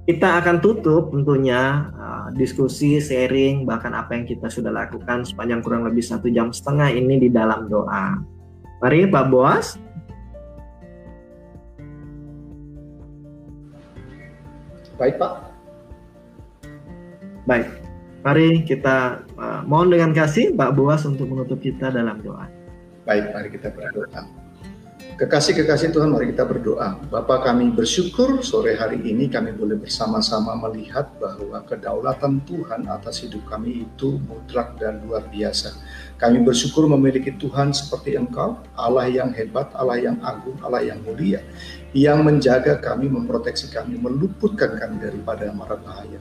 [0.05, 5.87] Kita akan tutup tentunya uh, diskusi, sharing, bahkan apa yang kita sudah lakukan sepanjang kurang
[5.87, 8.19] lebih satu jam setengah ini di dalam doa.
[8.83, 9.79] Mari Pak Boas.
[14.99, 15.33] Baik Pak.
[17.47, 17.67] Baik.
[18.21, 22.45] Mari kita uh, mohon dengan kasih Pak Boas untuk menutup kita dalam doa.
[23.09, 24.44] Baik, mari kita berdoa.
[25.15, 26.99] Kekasih-kekasih Tuhan, mari kita berdoa.
[27.07, 33.47] Bapak kami bersyukur sore hari ini kami boleh bersama-sama melihat bahwa kedaulatan Tuhan atas hidup
[33.47, 35.71] kami itu mutlak dan luar biasa.
[36.19, 41.39] Kami bersyukur memiliki Tuhan seperti Engkau, Allah yang hebat, Allah yang agung, Allah yang mulia,
[41.95, 46.19] yang menjaga kami, memproteksi kami, meluputkan kami daripada mara bahaya.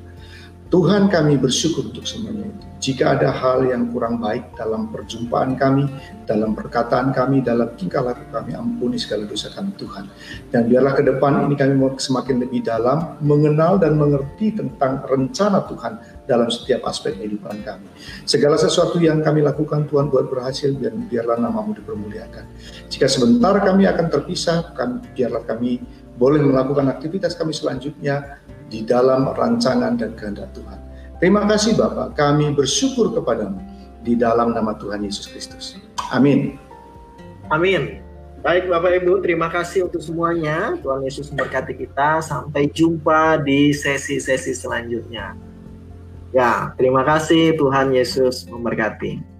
[0.72, 2.64] Tuhan kami bersyukur untuk semuanya itu.
[2.84, 5.88] Jika ada hal yang kurang baik dalam perjumpaan kami,
[6.28, 10.04] dalam perkataan kami, dalam tingkah laku kami, ampuni segala dosa kami Tuhan.
[10.52, 15.64] Dan biarlah ke depan ini kami mau semakin lebih dalam, mengenal dan mengerti tentang rencana
[15.64, 15.92] Tuhan
[16.28, 17.88] dalam setiap aspek kehidupan kami.
[18.28, 22.44] Segala sesuatu yang kami lakukan Tuhan buat berhasil, biar, biarlah namamu dipermuliakan.
[22.92, 25.80] Jika sebentar kami akan terpisah, kami, biarlah kami
[26.14, 28.38] boleh melakukan aktivitas kami selanjutnya
[28.68, 30.78] di dalam rancangan dan kehendak Tuhan.
[31.18, 33.60] Terima kasih Bapak, kami bersyukur kepadamu
[34.04, 35.80] di dalam nama Tuhan Yesus Kristus.
[36.12, 36.60] Amin.
[37.48, 38.04] Amin.
[38.44, 40.76] Baik Bapak Ibu, terima kasih untuk semuanya.
[40.84, 42.20] Tuhan Yesus memberkati kita.
[42.20, 45.32] Sampai jumpa di sesi-sesi selanjutnya.
[46.28, 49.33] Ya, terima kasih Tuhan Yesus memberkati.